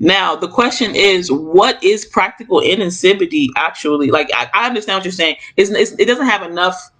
Now 0.00 0.36
the 0.36 0.48
question 0.48 0.94
is, 0.94 1.30
what 1.30 1.82
is 1.82 2.04
practical 2.04 2.60
Nsibidi 2.60 3.48
actually? 3.56 4.10
Like 4.10 4.30
I, 4.34 4.50
I 4.54 4.66
understand 4.66 4.98
what 4.98 5.04
you're 5.04 5.12
saying. 5.12 5.36
It's, 5.56 5.70
it's, 5.70 5.92
it 5.92 6.06
doesn't 6.06 6.26
have 6.26 6.42
enough 6.42 6.90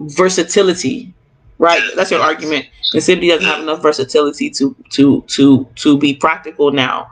versatility, 0.00 1.14
right? 1.58 1.82
That's 1.96 2.10
your 2.10 2.20
argument. 2.20 2.66
Nsibidi 2.94 3.28
doesn't 3.28 3.46
have 3.46 3.60
enough 3.60 3.82
versatility 3.82 4.50
to 4.50 4.76
to 4.90 5.22
to 5.28 5.68
to 5.76 5.98
be 5.98 6.14
practical 6.14 6.70
now. 6.70 7.10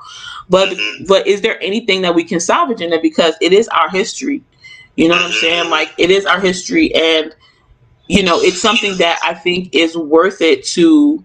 But 0.49 0.75
but 1.09 1.27
is 1.27 1.41
there 1.41 1.61
anything 1.63 2.03
that 2.03 2.15
we 2.15 2.25
can 2.25 2.41
salvage 2.41 2.81
in 2.81 2.93
it 2.93 3.03
because 3.03 3.35
it 3.41 3.53
is 3.53 3.69
our 3.69 3.91
history? 3.91 4.43
You 4.97 5.09
know 5.09 5.17
what 5.17 5.25
I'm 5.25 5.33
saying? 5.33 5.71
Like 5.71 5.93
it 5.99 6.11
is 6.11 6.27
our 6.27 6.41
history, 6.41 6.95
and 6.95 7.35
you 8.07 8.23
know 8.23 8.39
it's 8.41 8.61
something 8.61 8.97
that 8.99 9.19
I 9.25 9.35
think 9.35 9.75
is 9.75 9.97
worth 9.97 10.41
it 10.41 10.65
to 10.67 11.25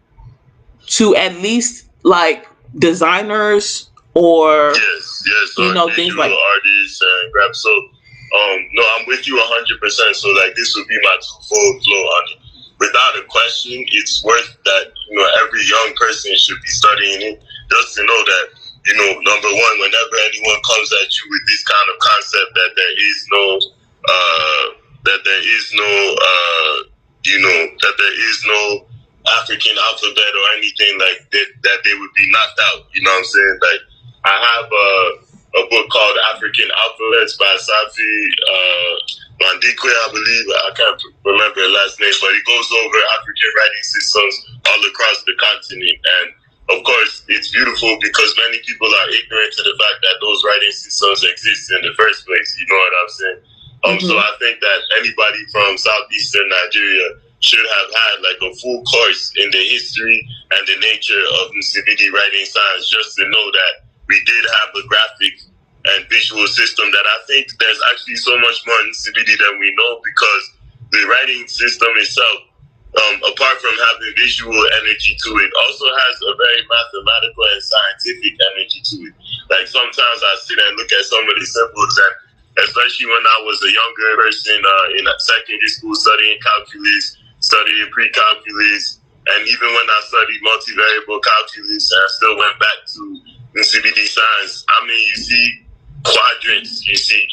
to 0.88 1.16
at 1.16 1.36
least 1.36 1.88
like 2.04 2.48
designers 2.78 3.89
or 4.14 4.74
yes, 4.74 5.24
yes, 5.26 5.48
you 5.58 5.74
know 5.74 5.90
things 5.94 6.16
like 6.16 6.32
artists 6.32 7.02
and 7.02 7.32
grab. 7.32 7.56
So, 7.56 7.70
um, 7.70 8.58
no, 8.74 8.84
I'm 8.98 9.06
with 9.08 9.28
you 9.28 9.36
100. 9.36 9.80
percent 9.80 10.16
So, 10.16 10.30
like, 10.30 10.56
this 10.56 10.76
would 10.76 10.88
be 10.88 11.00
my 11.04 11.18
twofold 11.22 11.84
flow 11.84 12.04
on 12.04 12.24
it. 12.34 12.40
Without 12.80 13.20
a 13.20 13.24
question, 13.28 13.84
it's 13.92 14.24
worth 14.24 14.58
that 14.66 14.86
you 15.10 15.18
know 15.18 15.28
every 15.46 15.62
young 15.68 15.94
person 16.00 16.32
should 16.38 16.62
be 16.62 16.72
studying 16.72 17.22
it 17.34 17.44
just 17.70 17.96
to 17.96 18.02
know 18.02 18.22
that 18.24 18.46
you 18.88 18.96
know 18.96 19.10
number 19.20 19.52
one, 19.52 19.76
whenever 19.84 20.16
anyone 20.32 20.60
comes 20.64 20.90
at 21.04 21.10
you 21.12 21.26
with 21.30 21.44
this 21.48 21.64
kind 21.68 21.88
of 21.92 21.96
concept 22.00 22.50
that 22.56 22.72
there 22.76 22.96
is 22.98 23.18
no 23.30 23.46
uh, 24.08 24.66
that 25.06 25.20
there 25.28 25.44
is 25.44 25.66
no 25.76 25.92
uh, 26.18 26.76
you 27.28 27.38
know 27.44 27.60
that 27.84 27.96
there 28.00 28.16
is 28.16 28.38
no 28.48 28.90
African 29.44 29.76
alphabet 29.92 30.32
or 30.34 30.46
anything 30.58 30.98
like 30.98 31.30
that, 31.32 31.48
that 31.64 31.80
they 31.84 31.94
would 31.94 32.14
be 32.16 32.26
knocked 32.32 32.60
out. 32.72 32.88
You 32.96 33.04
know 33.04 33.12
what 33.12 33.20
I'm 33.20 33.26
saying? 33.26 33.60
Like 33.62 33.82
I 34.26 34.36
have 34.36 34.68
a, 34.68 34.92
a 35.60 35.64
book 35.70 35.88
called 35.90 36.18
African 36.36 36.68
Alphabets 36.76 37.38
by 37.38 37.52
Safi 37.58 38.14
uh, 38.44 38.94
Mafundikwa, 39.40 39.92
I 39.92 40.08
believe. 40.12 40.46
I 40.68 40.72
can't 40.76 41.02
remember 41.26 41.62
her 41.62 41.72
last 41.72 42.00
name, 42.00 42.14
but 42.22 42.36
it 42.36 42.46
goes 42.46 42.68
over 42.84 43.00
African 43.20 43.52
writing 43.56 43.86
systems 43.86 44.36
all 44.68 44.82
across 44.88 45.24
the 45.24 45.36
continent. 45.40 45.98
And 45.98 46.28
of 46.78 46.84
course, 46.84 47.24
it's 47.30 47.52
beautiful 47.52 47.98
because 48.02 48.36
many 48.38 48.60
people 48.68 48.88
are 48.88 49.10
ignorant 49.10 49.52
to 49.58 49.64
the 49.64 49.76
fact 49.80 50.00
that 50.04 50.18
those 50.22 50.44
writing 50.46 50.72
systems 50.76 51.24
exist 51.24 51.72
in 51.72 51.82
the 51.88 51.94
first 51.96 52.26
place. 52.28 52.50
You 52.60 52.68
know 52.68 52.80
what 52.80 52.94
I'm 53.02 53.10
saying? 53.10 53.40
Um, 53.86 54.00
So 54.04 54.18
I 54.20 54.32
think 54.40 54.60
that 54.60 54.80
anybody 55.00 55.40
from 55.52 55.78
southeastern 55.78 56.50
Nigeria 56.50 57.16
should 57.40 57.64
have 57.64 57.90
had 57.96 58.16
like 58.22 58.40
a 58.44 58.54
full 58.60 58.84
course 58.84 59.32
in 59.40 59.50
the 59.52 59.64
history 59.72 60.20
and 60.52 60.68
the 60.68 60.76
nature 60.84 61.24
of 61.40 61.52
Nsibidi 61.56 62.12
writing 62.12 62.46
science 62.46 62.90
just 62.92 63.16
to 63.16 63.24
know 63.30 63.46
that 63.52 63.74
we 64.10 64.18
did 64.26 64.44
have 64.44 64.70
a 64.74 64.84
graphic 64.90 65.38
and 65.94 66.10
visual 66.10 66.44
system 66.50 66.92
that 66.92 67.06
I 67.06 67.18
think 67.30 67.48
there's 67.62 67.80
actually 67.94 68.18
so 68.18 68.36
much 68.42 68.66
more 68.66 68.82
in 68.84 68.92
Nsibidi 68.92 69.38
than 69.38 69.62
we 69.62 69.72
know 69.78 70.02
because 70.04 70.44
the 70.92 71.06
writing 71.08 71.48
system 71.48 71.88
itself, 71.96 72.50
um, 72.98 73.16
apart 73.22 73.62
from 73.62 73.72
having 73.78 74.12
visual 74.18 74.60
energy 74.82 75.14
to 75.14 75.30
it, 75.40 75.52
also 75.64 75.86
has 75.86 76.16
a 76.26 76.34
very 76.36 76.62
mathematical 76.66 77.46
and 77.54 77.62
scientific 77.64 78.34
energy 78.52 78.82
to 78.82 78.96
it. 79.08 79.14
Like 79.54 79.70
sometimes 79.70 80.20
I 80.20 80.34
sit 80.42 80.58
and 80.58 80.74
look 80.76 80.92
at 80.92 81.06
some 81.06 81.24
of 81.24 81.36
the 81.38 81.46
symbols 81.46 81.96
and 81.96 82.16
especially 82.66 83.08
when 83.08 83.24
I 83.24 83.38
was 83.46 83.62
a 83.64 83.72
younger 83.72 84.10
person 84.26 84.60
uh, 84.60 84.98
in 85.00 85.06
secondary 85.22 85.70
school 85.70 85.96
studying 85.96 86.42
calculus, 86.42 87.16
studying 87.40 87.88
pre-calculus, 87.94 89.00
and 89.30 89.48
even 89.48 89.70
when 89.70 89.88
I 89.88 90.00
studied 90.10 90.42
multivariable 90.42 91.22
calculus, 91.22 91.94
I 91.94 92.06
still 92.18 92.36
went 92.36 92.58
back 92.60 92.80
to 92.98 93.02
the 93.54 93.62
CBD 93.62 94.06
science. 94.08 94.66
I 94.70 94.86
mean, 94.86 95.08
you 95.08 95.16
see 95.16 95.66
quadrants, 96.04 96.88
you 96.88 96.96
see 96.96 97.28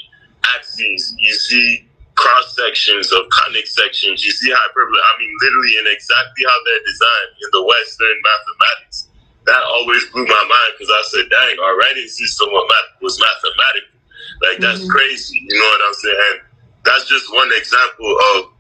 axes, 0.56 1.14
you 1.19 1.34
see 1.34 1.89
cross 2.14 2.56
sections 2.56 3.12
of 3.12 3.28
conic 3.31 3.67
sections, 3.67 4.25
you 4.25 4.31
see 4.33 4.51
hyperbole. 4.51 4.98
I 4.98 5.13
mean, 5.18 5.33
literally, 5.42 5.77
and 5.79 5.89
exactly 5.89 6.45
how 6.48 6.58
they're 6.64 6.85
designed 6.86 7.33
in 7.45 7.48
the 7.52 7.63
Western 7.64 8.17
mathematics. 8.24 9.08
That 9.46 9.63
always 9.63 10.05
blew 10.11 10.27
my 10.27 10.45
mind 10.48 10.70
because 10.74 10.91
I 10.91 11.02
said, 11.07 11.30
"Dang, 11.30 11.58
our 11.63 11.77
writing 11.79 12.08
system 12.08 12.48
was 12.51 12.67
math- 12.67 13.02
was 13.02 13.20
mathematical." 13.20 13.96
Like 14.42 14.58
that's 14.58 14.89
crazy. 14.91 15.39
You 15.39 15.55
know 15.58 15.68
what 15.68 15.80
I'm 15.86 15.95
saying? 15.95 16.20
And 16.33 16.41
that's 16.85 17.08
just 17.08 17.33
one 17.33 17.51
example 17.55 18.18
of 18.35 18.51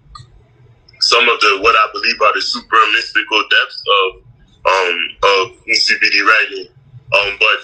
some 1.00 1.28
of 1.28 1.40
the 1.40 1.58
what 1.60 1.74
I 1.74 1.88
believe 1.92 2.20
are 2.22 2.34
the 2.34 2.40
super 2.40 2.78
mystical 2.94 3.42
depths 3.50 3.82
of 3.86 4.22
um 4.66 4.96
of 5.22 5.42
CBD 5.66 6.22
writing. 6.22 6.68
Um, 7.14 7.36
but 7.38 7.58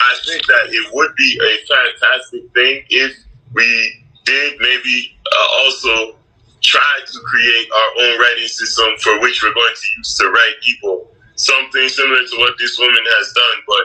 I 0.00 0.12
think 0.26 0.46
that 0.46 0.66
it 0.70 0.92
would 0.92 1.14
be 1.16 1.38
a 1.38 1.52
fantastic 1.66 2.52
thing 2.52 2.84
if 2.90 3.14
we 3.54 4.04
did 4.24 4.58
maybe 4.60 5.16
uh, 5.30 5.46
also 5.62 6.16
try 6.62 6.94
to 7.06 7.18
create 7.24 7.68
our 7.70 7.90
own 8.04 8.18
writing 8.18 8.48
system 8.48 8.90
for 8.98 9.20
which 9.20 9.42
we're 9.42 9.54
going 9.54 9.74
to 9.74 9.88
use 9.98 10.16
to 10.18 10.28
write 10.28 10.56
people. 10.62 11.10
Something 11.36 11.88
similar 11.88 12.26
to 12.26 12.36
what 12.38 12.54
this 12.58 12.78
woman 12.78 13.04
has 13.18 13.32
done, 13.32 13.58
but 13.66 13.84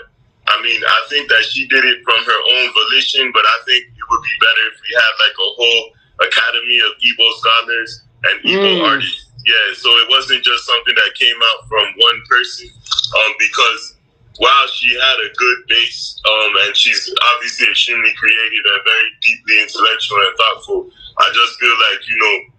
I 0.50 0.62
mean, 0.62 0.81
I 0.84 1.00
think 1.09 1.30
that 1.30 1.44
she 1.45 1.68
did 1.68 1.85
it 1.85 2.03
from 2.03 2.19
her 2.25 2.40
own 2.57 2.74
volition, 2.74 3.31
but 3.31 3.45
I 3.45 3.57
think 3.66 3.85
it 3.85 4.06
would 4.09 4.24
be 4.24 4.35
better 4.41 4.63
if 4.74 4.78
we 4.81 4.91
had 4.97 5.13
like 5.22 5.38
a 5.38 5.50
whole 5.56 5.84
academy 6.28 6.80
of 6.84 6.91
Igbo 7.00 7.28
scholars 7.40 8.01
and 8.25 8.35
Igbo 8.44 8.81
Mm. 8.81 8.84
artists. 8.90 9.30
Yeah, 9.45 9.74
so 9.75 9.90
it 10.00 10.09
wasn't 10.09 10.44
just 10.44 10.66
something 10.66 10.95
that 10.95 11.13
came 11.16 11.35
out 11.35 11.68
from 11.69 11.85
one 11.97 12.19
person, 12.30 12.68
um, 13.16 13.34
because 13.40 13.92
while 14.38 14.67
she 14.73 14.94
had 14.94 15.17
a 15.21 15.29
good 15.38 15.57
base, 15.67 16.21
um, 16.25 16.51
and 16.66 16.75
she's 16.75 17.13
obviously 17.35 17.69
extremely 17.69 18.13
creative 18.17 18.63
and 18.66 18.81
very 18.83 19.09
deeply 19.21 19.61
intellectual 19.61 20.17
and 20.17 20.35
thoughtful, 20.38 20.89
I 21.19 21.29
just 21.33 21.59
feel 21.59 21.75
like 21.91 22.01
you 22.07 22.17
know 22.17 22.53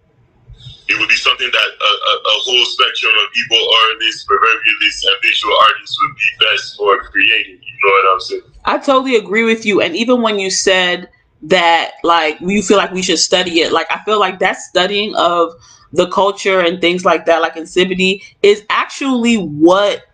it 0.89 1.01
would 1.01 1.09
be 1.09 1.17
something 1.17 1.51
that 1.51 1.69
a, 1.81 1.93
a, 2.11 2.13
a 2.19 2.37
whole 2.45 2.65
spectrum 2.67 3.13
of 3.17 3.29
Igbo 3.33 3.59
artists, 3.91 4.27
proverbialists, 4.29 5.03
and 5.05 5.17
visual 5.23 5.55
artists 5.69 5.99
would 6.03 6.15
be 6.15 6.45
best 6.45 6.77
for 6.77 6.99
creating. 7.05 7.55
You 7.55 7.77
know 7.83 7.91
what 7.91 8.13
I'm 8.15 8.21
saying? 8.21 8.43
I 8.67 8.79
totally 8.79 9.17
agree 9.17 9.45
with 9.45 9.65
you. 9.65 9.81
And 9.81 9.97
even 9.97 10.21
when 10.21 10.39
you 10.39 10.51
said 10.51 11.09
that, 11.43 11.93
like, 12.03 12.39
you 12.41 12.63
feel 12.63 12.77
like 12.77 12.93
we 12.93 13.03
should 13.03 13.19
study 13.19 13.61
it, 13.61 13.73
like, 13.73 13.87
I 13.91 14.03
feel 14.05 14.21
like 14.21 14.39
that 14.41 14.59
studying 14.59 15.15
of 15.17 15.55
the 15.93 16.09
culture 16.09 16.61
and 16.61 16.81
things 16.81 17.05
like 17.05 17.25
that, 17.27 17.41
like 17.41 17.55
Nsibidi, 17.55 18.23
is 18.43 18.65
actually 18.69 19.37
what 19.37 20.05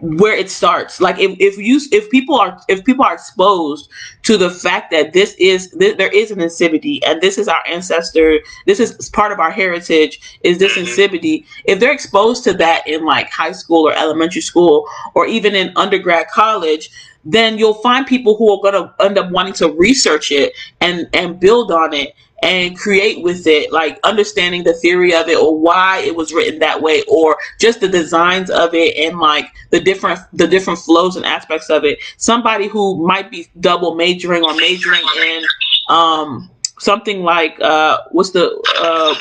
where 0.00 0.34
it 0.36 0.50
starts 0.50 1.00
like 1.00 1.18
if, 1.18 1.34
if 1.40 1.56
you 1.56 1.80
if 1.92 2.10
people 2.10 2.38
are 2.38 2.60
if 2.68 2.84
people 2.84 3.04
are 3.04 3.14
exposed 3.14 3.88
to 4.22 4.36
the 4.36 4.50
fact 4.50 4.90
that 4.90 5.14
this 5.14 5.34
is 5.38 5.70
th- 5.78 5.96
there 5.96 6.10
is 6.14 6.30
an 6.30 6.38
Nsibidi 6.40 7.00
and 7.06 7.22
this 7.22 7.38
is 7.38 7.48
our 7.48 7.62
ancestor 7.66 8.40
this 8.66 8.80
is 8.80 9.08
part 9.10 9.32
of 9.32 9.40
our 9.40 9.50
heritage 9.50 10.38
is 10.42 10.58
this 10.58 10.74
Mhm. 10.76 10.84
Nsibidi 10.84 11.46
if 11.64 11.80
they're 11.80 11.92
exposed 11.92 12.44
to 12.44 12.52
that 12.54 12.86
in 12.86 13.04
like 13.04 13.30
high 13.30 13.52
school 13.52 13.88
or 13.88 13.94
elementary 13.94 14.42
school 14.42 14.86
or 15.14 15.26
even 15.26 15.54
in 15.54 15.72
undergrad 15.76 16.28
college 16.28 16.90
then 17.24 17.58
you'll 17.58 17.74
find 17.74 18.06
people 18.06 18.36
who 18.36 18.50
are 18.50 18.60
going 18.62 18.74
to 18.74 19.04
end 19.04 19.18
up 19.18 19.30
wanting 19.30 19.54
to 19.54 19.70
research 19.72 20.30
it 20.32 20.52
and 20.82 21.08
and 21.14 21.40
build 21.40 21.72
on 21.72 21.94
it 21.94 22.14
and 22.42 22.78
create 22.78 23.22
with 23.22 23.46
it 23.46 23.72
like 23.72 23.98
understanding 24.04 24.62
the 24.62 24.72
theory 24.74 25.12
of 25.12 25.28
it 25.28 25.36
or 25.36 25.58
why 25.58 25.98
it 25.98 26.14
was 26.14 26.32
written 26.32 26.60
that 26.60 26.80
way 26.80 27.02
or 27.08 27.36
just 27.58 27.80
the 27.80 27.88
designs 27.88 28.48
of 28.48 28.74
it 28.74 28.96
and 28.96 29.18
like 29.18 29.46
the 29.70 29.80
different 29.80 30.20
the 30.32 30.46
different 30.46 30.78
flows 30.78 31.16
and 31.16 31.26
aspects 31.26 31.68
of 31.68 31.84
it. 31.84 31.98
Somebody 32.16 32.68
who 32.68 33.04
might 33.04 33.30
be 33.30 33.48
double 33.60 33.94
majoring 33.94 34.44
or 34.44 34.54
majoring 34.54 35.02
in 35.16 35.44
um 35.88 36.50
something 36.78 37.22
like 37.22 37.58
uh 37.60 37.98
what's 38.12 38.30
the 38.30 38.50
uh 38.80 39.14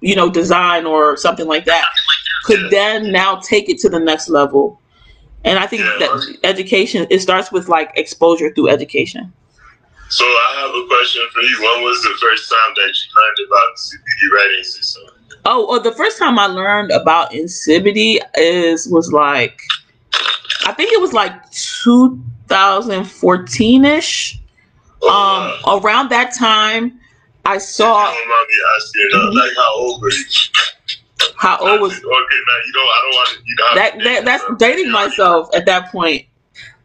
you 0.00 0.14
know 0.14 0.28
design 0.30 0.84
or 0.84 1.16
something 1.16 1.46
like 1.46 1.64
that 1.64 1.86
could 2.44 2.70
then 2.70 3.10
now 3.10 3.36
take 3.36 3.68
it 3.68 3.78
to 3.78 3.88
the 3.88 3.98
next 3.98 4.28
level. 4.28 4.80
And 5.44 5.58
i 5.58 5.66
think 5.66 5.82
that 5.82 6.38
education 6.44 7.06
it 7.08 7.20
starts 7.20 7.50
with 7.50 7.68
like 7.68 7.92
exposure 7.96 8.52
through 8.52 8.68
education 8.68 9.32
So 10.10 10.24
I 10.24 10.54
have 10.60 10.70
a 10.74 10.86
question 10.88 11.22
for 11.34 11.40
you. 11.42 11.56
When 11.60 11.82
was 11.84 12.02
the 12.02 12.14
first 12.20 12.48
time 12.50 12.74
that 12.76 12.88
you 12.88 13.10
learned 13.14 13.38
about 13.46 13.76
CBD 13.76 14.30
writing 14.34 14.64
system? 14.64 15.02
Oh, 15.44 15.66
well, 15.68 15.80
the 15.80 15.92
first 15.92 16.18
time 16.18 16.36
I 16.38 16.46
learned 16.46 16.90
about 16.90 17.30
Nsibidi 17.32 18.18
is 18.36 18.88
was 18.88 19.12
like, 19.12 19.60
I 20.66 20.72
think 20.72 20.92
it 20.92 21.00
was 21.00 21.12
like 21.12 21.48
2014 21.52 23.84
ish. 23.84 24.40
Oh, 25.02 25.08
Um, 25.08 25.14
wow. 25.64 25.78
around 25.80 26.08
that 26.10 26.34
time, 26.34 26.98
I 27.44 27.58
saw 27.58 28.10
you 28.10 28.16
don't 28.18 28.28
mind 28.28 28.46
me 28.48 28.54
asking, 28.76 29.08
uh, 29.14 29.30
like 29.44 29.54
how 29.56 29.74
old 29.76 30.02
were 30.02 30.10
you? 30.10 30.24
how 31.36 31.56
old 31.58 31.80
was 31.80 31.92
Okay, 31.92 32.02
man, 32.04 32.60
you 32.66 32.72
don't. 32.72 32.88
I 32.88 33.00
don't 33.02 33.14
want 33.14 33.28
to. 33.30 33.36
You 33.46 33.54
know, 33.54 33.74
that. 33.74 33.98
that 34.04 34.24
that's 34.24 34.44
dating 34.58 34.90
myself 34.90 35.48
at 35.54 35.64
that 35.66 35.92
point. 35.92 36.26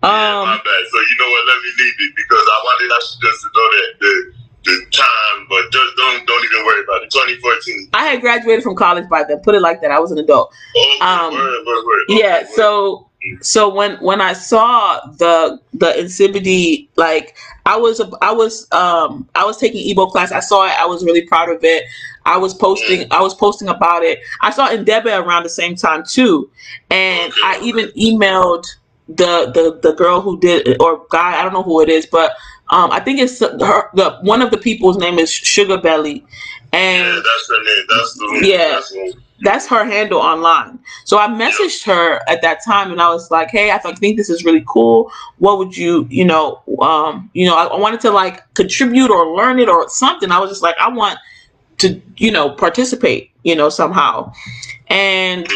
Yeah, 0.03 0.43
my 0.43 0.53
Um, 0.53 0.61
bad. 0.63 0.83
So 0.91 0.97
you 0.99 1.15
know 1.19 1.29
what? 1.31 1.47
Let 1.47 1.57
me 1.63 1.69
leave 1.79 1.95
it 1.99 2.13
because 2.15 2.45
I 2.45 2.61
wanted 2.63 2.91
us 2.91 3.17
just 3.21 3.41
to 3.41 3.47
know 3.55 3.67
that 3.71 3.89
the 3.99 4.33
the 4.65 4.85
time, 4.91 5.45
but 5.49 5.71
just 5.71 5.95
don't 5.97 6.25
don't 6.27 6.45
even 6.45 6.65
worry 6.65 6.83
about 6.83 7.03
it. 7.03 7.11
2014. 7.11 7.89
I 7.93 8.05
had 8.05 8.21
graduated 8.21 8.63
from 8.63 8.75
college 8.75 9.07
by 9.09 9.23
then. 9.23 9.39
Put 9.39 9.55
it 9.55 9.61
like 9.61 9.81
that. 9.81 9.91
I 9.91 9.99
was 9.99 10.11
an 10.11 10.17
adult. 10.17 10.53
Oh, 10.75 10.97
okay, 11.01 11.05
Um, 11.05 11.33
word, 11.33 11.65
word, 11.65 11.85
word. 11.85 12.03
Okay, 12.09 12.19
Yeah. 12.19 12.43
So 12.47 13.07
so 13.41 13.73
when 13.73 13.95
when 13.97 14.19
I 14.21 14.33
saw 14.33 14.99
the 15.17 15.59
the 15.73 15.87
Nsibidi, 15.97 16.89
like 16.97 17.35
I 17.65 17.77
was 17.77 18.01
I 18.21 18.31
was 18.33 18.67
um 18.73 19.27
I 19.35 19.45
was 19.45 19.57
taking 19.57 19.85
Igbo 19.95 20.11
class. 20.11 20.31
I 20.31 20.39
saw 20.41 20.65
it. 20.65 20.73
I 20.79 20.85
was 20.85 21.03
really 21.05 21.25
proud 21.25 21.49
of 21.49 21.63
it. 21.63 21.85
I 22.25 22.37
was 22.37 22.53
posting 22.53 23.07
I 23.11 23.21
was 23.21 23.33
posting 23.33 23.67
about 23.69 24.03
it. 24.03 24.19
I 24.41 24.51
saw 24.51 24.69
Ndebe 24.69 25.17
around 25.25 25.43
the 25.43 25.49
same 25.49 25.75
time 25.75 26.03
too, 26.05 26.49
and 26.89 27.33
I 27.43 27.59
even 27.63 27.87
emailed 27.97 28.65
the 29.07 29.51
the 29.53 29.79
the 29.81 29.93
girl 29.95 30.21
who 30.21 30.39
did 30.39 30.81
or 30.81 31.05
guy 31.09 31.39
I 31.39 31.43
don't 31.43 31.53
know 31.53 31.63
who 31.63 31.81
it 31.81 31.89
is, 31.89 32.05
but 32.05 32.31
um 32.69 32.91
I 32.91 32.99
think 32.99 33.19
it's 33.19 33.39
her 33.39 33.89
the 33.93 34.17
one 34.21 34.41
of 34.41 34.51
the 34.51 34.57
people's 34.57 34.97
name 34.97 35.19
is 35.19 35.31
Sugar 35.31 35.77
Belly, 35.77 36.25
and 36.71 37.07
Yeah, 37.07 37.21
that's 37.21 37.49
her 37.49 37.63
name. 37.63 37.85
That's 37.89 38.13
the 38.13 38.25
one. 38.25 38.43
Yeah. 38.45 38.69
That's 38.69 38.91
the 38.91 39.13
that's 39.43 39.67
her 39.67 39.85
handle 39.85 40.19
online. 40.19 40.79
So 41.05 41.17
I 41.17 41.27
messaged 41.27 41.83
her 41.85 42.21
at 42.29 42.41
that 42.41 42.63
time 42.65 42.91
and 42.91 43.01
I 43.01 43.09
was 43.09 43.29
like, 43.29 43.49
"Hey, 43.51 43.71
I 43.71 43.77
think 43.77 44.15
this 44.17 44.29
is 44.29 44.45
really 44.45 44.63
cool. 44.67 45.11
What 45.37 45.57
would 45.57 45.75
you, 45.75 46.07
you 46.09 46.23
know, 46.25 46.61
um, 46.81 47.29
you 47.33 47.45
know, 47.45 47.55
I, 47.55 47.65
I 47.65 47.77
wanted 47.77 47.99
to 48.01 48.11
like 48.11 48.41
contribute 48.53 49.11
or 49.11 49.35
learn 49.35 49.59
it 49.59 49.69
or 49.69 49.89
something. 49.89 50.31
I 50.31 50.39
was 50.39 50.49
just 50.49 50.63
like, 50.63 50.75
I 50.79 50.87
want 50.89 51.19
to, 51.79 52.01
you 52.17 52.31
know, 52.31 52.51
participate, 52.51 53.31
you 53.43 53.55
know, 53.55 53.69
somehow." 53.69 54.31
And 54.87 55.47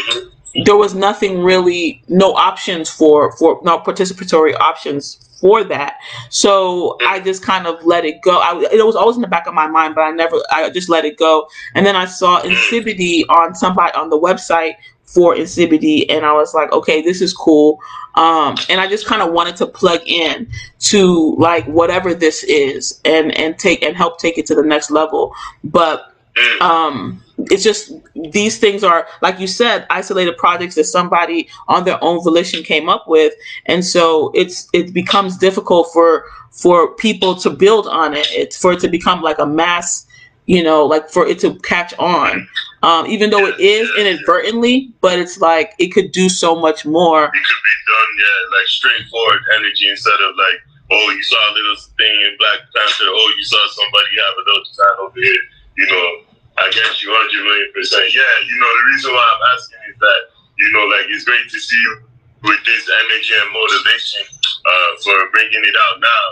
there 0.64 0.76
was 0.76 0.94
nothing 0.94 1.42
really, 1.42 2.02
no 2.08 2.32
options 2.32 2.88
for 2.88 3.32
for 3.36 3.60
no 3.62 3.78
participatory 3.78 4.58
options 4.58 5.24
for 5.40 5.62
that. 5.64 5.98
So 6.30 6.96
I 7.06 7.20
just 7.20 7.42
kind 7.42 7.66
of 7.66 7.84
let 7.84 8.04
it 8.04 8.22
go. 8.22 8.38
I, 8.38 8.66
it 8.72 8.84
was 8.84 8.96
always 8.96 9.16
in 9.16 9.22
the 9.22 9.28
back 9.28 9.46
of 9.46 9.54
my 9.54 9.68
mind, 9.68 9.94
but 9.94 10.02
I 10.02 10.10
never, 10.10 10.36
I 10.50 10.68
just 10.70 10.88
let 10.88 11.04
it 11.04 11.16
go. 11.16 11.48
And 11.74 11.86
then 11.86 11.94
I 11.94 12.06
saw 12.06 12.40
Nsibidi 12.42 13.22
on 13.28 13.54
somebody 13.54 13.94
on 13.94 14.10
the 14.10 14.18
website 14.18 14.74
for 15.04 15.34
Nsibidi, 15.34 16.06
and 16.10 16.26
I 16.26 16.32
was 16.32 16.54
like, 16.54 16.70
okay, 16.72 17.00
this 17.00 17.22
is 17.22 17.32
cool. 17.32 17.78
Um, 18.14 18.56
and 18.68 18.80
I 18.80 18.88
just 18.88 19.06
kind 19.06 19.22
of 19.22 19.32
wanted 19.32 19.56
to 19.56 19.66
plug 19.66 20.00
in 20.06 20.48
to 20.80 21.36
like 21.36 21.64
whatever 21.66 22.14
this 22.14 22.42
is, 22.44 23.00
and 23.04 23.32
and 23.38 23.58
take 23.58 23.82
and 23.82 23.96
help 23.96 24.18
take 24.18 24.38
it 24.38 24.46
to 24.46 24.54
the 24.54 24.62
next 24.62 24.90
level. 24.90 25.32
But 25.62 26.12
um 26.60 27.22
it's 27.50 27.62
just 27.62 27.92
these 28.32 28.58
things 28.58 28.84
are 28.84 29.06
like 29.22 29.38
you 29.38 29.46
said 29.46 29.86
isolated 29.90 30.36
projects 30.36 30.74
that 30.76 30.84
somebody 30.84 31.48
on 31.68 31.84
their 31.84 32.02
own 32.02 32.22
volition 32.22 32.62
came 32.62 32.88
up 32.88 33.08
with. 33.08 33.32
And 33.66 33.84
so 33.84 34.30
it's 34.34 34.68
it 34.72 34.92
becomes 34.92 35.36
difficult 35.36 35.90
for 35.92 36.24
for 36.50 36.94
people 36.94 37.34
to 37.36 37.50
build 37.50 37.86
on 37.86 38.14
it. 38.14 38.26
It's 38.30 38.56
for 38.56 38.72
it 38.72 38.80
to 38.80 38.88
become 38.88 39.22
like 39.22 39.38
a 39.38 39.46
mass 39.46 40.06
you 40.46 40.62
know 40.62 40.86
like 40.86 41.10
for 41.10 41.26
it 41.26 41.38
to 41.40 41.58
catch 41.60 41.94
on. 41.98 42.48
Um 42.82 43.06
even 43.06 43.30
though 43.30 43.46
it 43.46 43.58
is 43.60 43.90
inadvertently 43.98 44.92
but 45.00 45.18
it's 45.18 45.40
like 45.40 45.74
it 45.78 45.88
could 45.88 46.12
do 46.12 46.28
so 46.28 46.54
much 46.54 46.84
more. 46.86 47.24
It 47.24 47.30
could 47.32 47.64
be 47.64 47.76
done, 47.88 48.10
yeah, 48.18 48.58
like 48.58 48.66
straightforward 48.66 49.42
energy 49.56 49.88
instead 49.88 50.20
of 50.20 50.36
like, 50.36 50.58
oh, 50.90 51.10
you 51.10 51.22
saw 51.22 51.38
a 51.50 51.54
little 51.54 51.76
thing 51.96 52.16
in 52.26 52.36
Black 52.38 52.60
Panther, 52.74 53.08
oh, 53.08 53.34
you 53.36 53.44
saw 53.44 53.62
somebody 53.70 54.08
have 54.16 54.36
a 54.36 54.44
little 54.46 54.64
design 54.64 54.96
over 55.00 55.20
here, 55.20 55.42
you 55.76 55.86
know. 55.86 56.27
I 56.58 56.66
get 56.74 56.90
you 57.00 57.08
100 57.10 57.44
million 57.46 57.70
percent. 57.72 58.10
Yeah, 58.10 58.34
you 58.44 58.56
know, 58.58 58.70
the 58.70 58.84
reason 58.94 59.10
why 59.14 59.24
I'm 59.24 59.44
asking 59.54 59.82
is 59.90 59.96
that, 60.02 60.20
you 60.58 60.68
know, 60.74 60.84
like 60.90 61.06
it's 61.10 61.24
great 61.24 61.46
to 61.46 61.58
see 61.58 61.80
you 61.86 61.94
with 62.42 62.60
this 62.66 62.84
energy 62.86 63.34
and 63.34 63.50
motivation 63.50 64.24
uh, 64.66 64.90
for 65.02 65.16
bringing 65.30 65.62
it 65.62 65.76
out 65.88 65.98
now. 66.02 66.26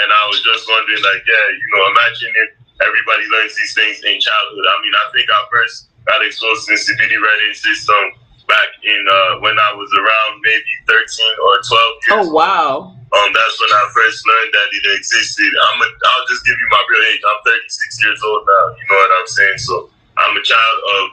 And 0.00 0.08
I 0.08 0.22
was 0.28 0.40
just 0.40 0.64
wondering, 0.68 1.02
like, 1.02 1.24
yeah, 1.24 1.46
you 1.52 1.68
know, 1.74 1.82
imagine 1.92 2.32
if 2.46 2.50
everybody 2.80 3.24
learns 3.28 3.52
these 3.56 3.74
things 3.76 4.00
in 4.04 4.16
childhood. 4.20 4.64
I 4.64 4.76
mean, 4.80 4.94
I 4.96 5.04
think 5.12 5.28
I 5.28 5.40
first 5.52 5.90
got 6.06 6.24
exposed 6.24 6.68
to 6.68 6.76
the 6.76 6.80
CBD 6.80 7.20
writing 7.20 7.54
system 7.56 8.20
back 8.48 8.70
in 8.82 9.00
uh, 9.08 9.40
when 9.40 9.56
I 9.58 9.72
was 9.74 9.90
around 9.94 10.42
maybe 10.42 10.72
13 10.88 10.98
or 11.44 11.54
12 11.62 11.70
years 11.70 12.26
oh 12.26 12.32
wow 12.34 12.96
um, 13.10 13.28
that's 13.34 13.56
when 13.58 13.72
I 13.74 13.84
first 13.90 14.22
learned 14.22 14.52
that 14.54 14.68
it 14.70 14.84
existed. 14.94 15.50
I'm 15.50 15.78
a, 15.82 15.88
I'll 15.90 16.26
just 16.30 16.46
give 16.46 16.54
you 16.54 16.68
my 16.70 16.82
real 16.94 17.04
age. 17.10 17.22
I'm 17.26 17.42
36 17.42 18.04
years 18.06 18.20
old 18.22 18.46
now. 18.46 18.64
You 18.78 18.84
know 18.86 18.98
what 19.02 19.12
I'm 19.18 19.30
saying? 19.30 19.58
So 19.66 19.74
I'm 20.14 20.34
a 20.38 20.44
child 20.46 20.78
of 20.94 21.04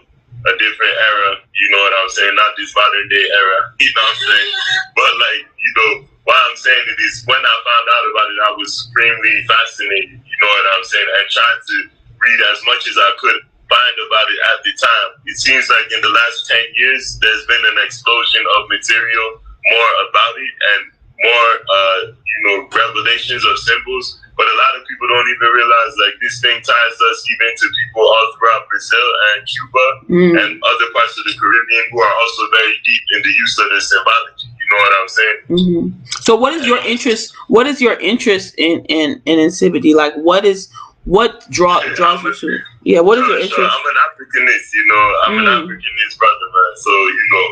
a 0.45 0.53
different 0.61 0.93
era. 0.93 1.41
You 1.57 1.67
know 1.73 1.81
what 1.81 1.93
I'm 1.97 2.11
saying? 2.13 2.35
Not 2.37 2.53
this 2.53 2.69
modern 2.77 3.07
day 3.09 3.25
era. 3.25 3.59
You 3.81 3.89
know 3.93 4.03
what 4.03 4.13
I'm 4.13 4.21
saying? 4.29 4.51
But 4.93 5.11
like, 5.17 5.41
you 5.57 5.71
know, 5.73 5.91
why 6.27 6.37
I'm 6.37 6.57
saying 6.59 6.85
it 6.91 6.99
is 7.01 7.23
when 7.25 7.39
I 7.39 7.55
found 7.65 7.85
out 7.87 8.05
about 8.13 8.27
it, 8.29 8.39
I 8.45 8.51
was 8.59 8.69
extremely 8.69 9.35
fascinated. 9.47 10.21
You 10.21 10.37
know 10.43 10.51
what 10.53 10.65
I'm 10.77 10.85
saying? 10.85 11.07
And 11.07 11.25
trying 11.33 11.61
to 11.65 11.77
read 12.19 12.39
as 12.51 12.59
much 12.67 12.83
as 12.89 12.97
I 12.99 13.11
could 13.17 13.39
find 13.69 13.95
about 14.05 14.27
it 14.27 14.41
at 14.53 14.59
the 14.65 14.73
time. 14.75 15.09
It 15.25 15.37
seems 15.39 15.65
like 15.71 15.87
in 15.89 16.01
the 16.03 16.11
last 16.11 16.45
10 16.51 16.57
years, 16.75 17.17
there's 17.21 17.45
been 17.47 17.63
an 17.63 17.79
explosion 17.85 18.43
of 18.59 18.69
material 18.69 19.39
more 19.71 19.93
about 20.09 20.35
it 20.39 20.53
and 20.75 20.81
more, 21.23 21.49
uh, 21.69 21.99
you 22.13 22.39
know, 22.45 22.67
revelations 22.69 23.45
or 23.45 23.55
symbols. 23.57 24.19
But 24.37 24.45
a 24.45 24.55
lot 24.57 24.77
of 24.77 24.85
people 24.85 25.07
don't 25.09 25.29
even 25.33 25.49
realize 25.49 25.93
like 25.97 26.13
this 26.21 26.37
thing 26.41 26.61
ties 26.61 26.97
us 27.09 27.17
even 27.25 27.49
to 27.57 27.65
people 27.65 28.05
all 28.05 28.27
throughout 28.37 28.69
Brazil 28.69 29.07
and 29.33 29.37
Cuba 29.49 29.85
Mm. 30.13 30.33
and 30.37 30.49
other 30.61 30.87
parts 30.93 31.17
of 31.17 31.23
the 31.25 31.33
Caribbean 31.39 31.83
who 31.91 31.99
are 32.01 32.13
also 32.21 32.43
very 32.51 32.73
deep 32.85 33.03
in 33.17 33.21
the 33.23 33.33
use 33.33 33.57
of 33.57 33.67
this 33.73 33.89
symbology. 33.89 34.47
You 34.53 34.67
know 34.69 34.79
what 34.83 34.93
I'm 35.01 35.07
saying? 35.09 35.37
hmm 35.49 35.87
So, 36.21 36.35
what 36.35 36.53
is 36.53 36.67
your 36.67 36.77
interest? 36.85 37.33
What 37.47 37.65
is 37.65 37.81
your 37.81 37.97
interest 37.99 38.53
in 38.57 38.85
in 38.85 39.21
in 39.25 39.39
Nsibidi? 39.39 39.95
Like, 39.95 40.13
what 40.21 40.45
is 40.45 40.69
what 41.05 41.49
draw 41.49 41.81
Yeah, 41.81 41.93
draws 41.95 42.19
I'm 42.19 42.25
you 42.27 42.33
to? 42.35 42.59
Yeah, 42.83 42.99
what 42.99 43.17
is 43.17 43.25
your 43.27 43.39
Sure, 43.39 43.47
sure. 43.47 43.63
interest? 43.65 43.73
I'm 43.79 43.85
an 43.89 43.97
Africanist, 44.05 44.67
you 44.77 44.85
know. 44.91 45.03
I'm 45.25 45.37
an 45.39 45.45
Mm. 45.49 45.55
Africanist 45.65 46.13
brother, 46.19 46.47
man. 46.55 46.73
So, 46.85 46.91
you 46.91 47.25
know, 47.33 47.45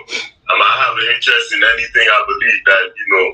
um, 0.53 0.59
I 0.61 0.71
have 0.85 0.95
an 1.01 1.07
interest 1.15 1.47
in 1.55 1.61
anything 1.63 2.05
I 2.17 2.21
believe 2.29 2.59
that, 2.65 2.85
you 2.99 3.07
know, 3.15 3.25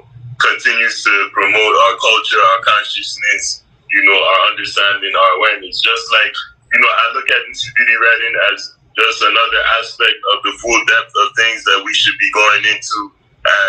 continues 0.42 1.04
to 1.04 1.14
promote 1.34 1.76
our 1.86 1.96
culture, 2.02 2.42
our 2.42 2.62
consciousness, 2.66 3.64
you 3.90 4.02
know, 4.06 4.18
our 4.18 4.40
understanding, 4.52 5.14
our 5.14 5.32
awareness. 5.38 5.82
Just 5.82 6.06
like, 6.12 6.34
you 6.74 6.80
know, 6.80 6.90
I 6.90 7.06
look 7.14 7.30
at 7.30 7.42
Nsibidi 7.52 7.96
writing 8.02 8.36
as 8.54 8.60
just 8.98 9.22
another 9.22 9.62
aspect 9.80 10.20
of 10.36 10.44
the 10.44 10.54
full 10.60 10.82
depth 10.86 11.14
of 11.16 11.28
things 11.38 11.64
that 11.64 11.82
we 11.86 11.94
should 11.94 12.18
be 12.20 12.30
going 12.32 12.64
into 12.66 13.00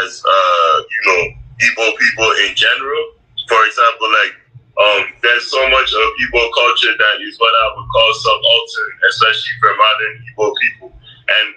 as, 0.03 0.23
uh, 0.25 0.75
you 0.83 1.01
know, 1.07 1.21
Igbo 1.63 1.87
people 1.99 2.31
in 2.49 2.55
general. 2.57 3.03
For 3.49 3.61
example, 3.67 4.09
like, 4.25 4.35
um, 4.73 5.03
there's 5.23 5.47
so 5.51 5.61
much 5.69 5.91
of 5.93 6.07
Igbo 6.25 6.43
culture 6.57 6.95
that 6.97 7.17
is 7.23 7.39
what 7.39 7.53
I 7.53 7.67
would 7.77 7.89
call 7.93 8.11
subaltern, 8.15 8.93
especially 9.11 9.55
for 9.61 9.71
modern 9.77 10.15
Igbo 10.33 10.47
people. 10.59 10.89
And 11.29 11.49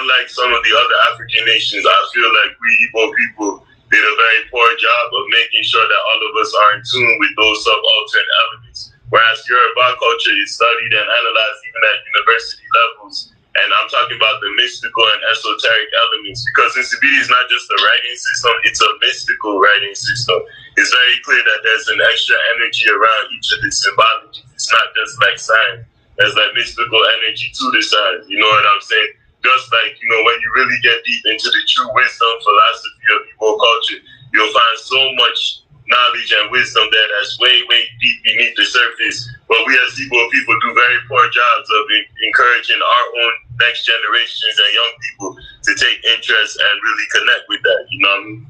unlike 0.00 0.28
some 0.28 0.50
of 0.52 0.62
the 0.64 0.72
other 0.72 0.98
African 1.12 1.44
nations, 1.46 1.84
I 1.86 1.98
feel 2.14 2.30
like 2.32 2.52
we 2.58 2.70
Igbo 2.88 3.02
people 3.14 3.66
did 3.92 4.00
a 4.00 4.14
very 4.16 4.40
poor 4.48 4.68
job 4.80 5.06
of 5.12 5.24
making 5.28 5.62
sure 5.68 5.84
that 5.84 6.02
all 6.08 6.20
of 6.24 6.32
us 6.40 6.50
are 6.56 6.70
in 6.80 6.82
tune 6.82 7.14
with 7.20 7.32
those 7.36 7.60
subaltern 7.60 8.28
elements. 8.40 8.88
Whereas 9.12 9.44
Yoruba 9.44 10.00
culture 10.00 10.32
is 10.40 10.56
studied 10.56 10.96
and 10.96 11.04
analyzed 11.04 11.60
even 11.68 11.82
at 11.84 11.98
university 12.08 12.64
levels. 12.72 13.28
And 13.52 13.68
I'm 13.68 13.88
talking 13.92 14.16
about 14.16 14.40
the 14.40 14.48
mystical 14.56 15.04
and 15.12 15.20
esoteric 15.28 15.90
elements 15.92 16.40
because 16.48 16.72
Nsibidi 16.72 17.20
is 17.20 17.28
not 17.28 17.44
just 17.52 17.68
a 17.68 17.76
writing 17.84 18.16
system, 18.16 18.52
it's 18.64 18.80
a 18.80 18.88
mystical 19.04 19.60
writing 19.60 19.92
system. 19.92 20.40
It's 20.80 20.88
very 20.88 21.20
clear 21.20 21.44
that 21.44 21.60
there's 21.60 21.88
an 21.92 22.00
extra 22.08 22.36
energy 22.56 22.88
around 22.88 23.24
each 23.36 23.52
of 23.52 23.60
the 23.60 23.68
symbologies. 23.68 24.48
It's 24.56 24.72
not 24.72 24.88
just 24.96 25.12
like 25.20 25.36
signs. 25.36 25.84
There's 26.16 26.32
like 26.32 26.56
mystical 26.56 27.04
energy 27.20 27.52
to 27.52 27.64
the 27.76 27.82
signs. 27.84 28.24
You 28.32 28.40
know 28.40 28.48
what 28.48 28.64
I'm 28.64 28.80
saying? 28.80 29.12
Just 29.42 29.72
like, 29.74 29.98
you 29.98 30.08
know, 30.08 30.22
when 30.22 30.38
you 30.38 30.48
really 30.54 30.78
get 30.82 31.02
deep 31.04 31.22
into 31.26 31.50
the 31.50 31.62
true 31.66 31.90
wisdom 31.94 32.32
philosophy 32.46 33.06
of 33.10 33.20
Igbo 33.26 33.58
culture, 33.58 34.00
you'll 34.32 34.54
find 34.54 34.76
so 34.78 35.00
much 35.18 35.62
knowledge 35.90 36.30
and 36.30 36.50
wisdom 36.50 36.86
there 36.90 37.08
that's 37.18 37.38
way, 37.40 37.62
way 37.68 37.82
deep 38.00 38.18
beneath 38.24 38.54
the 38.56 38.64
surface. 38.64 39.28
But 39.48 39.58
we 39.66 39.74
as 39.82 39.98
Igbo 39.98 40.30
people 40.30 40.56
do 40.62 40.70
very 40.74 40.98
poor 41.08 41.26
jobs 41.26 41.68
of 41.68 41.82
en- 41.90 42.10
encouraging 42.26 42.78
our 42.80 43.04
own 43.18 43.32
next 43.58 43.84
generations 43.84 44.56
and 44.62 44.70
young 44.74 44.92
people 45.10 45.30
to 45.36 45.72
take 45.74 45.98
interest 46.16 46.58
and 46.62 46.74
really 46.82 47.06
connect 47.10 47.44
with 47.48 47.62
that. 47.62 47.82
You 47.90 47.98
know 47.98 48.08
what 48.08 48.20
I 48.20 48.26
mean? 48.26 48.46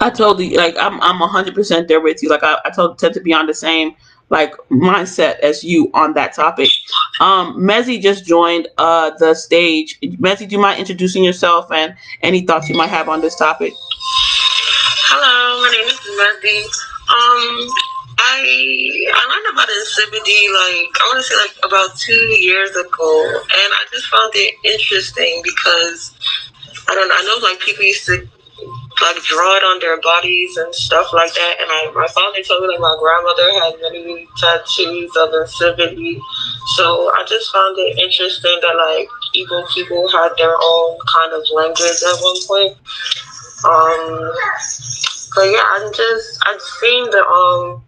I 0.00 0.10
totally 0.10 0.56
like 0.56 0.76
I'm 0.78 1.00
I'm 1.00 1.16
hundred 1.28 1.54
percent 1.54 1.88
there 1.88 2.00
with 2.00 2.22
you. 2.22 2.28
Like 2.28 2.42
I, 2.42 2.58
I 2.64 2.70
told, 2.70 2.98
tend 2.98 3.14
to 3.14 3.20
be 3.20 3.32
on 3.32 3.46
the 3.46 3.54
same 3.54 3.94
like 4.30 4.54
mindset 4.70 5.38
as 5.40 5.62
you 5.62 5.90
on 5.94 6.14
that 6.14 6.34
topic. 6.34 6.68
Um 7.20 7.56
Mezzy 7.56 8.00
just 8.00 8.24
joined 8.26 8.68
uh 8.78 9.12
the 9.18 9.34
stage. 9.34 9.98
Mezzy, 10.02 10.48
do 10.48 10.56
you 10.56 10.60
mind 10.60 10.80
introducing 10.80 11.24
yourself 11.24 11.70
and 11.70 11.94
any 12.22 12.42
thoughts 12.42 12.68
you 12.68 12.76
might 12.76 12.88
have 12.90 13.08
on 13.08 13.20
this 13.20 13.36
topic? 13.36 13.72
Hello, 15.06 15.62
my 15.62 15.70
name 15.70 15.86
is 15.86 16.00
Mezzy. 16.18 16.64
Um, 17.04 17.68
I 18.18 18.40
I 19.12 19.22
learned 19.28 19.52
about 19.52 19.68
Nsibidi 19.68 20.48
like 20.56 20.88
I 20.96 21.04
want 21.12 21.18
to 21.18 21.22
say 21.22 21.36
like 21.36 21.54
about 21.62 21.96
two 21.98 22.24
years 22.40 22.70
ago, 22.70 23.12
and 23.28 23.68
I 23.76 23.84
just 23.92 24.06
found 24.08 24.32
it 24.34 24.54
interesting 24.64 25.42
because 25.44 26.14
I 26.88 26.94
don't 26.94 27.08
know. 27.08 27.14
I 27.18 27.22
know 27.24 27.46
like 27.46 27.60
people 27.60 27.84
used 27.84 28.06
to 28.06 28.26
like 29.00 29.22
draw 29.24 29.56
it 29.56 29.64
on 29.64 29.80
their 29.80 30.00
bodies 30.00 30.56
and 30.56 30.74
stuff 30.74 31.12
like 31.12 31.32
that, 31.34 31.54
and 31.60 31.68
I, 31.70 31.90
my 31.94 32.06
father 32.08 32.42
told 32.42 32.62
me 32.62 32.74
that 32.74 32.80
my 32.80 32.94
grandmother 33.00 33.48
had 33.58 33.74
many 33.82 34.28
tattoos 34.38 35.10
of 35.16 35.30
Nsibidi, 35.30 36.20
so 36.76 37.10
I 37.10 37.24
just 37.26 37.50
found 37.52 37.76
it 37.78 37.98
interesting 37.98 38.58
that 38.62 38.76
like 38.76 39.08
Igbo 39.34 39.66
people 39.74 40.08
had 40.08 40.30
their 40.38 40.54
own 40.54 40.98
kind 41.10 41.32
of 41.32 41.42
language 41.52 42.00
at 42.06 42.16
one 42.22 42.38
point. 42.46 42.74
Um, 43.66 44.30
but 45.34 45.46
yeah, 45.50 45.66
I'm 45.74 45.92
just 45.92 46.38
I've 46.46 46.62
seen 46.80 47.10
the 47.10 47.24
um 47.26 47.82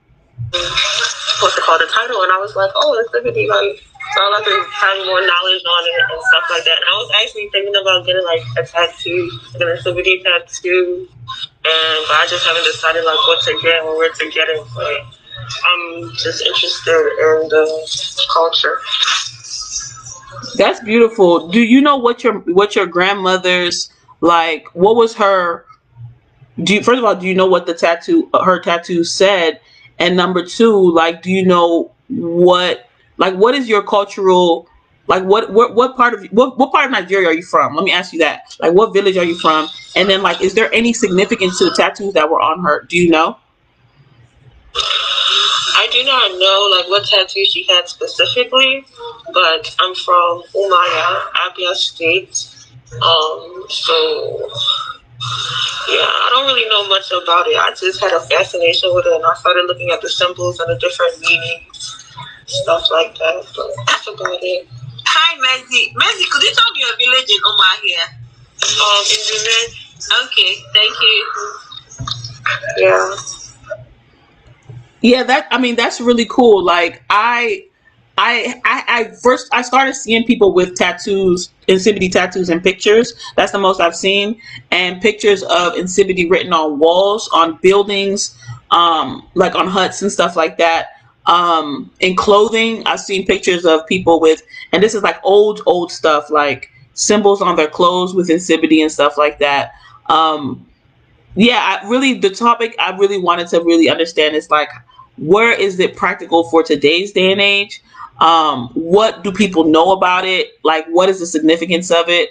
what's 1.41 1.57
it 1.57 1.63
called 1.63 1.81
the 1.81 1.91
title, 1.93 2.23
and 2.23 2.33
I 2.33 2.39
was 2.39 2.57
like, 2.57 2.71
oh, 2.75 2.99
it's 2.99 3.13
Liberty, 3.13 3.47
like. 3.49 3.83
So 4.15 4.23
I 4.23 4.29
like 4.31 4.45
to 4.45 4.57
have 4.73 5.07
more 5.07 5.21
knowledge 5.21 5.65
on 5.67 5.83
it 5.85 5.95
and 6.11 6.23
stuff 6.31 6.45
like 6.51 6.65
that. 6.65 6.77
And 6.79 6.87
I 6.89 6.95
was 6.97 7.11
actually 7.23 7.49
thinking 7.51 7.75
about 7.77 8.07
getting 8.07 8.25
like 8.25 8.43
a 8.57 8.65
tattoo, 8.67 9.31
an 9.55 9.61
Nsibidi 9.61 10.23
tattoo, 10.23 11.09
and 11.11 12.01
but 12.09 12.17
I 12.17 12.27
just 12.29 12.47
haven't 12.47 12.65
decided 12.65 13.05
like 13.05 13.19
what 13.27 13.43
to 13.45 13.59
get 13.63 13.83
or 13.83 13.97
where 13.99 14.13
to 14.13 14.31
get 14.31 14.49
it. 14.49 14.65
But 14.75 15.01
I'm 15.65 16.13
just 16.15 16.43
interested 16.47 16.93
in 16.93 17.49
the 17.49 18.27
culture. 18.33 18.79
That's 20.57 20.81
beautiful. 20.81 21.49
Do 21.49 21.61
you 21.61 21.81
know 21.81 21.97
what 21.97 22.25
your 22.25 22.41
what 22.41 22.77
your 22.77 22.87
grandmother's 22.87 23.91
like? 24.21 24.67
What 24.75 24.97
was 24.97 25.15
her? 25.17 25.67
Do 26.63 26.75
you, 26.75 26.83
first 26.83 26.99
of 26.99 27.05
all, 27.05 27.15
do 27.15 27.27
you 27.27 27.35
know 27.35 27.47
what 27.47 27.67
the 27.67 27.75
tattoo 27.75 28.31
her 28.33 28.61
tattoo 28.61 29.05
said? 29.05 29.61
And 29.99 30.17
number 30.17 30.45
two, 30.45 30.93
like, 30.93 31.23
do 31.23 31.31
you 31.31 31.45
know 31.45 31.91
what 32.09 32.86
like 33.19 33.35
what 33.35 33.55
is 33.55 33.69
your 33.69 33.83
cultural 33.83 34.69
like 35.07 35.23
what 35.25 35.53
what 35.53 35.75
what 35.75 35.97
part 35.97 36.15
of 36.15 36.25
what 36.33 36.59
what 36.59 36.73
part 36.73 36.87
of 36.87 36.91
Nigeria 36.91 37.29
are 37.29 37.35
you 37.35 37.43
from? 37.43 37.75
Let 37.75 37.85
me 37.85 37.93
ask 37.93 38.13
you 38.13 38.19
that. 38.21 38.57
Like 38.61 38.73
what 38.73 38.93
village 38.93 39.17
are 39.17 39.25
you 39.25 39.39
from? 39.39 39.69
And 39.95 40.09
then 40.09 40.23
like 40.23 40.41
is 40.41 40.55
there 40.55 40.73
any 40.75 40.93
significance 40.93 41.59
to 41.59 41.67
the 41.67 41.71
tattoos 41.71 42.15
that 42.15 42.29
were 42.29 42.41
on 42.41 42.63
her? 42.63 42.83
Do 42.83 42.97
you 42.99 43.11
know? 43.11 43.39
I 44.75 45.89
do 45.93 46.03
not 46.05 46.33
know 46.39 46.77
like 46.77 46.91
what 46.91 47.07
tattoo 47.07 47.45
she 47.45 47.65
had 47.69 47.89
specifically, 47.89 48.85
but 49.33 49.75
I'm 49.79 49.95
from 49.95 50.43
Umuahia, 50.55 51.21
Abia 51.47 51.75
State. 51.75 52.49
Um, 52.95 53.65
so 53.69 54.51
yeah, 55.89 56.03
I 56.03 56.29
don't 56.33 56.47
really 56.47 56.69
know 56.69 56.89
much 56.89 57.11
about 57.11 57.47
it. 57.47 57.57
I 57.57 57.71
just 57.71 58.01
had 58.01 58.13
a 58.13 58.21
fascination 58.21 58.95
with 58.95 59.07
it, 59.07 59.13
and 59.13 59.25
I 59.25 59.35
started 59.35 59.67
looking 59.67 59.91
at 59.91 60.01
the 60.01 60.09
symbols 60.09 60.59
and 60.61 60.69
the 60.69 60.79
different 60.79 61.21
meanings, 61.21 62.06
stuff 62.47 62.85
like 62.91 63.15
that. 63.19 63.45
But 63.55 63.71
that's 63.87 64.07
about 64.09 64.39
it. 64.43 64.69
Hi, 65.07 65.39
Mercy. 65.39 65.93
Mercy, 65.95 66.25
could 66.31 66.43
you 66.43 66.53
tell 66.55 66.71
me 66.75 66.81
your 66.81 66.97
village 66.97 67.31
in 67.31 67.41
Omar 67.45 67.77
here? 67.83 67.99
Um, 68.63 69.05
in 69.05 69.45
the 69.45 69.87
Okay, 70.25 70.57
thank 70.75 70.95
you. 71.01 71.27
yeah. 72.79 73.15
Yeah, 75.03 75.23
that 75.25 75.47
I 75.51 75.59
mean 75.59 75.77
that's 75.77 76.01
really 76.01 76.27
cool. 76.27 76.65
Like 76.65 77.03
I 77.11 77.65
I, 78.19 78.61
I, 78.65 78.85
I 78.89 79.05
first 79.23 79.49
I 79.53 79.63
started 79.63 79.95
seeing 79.95 80.25
people 80.25 80.53
with 80.55 80.75
tattoos, 80.75 81.51
Nsibidi 81.69 82.11
tattoos 82.11 82.49
and 82.49 82.63
pictures. 82.63 83.13
That's 83.37 83.53
the 83.53 83.59
most 83.59 83.81
I've 83.81 83.95
seen, 83.95 84.41
and 84.71 85.01
pictures 85.03 85.43
of 85.43 85.75
Nsibidi 85.75 86.31
written 86.31 86.53
on 86.53 86.79
walls, 86.79 87.29
on 87.33 87.59
buildings, 87.63 88.39
um, 88.71 89.29
like 89.35 89.55
on 89.55 89.67
huts 89.67 90.01
and 90.03 90.11
stuff 90.11 90.35
like 90.35 90.57
that. 90.59 90.96
Um, 91.27 91.91
in 92.01 92.15
clothing, 92.15 92.83
I've 92.87 93.01
seen 93.01 93.27
pictures 93.27 93.65
of 93.65 93.87
people 93.87 94.21
with, 94.21 94.43
and 94.73 94.83
this 94.83 94.95
is 94.95 95.03
like 95.03 95.19
old, 95.25 95.61
old 95.67 95.91
stuff, 95.91 96.31
like 96.31 96.71
symbols 96.95 97.43
on 97.43 97.57
their 97.57 97.69
clothes 97.69 98.15
with 98.15 98.29
Nsibidi 98.29 98.81
and 98.81 98.91
stuff 98.91 99.19
like 99.19 99.39
that. 99.41 99.75
Um, 100.09 100.67
yeah, 101.35 101.81
I 101.83 101.89
really 101.89 102.15
the 102.15 102.31
topic 102.31 102.75
I 102.79 102.97
really 102.97 103.19
wanted 103.19 103.49
to 103.49 103.61
really 103.61 103.89
understand 103.89 104.37
is 104.37 104.51
like 104.51 104.71
where 105.19 105.53
is 105.53 105.79
it 105.81 105.97
practical 105.97 106.45
for 106.45 106.63
today's 106.63 107.13
day 107.13 107.33
and 107.33 107.41
age? 107.41 107.83
Um, 108.21 108.69
what 108.75 109.23
do 109.25 109.33
people 109.33 109.65
know 109.65 109.93
about 109.93 110.25
it? 110.25 110.59
Like, 110.63 110.87
what 110.87 111.09
is 111.09 111.21
the 111.21 111.27
significance 111.27 111.91
of 111.91 112.09
it? 112.09 112.31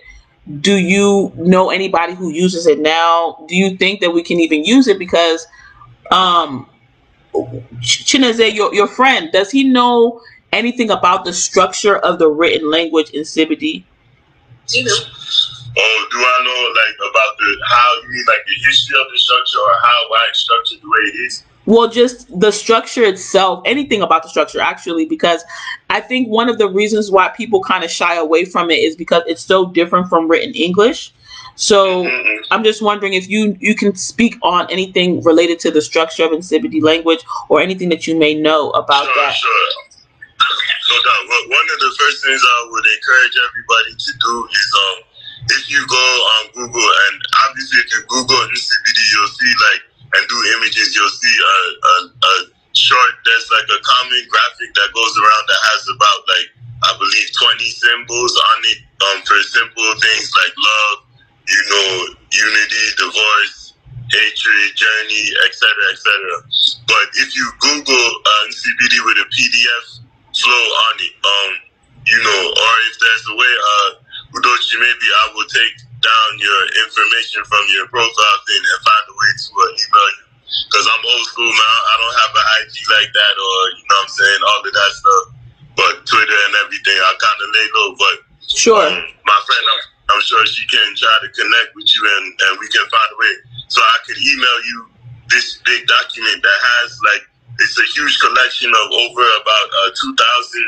Do 0.62 0.76
you 0.76 1.32
know 1.36 1.70
anybody 1.70 2.14
who 2.14 2.30
uses 2.30 2.68
it 2.68 2.80
now? 2.80 3.44
Do 3.48 3.56
you 3.56 3.78
think 3.78 4.02
that 4.02 4.12
we 4.12 4.24
can 4.24 4.40
even 4.40 4.64
use 4.64 4.88
it? 4.88 5.00
Because, 5.00 5.46
um, 6.12 6.68
Chinaze, 7.82 8.54
your, 8.54 8.74
your 8.74 8.88
friend, 8.88 9.32
does 9.32 9.52
he 9.52 9.64
know 9.64 10.22
anything 10.54 10.90
about 10.90 11.26
the 11.26 11.34
structure 11.34 11.98
of 11.98 12.20
the 12.20 12.28
written 12.30 12.70
language 12.70 13.12
Nsibidi? 13.12 13.84
Oh, 15.78 16.08
do 16.12 16.18
I 16.18 16.44
know 16.44 16.74
like 16.82 16.96
about 17.12 17.38
the 17.38 17.58
how 17.68 18.02
you 18.02 18.10
mean 18.10 18.26
like 18.28 18.46
the 18.46 18.66
history 18.66 18.98
of 19.00 19.12
the 19.12 19.18
structure 19.18 19.60
or 19.60 19.76
how 19.84 20.10
why 20.10 20.26
it's 20.30 20.40
structured 20.40 20.82
the 20.82 20.88
way 20.88 21.12
it 21.14 21.26
is? 21.26 21.44
Well, 21.68 21.88
just 21.90 22.40
the 22.40 22.52
structure 22.52 23.04
itself, 23.04 23.64
anything 23.66 24.04
about 24.04 24.22
the 24.22 24.30
structure, 24.30 24.60
actually, 24.60 25.06
because 25.06 25.44
I 25.90 26.00
think 26.00 26.28
one 26.30 26.48
of 26.48 26.60
the 26.60 26.70
reasons 26.70 27.10
why 27.10 27.30
people 27.30 27.64
kind 27.64 27.84
of 27.84 27.90
shy 27.90 28.16
away 28.16 28.46
from 28.46 28.70
it 28.70 28.80
is 28.80 28.96
because 28.96 29.24
it's 29.26 29.42
so 29.42 29.72
different 29.72 30.08
from 30.08 30.28
written 30.28 30.54
English. 30.54 31.12
So 31.56 32.04
Mm-hmm. 32.04 32.52
I'm 32.54 32.64
just 32.64 32.82
wondering 32.82 33.14
if 33.14 33.28
you 33.30 33.56
you 33.60 33.76
can 33.76 33.96
speak 33.96 34.36
on 34.44 34.70
anything 34.70 35.24
related 35.24 35.60
to 35.66 35.72
the 35.72 35.82
structure 35.82 36.24
of 36.26 36.32
Nsibidi 36.32 36.82
language 36.84 37.24
or 37.50 37.62
anything 37.62 37.90
that 37.90 38.06
you 38.08 38.16
may 38.18 38.34
know 38.36 38.70
about 38.72 39.06
Sure, 39.06 39.16
that. 39.16 39.34
sure. 39.34 39.68
No 40.90 40.98
doubt. 41.02 41.26
One 41.50 41.68
of 41.74 41.80
the 41.80 41.92
first 41.98 42.24
things 42.24 42.42
I 42.44 42.58
would 42.70 42.86
encourage 42.86 43.36
everybody 43.50 43.92
to 43.98 44.12
do 44.22 44.34
is 44.54 44.68
um, 44.86 44.98
if 45.58 45.64
you 45.72 45.82
go 45.90 46.06
on 46.38 46.42
Google 46.54 46.86
and 47.10 47.16
obviously 47.50 47.80
if 47.82 47.90
you 47.94 48.02
Google 48.08 48.38
Nsibidi, 48.38 49.04
you'll 49.16 49.34
see 49.34 49.54
like 49.72 49.82
and 50.14 50.24
do 50.30 50.38
images, 50.60 50.94
you'll 50.96 51.10
see 51.18 51.36
a, 51.42 51.56
a, 51.82 51.94
a 52.14 52.34
short. 52.78 53.12
There's 53.26 53.48
like 53.58 53.68
a 53.74 53.80
common 53.82 54.22
graphic 54.30 54.70
that 54.78 54.90
goes 54.94 55.14
around 55.18 55.44
that 55.50 55.62
has 55.74 55.82
about 55.90 56.20
like 56.30 56.48
I 56.86 56.92
believe 57.02 57.28
20 57.34 57.66
symbols 57.74 58.34
on 58.38 58.58
it 58.70 58.80
um, 59.10 59.18
for 59.26 59.40
simple 59.42 59.90
things 59.98 60.30
like 60.38 60.54
love, 60.54 60.98
you 61.48 61.62
know, 61.70 61.90
unity, 62.32 62.86
divorce, 62.98 63.74
hatred, 64.10 64.70
journey, 64.76 65.26
etc., 65.46 65.62
etc. 65.94 66.10
But 66.88 67.06
if 67.22 67.36
you 67.36 67.46
Google 67.60 68.08
uh, 68.26 68.44
Nsibidi 68.50 69.00
with 69.06 69.18
a 69.22 69.28
PDF 69.30 69.86
flow 70.36 70.66
on 70.90 70.96
it, 71.02 71.16
um, 71.22 71.52
you 72.06 72.20
know, 72.22 72.42
or 72.54 72.74
if 72.92 72.96
there's 73.00 73.26
a 73.30 73.36
way, 73.36 73.54
uh, 73.54 73.90
Udochi, 74.38 74.76
maybe 74.78 75.08
I 75.26 75.34
will 75.34 75.50
take 75.50 75.76
down 76.02 76.30
your 76.38 76.62
information 76.86 77.42
from 77.50 77.64
your 77.74 77.88
profile 77.90 78.40
thing 78.46 78.62
and 78.62 78.80
find 78.86 79.04
a 79.10 79.16
way 79.16 79.32
to 79.34 79.48
uh, 79.58 79.64
email 79.74 80.10
you. 80.22 80.26
Because 80.70 80.86
I'm 80.86 81.02
old 81.02 81.26
school 81.26 81.50
now. 81.50 81.78
I 81.90 81.94
don't 81.98 82.18
have 82.22 82.34
an 82.38 82.46
IG 82.62 82.76
like 82.94 83.10
that 83.10 83.36
or, 83.42 83.58
you 83.74 83.84
know 83.90 83.98
what 83.98 84.06
I'm 84.06 84.14
saying, 84.14 84.42
all 84.46 84.62
of 84.62 84.70
that 84.70 84.92
stuff. 84.94 85.26
But 85.76 85.94
Twitter 86.06 86.38
and 86.46 86.54
everything, 86.62 86.94
I 87.02 87.12
kind 87.18 87.40
of 87.42 87.50
lay 87.50 87.68
low. 87.74 87.90
But 87.98 88.16
Sure. 88.46 88.86
um, 88.86 89.02
my 89.26 89.40
friend, 89.50 89.66
I'm, 89.74 89.82
I'm 90.10 90.22
sure 90.22 90.46
she 90.46 90.66
can 90.68 90.96
try 90.96 91.16
to 91.22 91.30
connect 91.34 91.74
with 91.74 91.90
you 91.90 92.02
and, 92.18 92.26
and 92.30 92.54
we 92.60 92.68
can 92.70 92.86
find 92.86 93.10
a 93.14 93.18
way. 93.18 93.36
So 93.68 93.82
I 93.82 93.98
could 94.06 94.18
email 94.18 94.58
you 94.70 94.78
this 95.30 95.62
big 95.66 95.88
document 95.88 96.44
that 96.44 96.60
has 96.78 96.90
like, 97.10 97.24
it's 97.58 97.78
a 97.80 97.88
huge 97.98 98.20
collection 98.20 98.70
of 98.70 98.86
over 98.92 99.26
about 99.42 99.68
uh, 99.86 99.90
2,000 99.96 100.18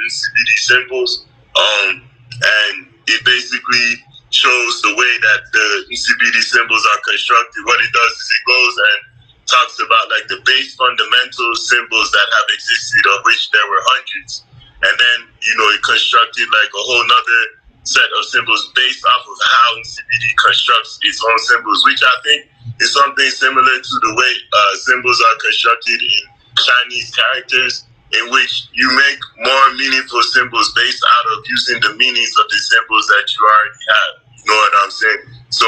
CBD 0.10 0.52
symbols. 0.66 1.28
Um, 1.54 2.08
and 2.42 2.88
it 3.08 3.22
basically 3.26 4.02
shows 4.30 4.82
the 4.82 4.94
way 4.96 5.14
that 5.22 5.42
the 5.54 5.68
CBD 5.94 6.38
symbols 6.42 6.86
are 6.94 7.02
constructed. 7.06 7.62
What 7.66 7.80
it 7.80 7.92
does 7.94 8.14
is 8.18 8.28
it 8.34 8.44
goes 8.48 8.76
and 8.78 9.00
talks 9.48 9.78
about 9.80 10.06
like 10.12 10.28
the 10.28 10.42
base 10.44 10.76
fundamental 10.76 11.56
symbols 11.56 12.12
that 12.12 12.28
have 12.42 12.48
existed, 12.52 13.04
of 13.16 13.24
which 13.24 13.52
there 13.52 13.68
were 13.70 13.84
hundreds. 13.96 14.44
And 14.84 14.94
then, 14.94 15.20
you 15.42 15.54
know, 15.58 15.68
it 15.74 15.82
constructed 15.82 16.48
like 16.52 16.70
a 16.70 16.84
whole 16.84 17.06
nother 17.08 17.42
set 17.88 18.10
of 18.20 18.26
symbols 18.26 18.72
based 18.76 19.04
off 19.06 19.24
of 19.24 19.38
how 19.40 19.70
CBD 19.80 20.26
constructs 20.36 21.00
its 21.04 21.24
own 21.24 21.40
symbols, 21.40 21.84
which 21.86 22.04
I 22.04 22.16
think 22.24 22.42
is 22.84 22.94
something 22.94 23.30
similar 23.32 23.76
to 23.80 23.96
the 24.04 24.14
way 24.14 24.32
uh, 24.52 24.76
symbols 24.76 25.20
are 25.22 25.38
constructed 25.40 26.00
in 26.04 26.24
Chinese 26.60 27.16
characters, 27.16 27.88
in 28.12 28.32
which 28.32 28.68
you 28.74 28.88
make 28.92 29.20
more 29.40 29.74
meaningful 29.76 30.22
symbols 30.36 30.72
based 30.76 31.04
out 31.04 31.38
of 31.38 31.46
using 31.48 31.80
the 31.82 31.96
meanings 31.96 32.34
of 32.36 32.46
the 32.52 32.60
symbols 32.60 33.08
that 33.08 33.26
you 33.32 33.40
already 33.40 33.84
have. 33.88 34.14
You 34.36 34.46
know 34.52 34.60
what 34.60 34.74
I'm 34.84 34.92
saying? 34.92 35.24
So, 35.50 35.68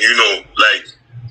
you 0.00 0.12
know, 0.16 0.32
like, 0.56 0.84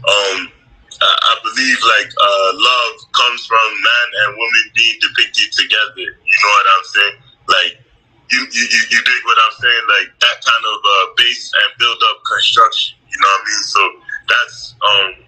um, 0.05 0.53
I 1.01 1.09
I 1.09 1.33
believe 1.41 1.79
like 1.97 2.11
uh, 2.13 2.49
love 2.53 2.93
comes 3.11 3.45
from 3.45 3.57
man 3.57 4.07
and 4.21 4.37
woman 4.37 4.65
being 4.75 4.97
depicted 5.01 5.51
together. 5.51 5.97
You 5.97 6.37
know 6.45 6.51
what 6.53 6.67
I'm 6.77 6.85
saying? 6.85 7.15
Like 7.49 7.82
you 8.31 8.39
you, 8.39 8.61
you, 8.71 8.81
you 8.91 8.99
dig 9.03 9.21
what 9.25 9.37
I'm 9.45 9.55
saying? 9.61 9.83
Like 9.89 10.19
that 10.19 10.37
kind 10.43 10.65
of 10.65 10.79
uh, 10.85 11.13
base 11.17 11.51
and 11.53 11.79
build 11.79 11.97
up 12.11 12.23
construction. 12.23 12.97
You 13.09 13.19
know 13.19 13.27
what 13.27 13.41
I 13.41 13.49
mean? 13.49 13.63
So 13.63 13.91
that's 14.29 14.75
um 14.89 15.25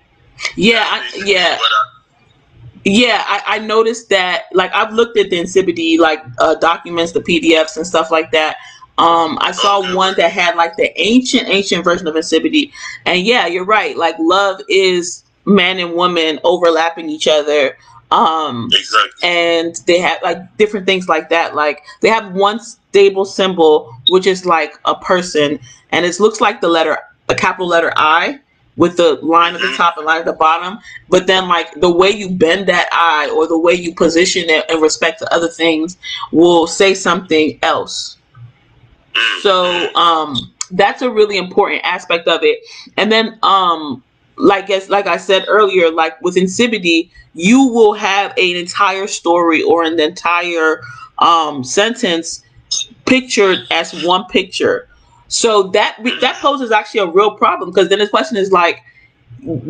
Yeah, 0.56 0.84
I, 0.88 1.12
yeah. 1.26 1.58
I- 1.60 1.92
Yeah, 2.88 3.24
I, 3.26 3.56
I 3.56 3.60
noticed 3.60 4.10
that. 4.10 4.44
Like, 4.54 4.72
I've 4.76 4.94
looked 4.94 5.18
at 5.18 5.30
the 5.32 5.38
Nsibidi 5.42 5.98
like 5.98 6.24
uh, 6.40 6.56
documents, 6.56 7.14
the 7.14 7.20
PDFs 7.22 7.78
and 7.78 7.86
stuff 7.88 8.12
like 8.12 8.32
that. 8.32 8.58
Um, 9.00 9.38
I 9.42 9.52
saw 9.52 9.80
Okay. 9.80 9.94
one 9.94 10.14
that 10.18 10.32
had 10.32 10.56
like 10.56 10.78
the 10.78 10.90
ancient, 11.02 11.50
ancient 11.50 11.84
version 11.84 12.08
of 12.08 12.14
Nsibidi, 12.16 12.72
and 13.06 13.22
yeah, 13.26 13.48
you're 13.48 13.66
right. 13.66 13.98
Like, 13.98 14.16
love 14.20 14.62
is 14.70 15.24
man 15.46 15.80
and 15.80 15.94
woman 15.96 16.40
overlapping 16.44 17.10
each 17.10 17.28
other. 17.28 17.78
Um, 18.12 18.70
exactly. 18.72 19.28
and 19.28 19.76
they 19.88 20.00
have 20.00 20.20
like 20.24 20.58
different 20.58 20.86
things 20.86 21.08
like 21.08 21.30
that. 21.30 21.56
Like 21.56 21.82
they 22.02 22.10
have 22.10 22.34
one 22.34 22.60
stable 22.60 23.26
symbol, 23.26 23.94
which 24.10 24.28
is 24.28 24.46
like 24.46 24.80
a 24.86 24.96
person, 24.96 25.60
and 25.92 26.06
it 26.06 26.20
looks 26.20 26.40
like 26.40 26.62
the 26.62 26.70
letter, 26.70 26.98
a 27.30 27.36
capital 27.36 27.68
letter 27.68 27.92
I, 27.96 28.40
with 28.78 28.98
the 28.98 29.14
line 29.22 29.56
at 29.56 29.62
the 29.62 29.74
top 29.76 29.98
and 29.98 30.06
line 30.06 30.20
at 30.20 30.26
the 30.26 30.34
bottom. 30.34 30.80
But 31.10 31.28
then 31.28 31.48
like 31.48 31.74
the 31.80 31.92
way 31.92 32.10
you 32.10 32.30
bend 32.30 32.68
that 32.68 32.90
eye 32.92 33.30
or 33.36 33.48
the 33.48 33.58
way 33.58 33.74
you 33.74 33.94
position 33.96 34.50
it 34.50 34.70
in 34.70 34.82
respect 34.82 35.20
to 35.20 35.34
other 35.34 35.48
things 35.48 35.98
will 36.32 36.68
say 36.68 36.94
something 36.94 37.58
else. 37.62 38.18
So 39.42 39.94
um 39.96 40.36
that's 40.72 41.02
a 41.02 41.10
really 41.10 41.38
important 41.38 41.82
aspect 41.84 42.28
of 42.28 42.44
it. 42.44 42.60
And 42.98 43.12
then 43.12 43.40
um 43.44 44.04
like 44.38 44.70
as 44.70 44.90
like 44.90 45.08
I 45.08 45.18
said 45.18 45.46
earlier, 45.48 45.92
like 45.92 46.20
with 46.22 46.36
Insipidity, 46.36 47.10
you 47.34 47.68
will 47.68 47.94
have 47.94 48.32
an 48.32 48.56
entire 48.56 49.08
story 49.08 49.64
or 49.64 49.84
an 49.84 50.00
entire 50.00 50.82
um 51.20 51.64
sentence 51.64 52.44
pictured 53.06 53.60
as 53.72 54.04
one 54.04 54.26
picture. 54.26 54.88
So 55.28 55.64
that 55.70 55.98
that 56.22 56.36
poses 56.42 56.72
actually 56.72 57.02
a 57.02 57.08
real 57.08 57.32
problem 57.32 57.72
because 57.72 57.90
then 57.90 58.00
the 58.00 58.08
question 58.08 58.38
is 58.38 58.52
like 58.52 58.84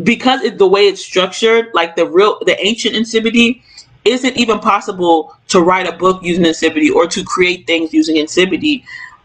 because 0.04 0.42
it, 0.42 0.58
the 0.58 0.68
way 0.68 0.88
it's 0.88 1.04
structured, 1.04 1.68
like 1.74 1.96
the 1.96 2.06
real 2.06 2.40
the 2.46 2.60
ancient 2.66 2.96
Insipidity, 2.96 3.62
is 4.04 4.24
it 4.24 4.38
even 4.38 4.60
possible 4.60 5.36
to 5.50 5.62
write 5.62 5.88
a 5.88 5.92
book 5.92 6.24
using 6.24 6.46
Insipidity 6.46 6.90
or 6.94 7.08
to 7.08 7.24
create 7.24 7.68
things 7.68 7.94
using 7.94 8.16
Insipidity 8.16 8.84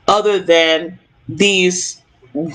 other 0.08 0.38
than 0.38 0.98
these 1.28 1.99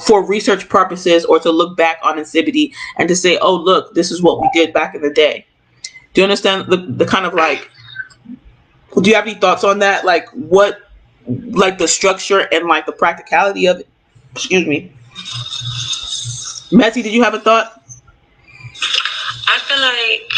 for 0.05 0.25
research 0.25 0.69
purposes 0.69 1.25
or 1.25 1.39
to 1.39 1.51
look 1.51 1.75
back 1.75 1.99
on 2.03 2.17
Insipidity 2.17 2.73
and 2.97 3.07
to 3.09 3.15
say, 3.15 3.37
oh 3.39 3.55
look, 3.55 3.93
this 3.93 4.11
is 4.11 4.21
what 4.21 4.41
we 4.41 4.49
did 4.53 4.73
back 4.73 4.95
in 4.95 5.01
the 5.01 5.09
day. 5.09 5.45
Do 6.13 6.21
you 6.21 6.23
understand 6.23 6.71
the, 6.71 6.77
the 6.77 7.05
kind 7.05 7.25
of 7.25 7.33
like 7.33 7.69
do 9.01 9.09
you 9.09 9.15
have 9.15 9.27
any 9.27 9.35
thoughts 9.35 9.63
on 9.63 9.79
that? 9.79 10.05
Like 10.05 10.29
what 10.29 10.79
like 11.27 11.77
the 11.77 11.87
structure 11.87 12.47
and 12.51 12.67
like 12.67 12.85
the 12.85 12.91
practicality 12.91 13.65
of 13.67 13.79
it? 13.79 13.87
Excuse 14.31 14.65
me. 14.65 14.91
Mezzy, 16.71 17.03
did 17.03 17.13
you 17.13 17.23
have 17.23 17.33
a 17.33 17.39
thought? 17.39 17.81
I 19.47 19.59
feel 19.59 19.79
like, 19.79 20.29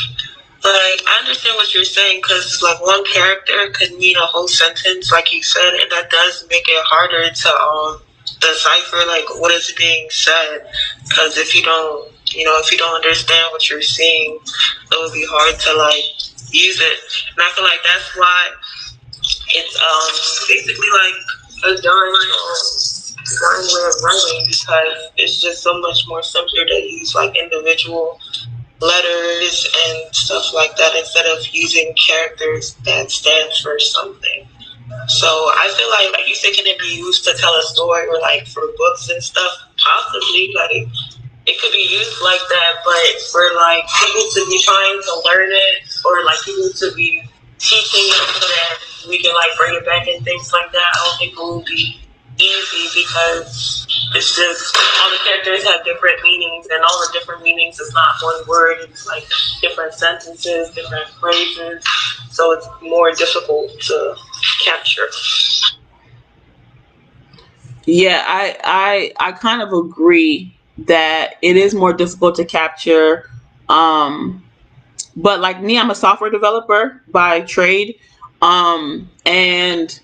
like 0.63 1.01
I 1.08 1.17
understand 1.20 1.56
what 1.56 1.74
you're 1.74 1.86
saying 1.86 2.20
because 2.22 2.62
like 2.62 2.82
one 2.82 3.03
character 3.06 3.72
could 3.74 3.98
mean 3.98 4.15
a 4.17 4.25
whole 4.25 4.48
sentence, 4.48 5.12
like 5.12 5.34
you 5.34 5.41
said, 5.41 5.74
and 5.74 5.91
that 5.91 6.10
does 6.10 6.46
make 6.50 6.65
it 6.67 6.84
harder 6.86 7.29
to 7.29 7.50
um 7.50 8.01
decipher 8.39 9.06
like 9.08 9.25
what 9.39 9.51
is 9.51 9.74
being 9.77 10.08
said. 10.10 10.67
Because 11.08 11.38
if 11.38 11.56
you 11.56 11.63
don't, 11.63 12.12
you 12.34 12.44
know, 12.46 12.60
if 12.60 12.72
you 12.72 12.77
don't 12.77 12.96
understand 12.96 13.48
what 13.51 13.70
you're 13.70 13.82
seeing, 13.82 14.36
it 14.36 14.96
will 14.96 15.12
be 15.12 15.25
hard 15.29 15.60
to 15.60 15.74
like 15.74 16.06
use 16.51 16.79
it. 16.79 17.00
And 17.36 17.41
I 17.41 17.51
feel 17.56 17.63
like 17.63 17.79
that's 17.84 18.15
why 18.15 18.50
it's 19.50 19.75
um 19.75 20.48
basically 20.48 20.89
like 20.94 21.77
a 21.77 21.82
dying 21.82 22.15
dying 23.27 23.67
way 23.74 23.84
of 23.88 23.96
writing 24.03 24.46
because 24.48 25.12
it's 25.17 25.41
just 25.41 25.62
so 25.63 25.79
much 25.82 26.08
more 26.08 26.24
simpler 26.24 26.65
to 26.65 26.74
use 26.74 27.13
like 27.15 27.36
individual 27.38 28.20
letters 28.79 29.67
and 29.88 30.15
stuff 30.15 30.53
like 30.53 30.75
that 30.77 30.96
instead 30.96 31.25
of 31.25 31.46
using 31.51 31.94
characters 31.96 32.75
that 32.86 33.12
stand 33.12 33.51
for 33.62 33.79
something. 33.79 34.48
So 35.08 35.27
I 35.27 35.67
feel 35.75 35.89
like, 35.91 36.12
like 36.13 36.27
you 36.27 36.36
said, 36.36 36.53
can 36.53 36.65
it 36.65 36.79
be 36.79 36.96
used 36.96 37.24
to 37.25 37.34
tell 37.36 37.53
a 37.56 37.63
story 37.63 38.08
or 38.08 38.20
like 38.20 38.48
for 38.48 38.63
books 38.77 39.10
and 39.10 39.22
stuff? 39.22 39.51
Possibly, 39.77 40.53
like 40.56 40.88
it 41.48 41.60
could 41.60 41.72
be 41.72 41.88
used 41.91 42.22
like 42.24 42.44
that. 42.50 42.84
But 42.84 43.22
for 43.32 43.44
like 43.56 43.84
people 44.00 44.25
to 44.36 44.41
be 44.48 44.60
trying 44.63 45.00
to 45.03 45.13
learn 45.27 45.50
it 45.51 45.88
or 46.06 46.24
like 46.24 46.39
people 46.44 46.72
to 46.72 46.96
be 46.96 47.24
teaching 47.60 48.08
it 48.08 48.27
so 48.39 48.48
that 48.48 48.74
we 49.10 49.20
can 49.20 49.34
like 49.34 49.51
bring 49.58 49.75
it 49.75 49.86
back 49.86 50.08
and 50.08 50.24
things 50.24 50.51
like 50.53 50.72
that, 50.72 50.88
I 50.94 50.98
don't 51.03 51.17
think 51.20 51.34
it 51.34 51.39
will 51.39 51.63
be 51.63 52.00
easy 52.39 53.01
because 53.01 53.86
it's 54.15 54.36
just 54.36 54.77
all 55.01 55.10
the 55.10 55.20
characters 55.25 55.63
have 55.63 55.84
different 55.84 56.22
meanings 56.24 56.67
and 56.72 56.84
all 56.84 57.00
the 57.00 57.10
different 57.13 57.41
meanings 57.44 57.79
is 57.79 57.94
not 57.94 58.15
one 58.22 58.48
word 58.48 58.77
it's 58.82 59.08
like 59.08 59.24
different 59.62 59.94
sentences 59.94 60.70
different 60.72 61.08
phrases 61.20 61.84
so 62.29 62.51
it's 62.51 62.67
more 62.82 63.12
difficult 63.12 63.71
to 63.80 64.15
capture 64.63 65.08
Yeah, 67.88 68.21
I 68.28 69.13
I 69.17 69.28
I 69.30 69.32
kind 69.32 69.62
of 69.62 69.71
agree 69.71 70.54
that 70.80 71.36
it 71.41 71.56
is 71.56 71.73
more 71.73 71.93
difficult 71.93 72.36
to 72.36 72.43
capture. 72.43 73.30
Um, 73.69 74.43
but 75.15 75.39
like 75.39 75.62
me, 75.62 75.80
I'm 75.80 75.89
a 75.89 75.95
software 75.95 76.30
developer 76.30 77.02
by 77.08 77.41
trade, 77.41 77.97
um, 78.41 79.10
and 79.26 79.97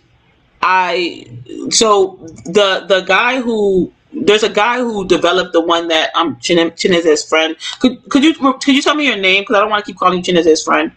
I 0.65 1.27
so 1.69 2.17
the 2.45 2.85
the 2.87 3.01
guy 3.05 3.41
who 3.41 3.91
there's 4.13 4.43
a 4.43 4.49
guy 4.49 4.79
who 4.79 5.05
developed 5.05 5.51
the 5.53 5.59
one 5.61 5.89
that 5.89 6.09
I'm 6.15 6.39
Chin- 6.39 6.73
Chinese's 6.77 7.25
friend. 7.25 7.55
Could 7.79 8.09
could 8.09 8.23
you 8.23 8.33
could 8.33 8.67
you 8.67 8.81
tell 8.81 8.95
me 8.95 9.05
your 9.05 9.17
name 9.17 9.41
because 9.43 9.57
I 9.57 9.59
don't 9.59 9.69
want 9.69 9.83
to 9.85 9.91
keep 9.91 9.99
calling 9.99 10.17
you 10.19 10.23
Chinese's 10.23 10.63
friend. 10.63 10.91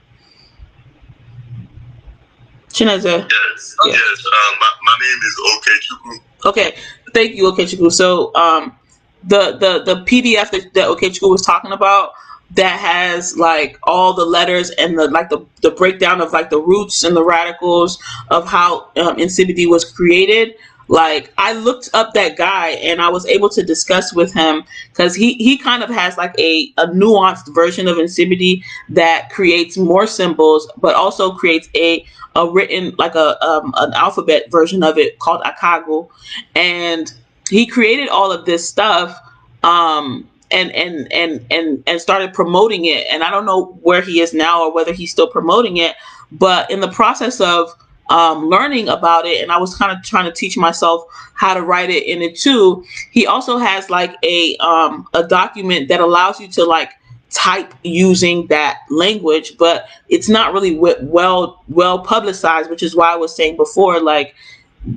Chinese. 2.72 3.04
Yes, 3.04 3.76
Yeah. 3.84 3.92
yes. 3.92 4.24
Um, 4.26 4.58
my, 4.60 4.70
my 4.84 4.96
name 5.00 5.20
is 5.24 5.36
Okechukwu. 5.48 6.48
Okay, 6.50 6.76
thank 7.14 7.34
you, 7.34 7.44
Okechukwu. 7.50 7.90
So, 7.90 8.34
um, 8.34 8.76
the 9.24 9.56
the 9.56 9.82
the 9.82 10.00
PDF 10.04 10.50
that, 10.50 10.74
that 10.74 10.88
Okechukwu 10.88 11.30
was 11.30 11.42
talking 11.42 11.72
about 11.72 12.12
that 12.52 12.78
has 12.78 13.36
like 13.36 13.78
all 13.82 14.12
the 14.12 14.24
letters 14.24 14.70
and 14.70 14.98
the 14.98 15.08
like 15.08 15.28
the 15.28 15.44
the 15.62 15.70
breakdown 15.70 16.20
of 16.20 16.32
like 16.32 16.50
the 16.50 16.60
roots 16.60 17.02
and 17.04 17.16
the 17.16 17.24
radicals 17.24 17.98
of 18.30 18.46
how 18.46 18.88
um, 18.96 19.16
was 19.16 19.84
created. 19.84 20.54
Like 20.88 21.32
I 21.36 21.52
looked 21.52 21.90
up 21.94 22.14
that 22.14 22.36
guy 22.36 22.68
and 22.68 23.02
I 23.02 23.08
was 23.08 23.26
able 23.26 23.48
to 23.50 23.62
discuss 23.64 24.14
with 24.14 24.32
him 24.32 24.62
because 24.90 25.16
he 25.16 25.34
he 25.34 25.58
kind 25.58 25.82
of 25.82 25.90
has 25.90 26.16
like 26.16 26.38
a 26.38 26.72
a 26.78 26.86
nuanced 26.86 27.52
version 27.52 27.88
of 27.88 27.98
Insipidity 27.98 28.62
that 28.90 29.30
creates 29.30 29.76
more 29.76 30.06
symbols, 30.06 30.70
but 30.76 30.94
also 30.94 31.32
creates 31.32 31.68
a 31.74 32.06
a 32.36 32.48
written 32.48 32.94
like 32.98 33.16
a 33.16 33.44
um, 33.44 33.74
an 33.76 33.92
alphabet 33.94 34.50
version 34.52 34.84
of 34.84 34.96
it 34.98 35.18
called 35.18 35.42
Akago, 35.42 36.08
and 36.54 37.12
he 37.50 37.66
created 37.66 38.08
all 38.08 38.30
of 38.30 38.44
this 38.44 38.68
stuff 38.68 39.20
um 39.64 40.28
and 40.50 40.70
and 40.72 41.12
and 41.12 41.44
and 41.50 41.82
and 41.86 42.00
started 42.00 42.32
promoting 42.32 42.84
it. 42.84 43.06
And 43.10 43.22
i 43.22 43.30
don't 43.30 43.46
know 43.46 43.78
where 43.82 44.02
he 44.02 44.20
is 44.20 44.32
now 44.32 44.64
or 44.64 44.74
whether 44.74 44.92
he's 44.92 45.10
still 45.10 45.28
promoting 45.28 45.76
it 45.76 45.96
but 46.32 46.70
in 46.70 46.80
the 46.80 46.88
process 46.88 47.40
of 47.40 47.72
um, 48.08 48.46
learning 48.46 48.88
about 48.88 49.26
it 49.26 49.42
and 49.42 49.50
i 49.50 49.58
was 49.58 49.74
kind 49.76 49.96
of 49.96 50.02
trying 50.04 50.26
to 50.26 50.32
teach 50.32 50.56
myself 50.56 51.04
how 51.34 51.54
to 51.54 51.62
write 51.62 51.90
it 51.90 52.04
in 52.04 52.22
it 52.22 52.36
too 52.36 52.84
he 53.10 53.26
also 53.26 53.58
has 53.58 53.90
like 53.90 54.14
a 54.22 54.56
um 54.58 55.08
a 55.12 55.26
document 55.26 55.88
that 55.88 56.00
allows 56.00 56.38
you 56.38 56.46
to 56.46 56.64
like 56.64 56.92
type 57.30 57.74
using 57.82 58.46
that 58.46 58.78
language 58.90 59.58
but 59.58 59.88
it's 60.08 60.28
not 60.28 60.52
really 60.52 60.78
well 60.78 61.64
well 61.68 61.98
publicized 61.98 62.70
which 62.70 62.82
is 62.82 62.94
why 62.94 63.12
i 63.12 63.16
was 63.16 63.34
saying 63.34 63.56
before 63.56 64.00
like 64.00 64.36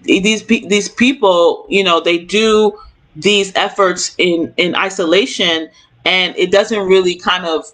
these 0.03 0.45
these 0.45 0.87
people 0.87 1.65
you 1.67 1.83
know 1.83 1.99
they 1.99 2.19
do 2.19 2.77
these 3.21 3.51
efforts 3.55 4.15
in 4.17 4.53
in 4.57 4.75
isolation 4.75 5.69
and 6.05 6.35
it 6.37 6.51
doesn't 6.51 6.87
really 6.87 7.15
kind 7.15 7.45
of 7.45 7.65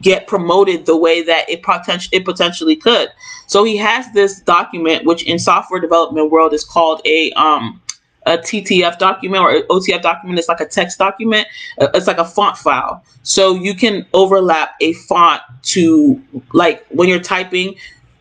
get 0.00 0.26
promoted 0.26 0.86
the 0.86 0.96
way 0.96 1.22
that 1.22 1.48
it 1.48 1.62
potential 1.62 2.08
it 2.12 2.24
potentially 2.24 2.74
could 2.76 3.08
so 3.46 3.62
he 3.62 3.76
has 3.76 4.10
this 4.12 4.40
document 4.40 5.04
which 5.04 5.22
in 5.24 5.38
software 5.38 5.80
development 5.80 6.30
world 6.30 6.52
is 6.52 6.64
called 6.64 7.00
a 7.06 7.30
um 7.32 7.80
a 8.26 8.36
TTF 8.36 8.98
document 8.98 9.42
or 9.42 9.62
OTF 9.68 10.02
document 10.02 10.38
It's 10.38 10.48
like 10.48 10.60
a 10.60 10.66
text 10.66 10.98
document. 10.98 11.46
Uh, 11.80 11.88
It's 11.94 12.08
like 12.08 12.18
a 12.18 12.24
font 12.24 12.56
file. 12.58 13.04
So 13.22 13.54
you 13.54 13.74
can 13.74 14.04
overlap 14.12 14.74
a 14.80 14.92
font 14.94 15.42
to 15.62 16.20
like 16.52 16.84
when 16.88 17.08
you're 17.08 17.20
typing, 17.20 17.76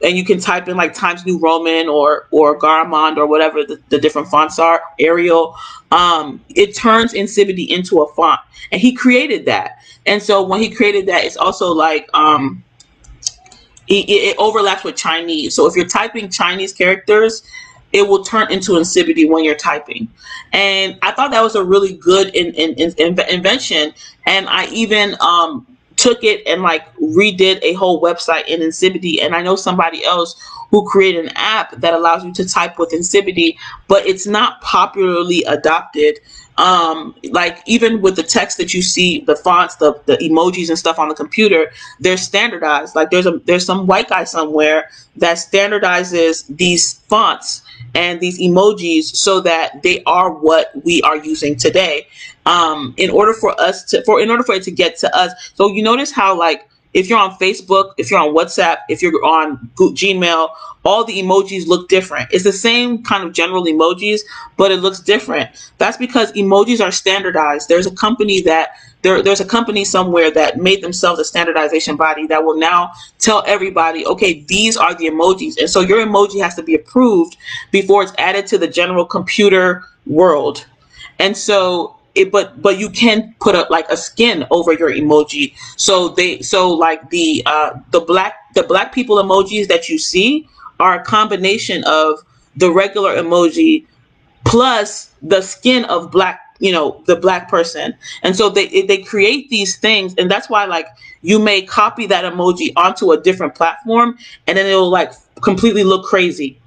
and 0.05 0.15
you 0.15 0.23
can 0.23 0.39
type 0.39 0.67
in 0.67 0.77
like 0.77 0.93
Times 0.93 1.25
New 1.25 1.39
Roman 1.39 1.89
or 1.89 2.27
or 2.31 2.57
Garamond 2.59 3.17
or 3.17 3.25
whatever 3.25 3.63
the, 3.63 3.81
the 3.89 3.99
different 3.99 4.27
fonts 4.27 4.59
are, 4.59 4.81
Arial. 4.99 5.55
Um, 5.91 6.41
it 6.49 6.75
turns 6.75 7.13
Insipidity 7.13 7.63
into 7.63 8.01
a 8.01 8.13
font, 8.13 8.39
and 8.71 8.79
he 8.79 8.93
created 8.93 9.45
that. 9.47 9.79
And 10.05 10.21
so 10.21 10.43
when 10.43 10.61
he 10.61 10.69
created 10.69 11.07
that, 11.07 11.25
it's 11.25 11.37
also 11.37 11.71
like 11.71 12.07
um, 12.13 12.63
it, 13.87 14.09
it 14.09 14.37
overlaps 14.37 14.83
with 14.83 14.95
Chinese. 14.95 15.55
So 15.55 15.65
if 15.65 15.75
you're 15.75 15.87
typing 15.87 16.29
Chinese 16.29 16.71
characters, 16.71 17.41
it 17.91 18.07
will 18.07 18.23
turn 18.23 18.51
into 18.51 18.73
Insipidity 18.73 19.27
when 19.27 19.43
you're 19.43 19.55
typing. 19.55 20.07
And 20.53 20.99
I 21.01 21.11
thought 21.11 21.31
that 21.31 21.41
was 21.41 21.55
a 21.55 21.63
really 21.63 21.93
good 21.93 22.35
in, 22.35 22.53
in, 22.53 22.73
in, 22.75 22.91
inve- 22.91 23.27
invention. 23.27 23.93
And 24.27 24.47
I 24.49 24.67
even 24.67 25.15
um, 25.19 25.74
took 26.05 26.23
it 26.23 26.45
and 26.45 26.61
like 26.61 26.95
redid 26.97 27.59
a 27.63 27.73
whole 27.73 27.99
website 27.99 28.45
in 28.45 28.61
Insipidity. 28.61 29.21
And 29.23 29.35
I 29.35 29.41
know 29.41 29.55
somebody 29.55 30.05
else 30.05 30.39
who 30.69 30.87
created 30.87 31.25
an 31.25 31.31
app 31.35 31.71
that 31.77 31.95
allows 31.95 32.23
you 32.23 32.31
to 32.33 32.47
type 32.47 32.77
with 32.77 32.91
Insipidity, 32.91 33.57
but 33.87 34.05
it's 34.05 34.27
not 34.27 34.61
popularly 34.61 35.43
adopted. 35.45 36.19
Um, 36.57 37.15
like 37.31 37.57
even 37.65 38.01
with 38.01 38.15
the 38.15 38.23
text 38.23 38.59
that 38.59 38.73
you 38.73 38.83
see, 38.83 39.21
the 39.21 39.35
fonts, 39.35 39.77
the, 39.77 39.99
the 40.05 40.17
emojis 40.17 40.69
and 40.69 40.77
stuff 40.77 40.99
on 40.99 41.09
the 41.09 41.15
computer, 41.15 41.71
they're 41.99 42.17
standardized. 42.17 42.95
Like 42.95 43.09
there's 43.09 43.25
a 43.25 43.39
there's 43.45 43.65
some 43.65 43.87
white 43.87 44.07
guy 44.07 44.25
somewhere 44.25 44.91
that 45.17 45.37
standardizes 45.37 46.45
these 46.55 46.93
fonts 47.09 47.61
and 47.95 48.19
these 48.21 48.39
emojis 48.39 49.03
so 49.15 49.41
that 49.41 49.81
they 49.81 50.03
are 50.03 50.31
what 50.31 50.71
we 50.85 51.01
are 51.01 51.17
using 51.17 51.55
today. 51.55 52.07
Um, 52.45 52.93
in 52.97 53.09
order 53.09 53.33
for 53.33 53.59
us 53.59 53.83
to 53.85 54.03
for 54.03 54.19
in 54.19 54.29
order 54.29 54.43
for 54.43 54.55
it 54.55 54.63
to 54.63 54.71
get 54.71 54.97
to 54.99 55.15
us. 55.15 55.51
So 55.55 55.69
you 55.69 55.83
notice 55.83 56.11
how 56.11 56.37
like 56.37 56.67
if 56.95 57.09
you're 57.09 57.19
on 57.19 57.31
Facebook, 57.31 57.93
if 57.97 58.09
you're 58.09 58.21
on 58.21 58.33
WhatsApp, 58.33 58.77
if 58.87 59.01
you're 59.01 59.23
on 59.25 59.69
Gmail, 59.75 60.49
all 60.85 61.03
the 61.03 61.21
emojis 61.21 61.67
look 61.67 61.89
different. 61.89 62.29
It's 62.31 62.45
the 62.45 62.53
same 62.53 63.03
kind 63.03 63.25
of 63.25 63.33
general 63.33 63.65
emojis, 63.65 64.21
but 64.55 64.71
it 64.71 64.77
looks 64.77 65.01
different. 65.01 65.49
That's 65.77 65.97
because 65.97 66.31
emojis 66.33 66.79
are 66.79 66.91
standardized. 66.91 67.67
There's 67.67 67.85
a 67.85 67.93
company 67.93 68.39
that 68.43 68.69
there, 69.01 69.21
there's 69.21 69.41
a 69.41 69.45
company 69.45 69.83
somewhere 69.83 70.31
that 70.31 70.57
made 70.57 70.81
themselves 70.81 71.19
a 71.19 71.25
standardization 71.25 71.97
body 71.97 72.27
that 72.27 72.45
will 72.45 72.57
now 72.57 72.91
tell 73.19 73.43
everybody, 73.45 74.05
okay, 74.05 74.41
these 74.43 74.77
are 74.77 74.95
the 74.95 75.05
emojis. 75.05 75.59
And 75.59 75.69
so 75.69 75.81
your 75.81 76.03
emoji 76.03 76.41
has 76.41 76.55
to 76.55 76.63
be 76.63 76.75
approved 76.75 77.35
before 77.71 78.03
it's 78.03 78.13
added 78.17 78.47
to 78.47 78.57
the 78.57 78.67
general 78.67 79.05
computer 79.05 79.83
world. 80.05 80.65
And 81.19 81.35
so 81.35 81.97
it, 82.15 82.31
but 82.31 82.61
but 82.61 82.79
you 82.79 82.89
can 82.89 83.35
put 83.39 83.55
up 83.55 83.69
like 83.69 83.87
a 83.89 83.97
skin 83.97 84.45
over 84.51 84.73
your 84.73 84.89
emoji. 84.89 85.53
So 85.77 86.09
they 86.09 86.41
so 86.41 86.71
like 86.71 87.09
the 87.09 87.43
uh, 87.45 87.79
the 87.91 87.99
black 87.99 88.53
the 88.55 88.63
black 88.63 88.93
people 88.93 89.17
emojis 89.17 89.67
that 89.67 89.89
you 89.89 89.99
see 89.99 90.47
are 90.79 90.99
a 90.99 91.03
combination 91.03 91.83
of 91.85 92.19
the 92.55 92.71
regular 92.71 93.15
emoji 93.15 93.85
plus 94.45 95.11
the 95.21 95.41
skin 95.41 95.85
of 95.85 96.11
black 96.11 96.41
you 96.59 96.71
know 96.71 97.01
the 97.05 97.15
black 97.15 97.49
person 97.49 97.93
and 98.23 98.35
so 98.35 98.49
they 98.49 98.83
they 98.83 98.97
create 98.97 99.49
these 99.49 99.77
things 99.77 100.13
and 100.17 100.31
that's 100.31 100.49
why 100.49 100.65
like 100.65 100.87
you 101.21 101.37
may 101.37 101.61
copy 101.61 102.05
that 102.05 102.23
emoji 102.23 102.71
onto 102.77 103.11
a 103.11 103.21
different 103.21 103.55
platform 103.55 104.17
and 104.47 104.57
then 104.57 104.65
it'll 104.65 104.89
like 104.89 105.11
completely 105.41 105.83
look 105.83 106.05
crazy 106.05 106.57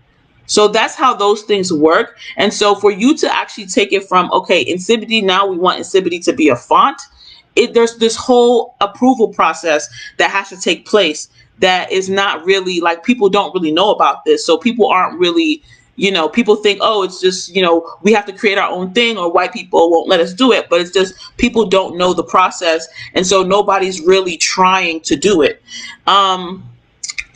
so 0.48 0.66
that's 0.66 0.94
how 0.94 1.14
those 1.14 1.42
things 1.42 1.72
work. 1.72 2.18
And 2.36 2.52
so 2.52 2.74
for 2.74 2.90
you 2.90 3.16
to 3.18 3.32
actually 3.32 3.66
take 3.66 3.92
it 3.92 4.08
from, 4.08 4.32
okay, 4.32 4.64
Nsibidi, 4.64 5.22
now 5.22 5.46
we 5.46 5.58
want 5.58 5.80
Nsibidi 5.80 6.24
to 6.24 6.32
be 6.32 6.48
a 6.48 6.56
font. 6.56 7.00
It, 7.54 7.74
there's 7.74 7.98
this 7.98 8.16
whole 8.16 8.74
approval 8.80 9.28
process 9.28 9.88
that 10.16 10.30
has 10.30 10.48
to 10.48 10.56
take 10.58 10.86
place 10.86 11.28
that 11.58 11.92
is 11.92 12.08
not 12.08 12.44
really 12.44 12.80
like 12.80 13.04
people 13.04 13.28
don't 13.28 13.52
really 13.54 13.72
know 13.72 13.90
about 13.90 14.24
this. 14.24 14.44
So 14.44 14.56
people 14.56 14.86
aren't 14.88 15.18
really, 15.18 15.62
you 15.96 16.10
know, 16.10 16.28
people 16.30 16.56
think, 16.56 16.78
oh, 16.80 17.02
it's 17.02 17.20
just, 17.20 17.54
you 17.54 17.60
know, 17.60 17.86
we 18.02 18.12
have 18.12 18.24
to 18.26 18.32
create 18.32 18.56
our 18.56 18.70
own 18.70 18.94
thing 18.94 19.18
or 19.18 19.30
white 19.30 19.52
people 19.52 19.90
won't 19.90 20.08
let 20.08 20.20
us 20.20 20.32
do 20.32 20.52
it. 20.52 20.70
But 20.70 20.80
it's 20.80 20.92
just 20.92 21.14
people 21.36 21.66
don't 21.66 21.98
know 21.98 22.14
the 22.14 22.24
process. 22.24 22.88
And 23.14 23.26
so 23.26 23.42
nobody's 23.42 24.00
really 24.00 24.38
trying 24.38 25.00
to 25.02 25.16
do 25.16 25.42
it. 25.42 25.62
Um, 26.06 26.64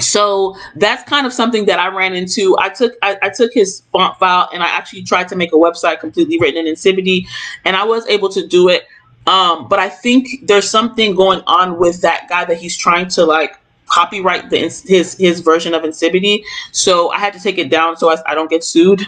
so 0.02 0.56
that's 0.76 1.02
kind 1.08 1.26
of 1.26 1.32
something 1.32 1.66
that 1.66 1.78
I 1.78 1.88
ran 1.88 2.14
into. 2.14 2.56
I 2.58 2.68
took 2.68 2.94
I, 3.02 3.18
I, 3.22 3.28
took 3.30 3.52
his 3.52 3.82
font 3.92 4.18
file 4.18 4.48
and 4.52 4.62
I 4.62 4.66
actually 4.66 5.02
tried 5.02 5.28
to 5.28 5.36
make 5.36 5.52
a 5.52 5.56
website 5.56 6.00
completely 6.00 6.38
written 6.38 6.66
in 6.66 6.74
Nsibidi, 6.74 7.26
and 7.64 7.76
I 7.76 7.84
was 7.84 8.06
able 8.08 8.28
to 8.30 8.46
do 8.46 8.68
it. 8.68 8.86
Um, 9.26 9.68
but 9.68 9.78
I 9.78 9.88
think 9.88 10.46
there's 10.46 10.68
something 10.68 11.14
going 11.14 11.42
on 11.46 11.78
with 11.78 12.00
that 12.00 12.28
guy 12.28 12.44
that 12.44 12.56
he's 12.56 12.76
trying 12.76 13.08
to 13.10 13.24
like 13.24 13.58
copyright 13.86 14.48
the 14.48 14.58
his 14.58 15.14
his 15.14 15.40
version 15.40 15.74
of 15.74 15.82
Nsibidi. 15.82 16.42
So 16.72 17.10
I 17.10 17.18
had 17.18 17.32
to 17.34 17.40
take 17.40 17.58
it 17.58 17.70
down 17.70 17.96
so 17.96 18.10
I, 18.10 18.16
I 18.26 18.34
don't 18.34 18.50
get 18.50 18.64
sued. 18.64 19.02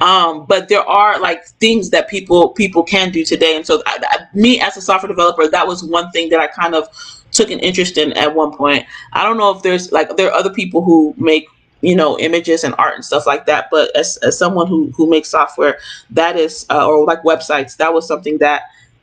Um, 0.00 0.44
but 0.46 0.68
there 0.68 0.86
are 0.86 1.18
like 1.18 1.46
things 1.46 1.90
that 1.90 2.08
people 2.08 2.50
people 2.50 2.82
can 2.82 3.10
do 3.10 3.24
today, 3.24 3.56
and 3.56 3.66
so 3.66 3.82
I, 3.86 3.98
I, 4.02 4.36
me 4.36 4.60
as 4.60 4.76
a 4.76 4.82
software 4.82 5.08
developer, 5.08 5.48
that 5.48 5.66
was 5.66 5.82
one 5.82 6.10
thing 6.10 6.28
that 6.30 6.40
I 6.40 6.48
kind 6.48 6.74
of 6.74 6.88
took 7.36 7.50
an 7.50 7.60
interest 7.60 7.98
in 7.98 8.12
at 8.14 8.34
one 8.34 8.56
point. 8.56 8.86
I 9.12 9.22
don't 9.22 9.36
know 9.36 9.54
if 9.54 9.62
there's 9.62 9.92
like 9.92 10.16
there 10.16 10.28
are 10.28 10.34
other 10.34 10.52
people 10.52 10.82
who 10.82 11.14
make 11.16 11.46
you 11.82 11.94
know 11.94 12.18
images 12.18 12.64
and 12.64 12.74
art 12.78 12.94
and 12.94 13.04
stuff 13.04 13.26
like 13.26 13.44
that 13.44 13.68
but 13.70 13.94
as, 13.94 14.16
as 14.18 14.38
someone 14.38 14.66
who 14.66 14.90
who 14.96 15.08
makes 15.08 15.28
software 15.28 15.78
that 16.08 16.36
is 16.36 16.64
uh, 16.70 16.86
or 16.86 17.04
like 17.04 17.22
websites 17.22 17.76
that 17.76 17.92
was 17.92 18.08
something 18.08 18.38
that 18.38 18.62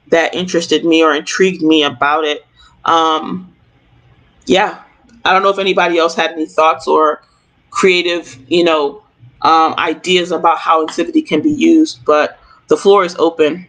that 0.10 0.34
interested 0.34 0.84
me 0.84 1.04
or 1.04 1.13
intrigued 1.13 1.62
me 1.62 1.84
about 1.84 2.24
it. 2.26 2.46
Um 2.86 3.54
yeah. 4.46 4.82
I 5.24 5.32
don't 5.32 5.43
know 5.43 5.50
if 5.50 5.60
anybody 5.60 5.98
else 5.98 6.15
had 6.15 6.32
any 6.32 6.46
thoughts 6.46 6.88
or 6.88 7.24
creative 7.69 8.38
you 8.48 8.63
know 8.63 9.02
um, 9.43 9.76
ideas 9.78 10.32
about 10.32 10.58
how 10.58 10.86
Nsibidi 10.86 11.26
can 11.26 11.41
be 11.41 11.52
used 11.52 12.04
but 12.06 12.39
the 12.69 12.78
floor 12.78 13.04
is 13.04 13.15
open 13.17 13.67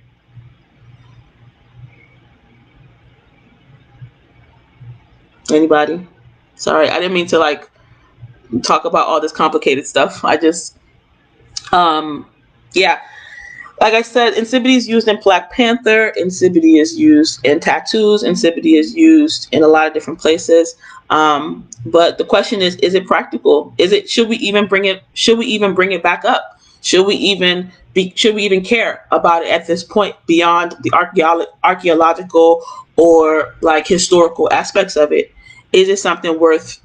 Anybody? 5.51 6.07
Sorry, 6.57 6.89
I 6.89 6.99
didn't 6.99 7.15
mean 7.15 7.27
to 7.29 7.39
like 7.39 7.71
talk 8.63 8.85
about 8.85 9.07
all 9.07 9.21
this 9.21 9.33
complicated 9.33 9.87
stuff. 9.87 10.25
I 10.25 10.37
just, 10.37 10.79
um, 11.73 12.27
yeah. 12.73 13.01
Like 13.81 13.95
I 13.95 14.03
said, 14.03 14.35
Nsibidi 14.35 14.77
is 14.77 14.87
used 14.87 15.09
in 15.09 15.19
Black 15.21 15.51
Panther. 15.51 16.13
Nsibidi 16.17 16.81
is 16.81 16.97
used 16.97 17.45
in 17.45 17.59
tattoos. 17.59 18.23
Nsibidi 18.23 18.79
is 18.79 18.95
used 18.95 19.49
in 19.51 19.65
a 19.65 19.67
lot 19.67 19.89
of 19.89 19.93
different 19.93 20.21
places. 20.21 20.77
Um, 21.11 21.69
but 21.85 22.17
the 22.17 22.25
question 22.25 22.63
is, 22.63 22.77
is 22.77 22.95
it 22.95 23.07
practical? 23.07 23.75
Is 23.77 23.93
it? 23.93 24.09
Should 24.09 24.29
we 24.29 24.37
even 24.37 24.67
bring 24.67 24.85
it? 24.85 25.03
Should 25.15 25.39
we 25.39 25.47
even 25.47 25.75
bring 25.75 25.91
it 25.93 26.03
back 26.03 26.25
up? 26.25 26.61
Should 26.83 27.05
we 27.07 27.17
even 27.17 27.73
be? 27.93 28.13
Should 28.17 28.37
we 28.37 28.45
even 28.45 28.63
care 28.63 29.05
about 29.11 29.43
it 29.43 29.49
at 29.49 29.67
this 29.67 29.83
point 29.83 30.15
beyond 30.27 30.77
the 30.83 30.91
archeolo- 30.91 31.49
archaeological 31.65 32.65
or 32.97 33.57
like 33.61 33.87
historical 33.89 34.51
aspects 34.53 34.97
of 34.97 35.13
it? 35.13 35.34
Is 35.75 35.89
it 35.89 35.99
something 35.99 36.39
worth, 36.39 36.81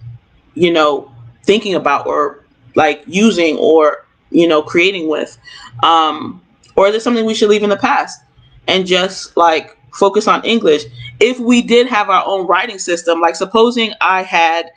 you 0.55 0.73
know, 0.73 1.11
thinking 1.43 1.75
about 1.75 2.07
or 2.07 2.43
like 2.75 3.03
using 3.05 3.55
or, 3.57 4.05
you 4.31 4.47
know, 4.47 4.63
creating 4.63 5.07
with? 5.07 5.37
Um, 5.83 6.41
or 6.75 6.87
is 6.87 6.95
it 6.95 7.01
something 7.01 7.23
we 7.23 7.35
should 7.35 7.49
leave 7.49 7.61
in 7.61 7.69
the 7.69 7.77
past 7.77 8.19
and 8.67 8.87
just 8.87 9.37
like 9.37 9.77
focus 9.93 10.27
on 10.27 10.43
English? 10.43 10.85
If 11.19 11.39
we 11.39 11.61
did 11.61 11.85
have 11.85 12.09
our 12.09 12.23
own 12.25 12.47
writing 12.47 12.79
system, 12.79 13.21
like 13.21 13.35
supposing 13.35 13.93
I 14.01 14.23
had 14.23 14.71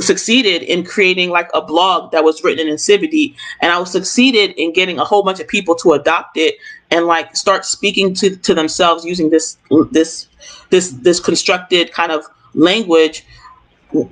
succeeded 0.00 0.62
in 0.62 0.82
creating 0.82 1.28
like 1.28 1.50
a 1.52 1.60
blog 1.60 2.12
that 2.12 2.24
was 2.24 2.42
written 2.42 2.66
in 2.68 2.74
Nsibidi 2.74 3.34
and 3.60 3.70
I 3.70 3.78
was 3.78 3.90
succeeded 3.90 4.52
in 4.52 4.72
getting 4.72 4.98
a 4.98 5.04
whole 5.04 5.22
bunch 5.22 5.40
of 5.40 5.48
people 5.48 5.74
to 5.76 5.92
adopt 5.92 6.38
it 6.38 6.56
and 6.90 7.06
like 7.06 7.36
start 7.36 7.66
speaking 7.66 8.14
to, 8.14 8.34
to 8.36 8.54
themselves 8.54 9.04
using 9.04 9.28
this 9.28 9.58
this 9.90 10.28
this 10.70 10.90
this 10.90 11.20
constructed 11.20 11.92
kind 11.92 12.12
of 12.12 12.26
language 12.56 13.24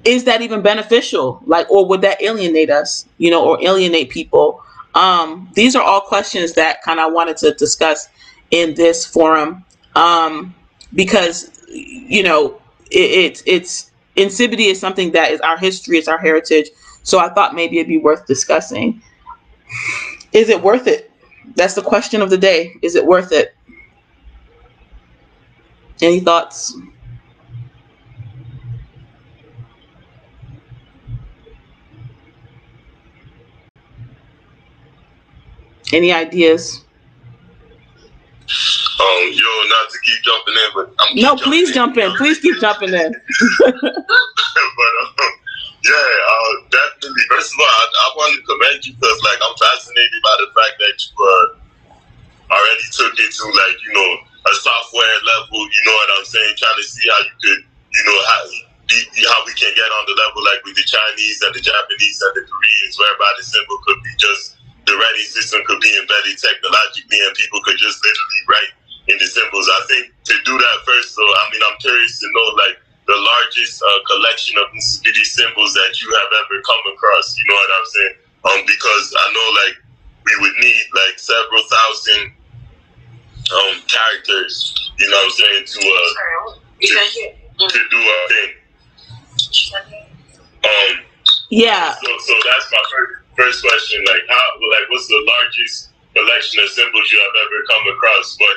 is 0.04 0.24
that 0.24 0.40
even 0.40 0.62
beneficial? 0.62 1.42
Like 1.46 1.68
or 1.70 1.86
would 1.88 2.00
that 2.02 2.22
alienate 2.22 2.70
us 2.70 3.06
you 3.18 3.30
know 3.30 3.44
or 3.44 3.62
alienate 3.62 4.10
people? 4.10 4.62
Um 4.94 5.50
these 5.54 5.74
are 5.74 5.82
all 5.82 6.00
questions 6.00 6.52
that 6.54 6.82
kind 6.82 7.00
of 7.00 7.12
wanted 7.12 7.36
to 7.38 7.52
discuss 7.54 8.08
in 8.50 8.74
this 8.74 9.04
forum 9.04 9.64
um 9.96 10.54
because 10.94 11.64
you 11.68 12.22
know 12.22 12.60
it, 12.90 13.40
it 13.40 13.42
it's 13.46 13.90
Nsibidi 14.16 14.70
is 14.70 14.78
something 14.78 15.10
that 15.12 15.32
is 15.32 15.40
our 15.40 15.58
history 15.58 15.98
it's 15.98 16.06
our 16.06 16.18
heritage 16.18 16.68
so 17.02 17.18
i 17.18 17.28
thought 17.28 17.54
maybe 17.54 17.78
it'd 17.78 17.88
be 17.88 17.98
worth 17.98 18.26
discussing. 18.26 19.02
Is 20.32 20.48
it 20.48 20.62
worth 20.62 20.86
it? 20.86 21.10
That's 21.56 21.74
the 21.74 21.82
question 21.82 22.22
of 22.22 22.30
the 22.30 22.38
day. 22.38 22.76
Is 22.82 22.96
it 22.96 23.06
worth 23.06 23.32
it? 23.32 23.54
Any 26.02 26.20
thoughts 26.20 26.76
Any 35.94 36.10
ideas? 36.10 36.82
Um, 38.98 39.22
yo, 39.30 39.50
not 39.70 39.86
to 39.94 39.98
keep 40.02 40.18
jumping 40.26 40.54
in, 40.54 40.70
but 40.74 40.90
I'm 40.98 41.14
no, 41.14 41.36
please 41.36 41.70
jump 41.70 41.96
in. 41.96 42.10
in. 42.10 42.16
Please 42.18 42.40
keep 42.40 42.58
jumping 42.58 42.90
in. 42.90 43.14
but 43.62 44.92
um, 45.06 45.34
yeah, 45.86 45.94
uh, 45.94 46.54
definitely. 46.74 47.22
First 47.30 47.54
of 47.54 47.62
all, 47.62 47.70
I, 47.70 47.84
I 47.86 48.06
want 48.18 48.34
to 48.34 48.42
commend 48.42 48.82
you 48.82 48.98
because, 48.98 49.22
like, 49.22 49.38
I'm 49.38 49.54
fascinated 49.54 50.18
by 50.26 50.34
the 50.42 50.48
fact 50.50 50.74
that 50.82 50.94
you 50.98 51.14
uh, 51.14 51.46
already 52.58 52.86
took 52.90 53.14
it 53.14 53.30
to 53.30 53.44
like 53.54 53.78
you 53.86 53.94
know 53.94 54.10
a 54.50 54.54
software 54.66 55.18
level. 55.22 55.62
You 55.62 55.82
know 55.86 55.94
what 55.94 56.10
I'm 56.18 56.26
saying? 56.26 56.58
Trying 56.58 56.78
to 56.82 56.86
see 56.90 57.06
how 57.06 57.22
you 57.22 57.34
could, 57.38 57.62
you 57.70 58.02
know, 58.02 58.18
how 58.34 58.40
how 59.30 59.38
we 59.46 59.54
can 59.54 59.70
get 59.78 59.88
on 59.94 60.04
the 60.10 60.18
level 60.26 60.42
like 60.42 60.58
with 60.66 60.74
the 60.74 60.82
Chinese 60.90 61.38
and 61.46 61.54
the 61.54 61.62
Japanese 61.62 62.18
and 62.18 62.34
the 62.34 62.42
Koreans, 62.50 62.98
whereby 62.98 63.30
the 63.38 63.46
symbol 63.46 63.78
could 63.86 64.02
be 64.02 64.10
just 64.18 64.58
the 64.94 65.02
writing 65.02 65.26
system 65.26 65.58
could 65.66 65.82
be 65.82 65.90
embedded 65.98 66.38
technologically 66.38 67.18
and 67.18 67.34
people 67.34 67.58
could 67.66 67.74
just 67.82 67.98
literally 67.98 68.42
write 68.46 68.72
in 69.10 69.18
the 69.18 69.26
symbols. 69.26 69.66
I 69.66 69.82
think 69.90 70.14
to 70.30 70.34
do 70.46 70.54
that 70.54 70.76
first, 70.86 71.18
so 71.18 71.22
I 71.22 71.50
mean, 71.50 71.62
I'm 71.66 71.78
curious 71.82 72.22
to 72.22 72.26
know 72.30 72.46
like 72.54 72.78
the 73.10 73.18
largest 73.18 73.82
uh, 73.82 73.98
collection 74.06 74.54
of 74.62 74.70
these 74.70 75.34
symbols 75.34 75.74
that 75.74 75.98
you 75.98 76.08
have 76.14 76.30
ever 76.30 76.62
come 76.62 76.84
across. 76.94 77.34
You 77.36 77.44
know 77.50 77.58
what 77.58 77.70
I'm 77.74 77.88
saying? 77.90 78.14
Um, 78.46 78.60
because 78.70 79.06
I 79.18 79.26
know 79.34 79.48
like 79.66 79.76
we 80.24 80.32
would 80.46 80.56
need 80.62 80.84
like 80.94 81.18
several 81.18 81.64
thousand 81.66 82.22
um 83.50 83.82
characters. 83.90 84.78
You 85.02 85.10
know 85.10 85.18
what 85.18 85.26
I'm 85.26 85.36
saying 85.42 85.64
to 85.74 85.80
uh 85.82 86.06
to, 86.80 87.66
to 87.66 87.78
do 87.90 87.98
a 87.98 88.16
thing. 88.30 88.50
Um. 90.62 91.02
Yeah. 91.50 91.92
So, 91.92 92.08
so 92.24 92.34
that's 92.46 92.72
my 92.72 92.82
first 92.90 93.23
first 93.36 93.62
question, 93.62 94.02
like 94.06 94.24
how, 94.28 94.46
like, 94.70 94.86
what's 94.90 95.06
the 95.08 95.22
largest 95.26 95.90
collection 96.14 96.62
of 96.62 96.68
symbols 96.70 97.10
you 97.10 97.18
have 97.18 97.34
ever 97.46 97.58
come 97.68 97.84
across? 97.94 98.36
But 98.38 98.56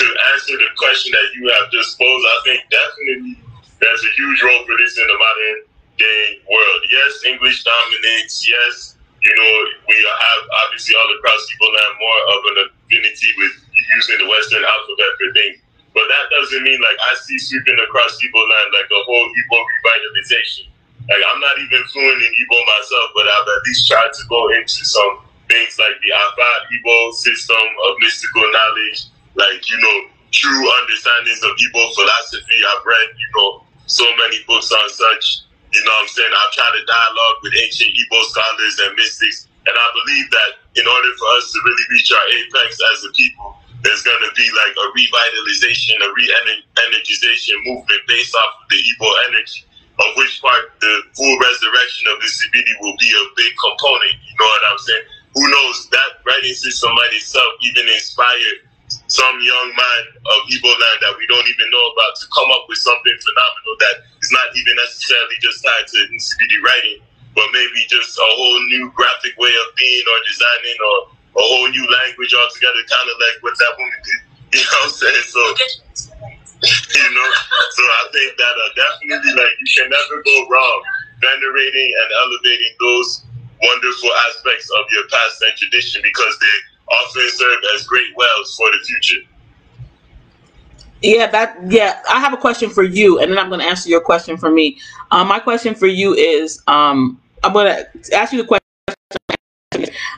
to 0.00 0.04
answer 0.34 0.54
the 0.56 0.70
question 0.76 1.12
that 1.12 1.28
you 1.34 1.48
have 1.58 1.70
just 1.72 1.98
posed, 1.98 2.26
I 2.26 2.38
think 2.44 2.60
definitely 2.70 3.40
there's 3.80 4.02
a 4.04 4.12
huge 4.16 4.40
role 4.42 4.62
for 4.66 4.76
this 4.76 4.98
in 4.98 5.06
the 5.06 5.18
modern 5.18 5.58
day 5.98 6.22
world. 6.46 6.82
Yes, 6.90 7.24
English 7.26 7.64
dominates. 7.64 8.46
Yes, 8.46 8.96
you 9.22 9.34
know, 9.34 9.54
we 9.88 9.96
have 9.98 10.42
obviously 10.66 10.94
all 10.94 11.10
across 11.18 11.42
Igbo 11.50 11.66
land 11.66 11.94
more 11.98 12.20
of 12.30 12.40
an 12.52 12.56
affinity 12.70 13.30
with 13.38 13.54
using 13.98 14.18
the 14.22 14.28
Western 14.30 14.62
alphabet 14.62 15.12
for 15.18 15.28
things. 15.34 15.58
But 15.94 16.06
that 16.06 16.30
doesn't 16.30 16.62
mean 16.62 16.78
like 16.78 16.98
I 17.02 17.14
see 17.26 17.38
sweeping 17.38 17.78
across 17.82 18.14
Igbo 18.22 18.38
land 18.38 18.68
like 18.70 18.88
the 18.88 19.02
whole 19.02 19.26
Igbo 19.26 19.58
revitalization. 19.58 20.70
Like 21.08 21.24
I'm 21.24 21.40
not 21.40 21.56
even 21.56 21.80
fluent 21.88 22.20
in 22.20 22.32
Igbo 22.36 22.58
myself, 22.68 23.08
but 23.16 23.24
I've 23.24 23.48
at 23.48 23.62
least 23.64 23.88
tried 23.88 24.12
to 24.12 24.22
go 24.28 24.52
into 24.52 24.84
some 24.84 25.24
things 25.48 25.80
like 25.80 25.96
the 26.04 26.12
Afa 26.12 26.48
Igbo 26.68 27.16
system 27.16 27.64
of 27.88 27.96
mystical 28.04 28.44
knowledge, 28.44 29.08
like 29.32 29.64
you 29.72 29.80
know, 29.80 29.96
true 30.36 30.64
understandings 30.84 31.40
of 31.40 31.56
Igbo 31.56 31.80
philosophy. 31.96 32.60
I've 32.60 32.84
read, 32.84 33.08
you 33.16 33.28
know, 33.40 33.64
so 33.88 34.04
many 34.20 34.44
books 34.44 34.68
on 34.68 34.88
such. 34.92 35.48
You 35.72 35.80
know 35.84 35.96
I'm 35.96 36.08
saying? 36.12 36.28
I've 36.28 36.52
tried 36.52 36.76
to 36.76 36.84
dialogue 36.84 37.36
with 37.40 37.56
ancient 37.56 37.88
Igbo 37.96 38.18
scholars 38.28 38.76
and 38.84 38.92
mystics, 39.00 39.48
and 39.64 39.72
I 39.72 39.88
believe 40.04 40.28
that 40.28 40.50
in 40.76 40.84
order 40.84 41.12
for 41.16 41.28
us 41.40 41.48
to 41.52 41.58
really 41.64 41.86
reach 41.88 42.12
our 42.12 42.26
apex 42.36 42.76
as 42.92 43.08
a 43.08 43.10
people, 43.16 43.56
there's 43.80 44.04
going 44.04 44.20
to 44.28 44.32
be 44.36 44.44
like 44.52 44.76
a 44.76 44.86
revitalization, 44.92 45.96
a 46.04 46.12
re-energization 46.12 47.56
movement 47.64 48.02
based 48.08 48.34
off 48.36 48.60
of 48.60 48.68
the 48.68 48.76
Igbo 48.76 49.08
energy 49.32 49.64
of 49.98 50.08
which 50.16 50.40
part 50.40 50.70
the 50.80 50.92
full 51.14 51.34
resurrection 51.42 52.06
of 52.14 52.22
the 52.22 52.30
CBD 52.30 52.68
will 52.80 52.96
be 52.98 53.10
a 53.10 53.24
big 53.34 53.52
component. 53.58 54.14
You 54.22 54.34
know 54.38 54.46
what 54.46 54.62
I'm 54.70 54.78
saying? 54.78 55.06
Who 55.34 55.44
knows? 55.50 55.88
That 55.90 56.22
writing 56.26 56.54
system 56.54 56.94
might 56.94 57.12
itself 57.14 57.50
even 57.62 57.86
inspire 57.90 58.68
some 59.08 59.36
young 59.40 59.68
man 59.76 60.02
of 60.16 60.38
Igbo 60.48 60.68
land 60.68 60.98
that 61.04 61.14
we 61.18 61.26
don't 61.28 61.44
even 61.48 61.68
know 61.68 61.84
about 61.92 62.16
to 62.20 62.26
come 62.32 62.48
up 62.56 62.64
with 62.68 62.78
something 62.80 63.16
phenomenal 63.20 63.74
that 63.84 63.96
is 64.22 64.30
not 64.32 64.48
even 64.56 64.74
necessarily 64.76 65.36
just 65.40 65.60
tied 65.64 65.86
to 65.88 65.98
CBD 66.16 66.54
writing, 66.64 66.98
but 67.34 67.44
maybe 67.52 67.84
just 67.88 68.16
a 68.16 68.28
whole 68.36 68.60
new 68.72 68.88
graphic 68.96 69.36
way 69.36 69.52
of 69.52 69.68
being 69.76 70.04
or 70.08 70.18
designing 70.24 70.78
or 70.80 70.96
a 71.36 71.44
whole 71.44 71.68
new 71.68 71.86
language 71.88 72.32
altogether, 72.32 72.80
kind 72.88 73.08
of 73.12 73.16
like 73.20 73.36
what 73.42 73.54
that 73.58 73.74
woman 73.76 74.00
did. 74.04 74.20
You 74.48 74.64
know 74.64 74.80
what 74.80 74.84
I'm 74.88 74.96
saying? 74.96 75.28
So 75.28 75.42
you 76.62 77.08
know, 77.14 77.28
so 77.70 77.82
I 77.82 78.08
think 78.12 78.36
that 78.36 78.54
uh, 78.54 78.70
definitely 78.74 79.32
like 79.42 79.54
you 79.60 79.68
can 79.76 79.90
never 79.90 80.22
go 80.22 80.48
wrong 80.48 80.82
venerating 81.20 81.92
and 81.94 82.08
elevating 82.24 82.72
those 82.80 83.24
wonderful 83.62 84.10
aspects 84.28 84.70
of 84.70 84.86
your 84.92 85.06
past 85.08 85.42
and 85.42 85.56
tradition 85.56 86.00
because 86.02 86.38
they 86.38 86.94
often 86.94 87.30
serve 87.30 87.58
as 87.74 87.84
great 87.86 88.16
wells 88.16 88.56
for 88.56 88.70
the 88.70 88.78
future. 88.84 89.22
Yeah, 91.02 91.30
that 91.30 91.56
yeah. 91.68 92.02
I 92.10 92.18
have 92.18 92.32
a 92.32 92.36
question 92.36 92.70
for 92.70 92.82
you, 92.82 93.20
and 93.20 93.30
then 93.30 93.38
I'm 93.38 93.48
going 93.48 93.60
to 93.60 93.66
answer 93.66 93.88
your 93.88 94.00
question 94.00 94.36
for 94.36 94.50
me. 94.50 94.78
Um, 95.12 95.28
my 95.28 95.38
question 95.38 95.74
for 95.74 95.86
you 95.86 96.14
is, 96.14 96.60
um, 96.66 97.20
I'm 97.44 97.52
going 97.52 97.66
to 97.66 98.16
ask 98.16 98.32
you 98.32 98.42
the 98.42 98.48
question 98.48 98.57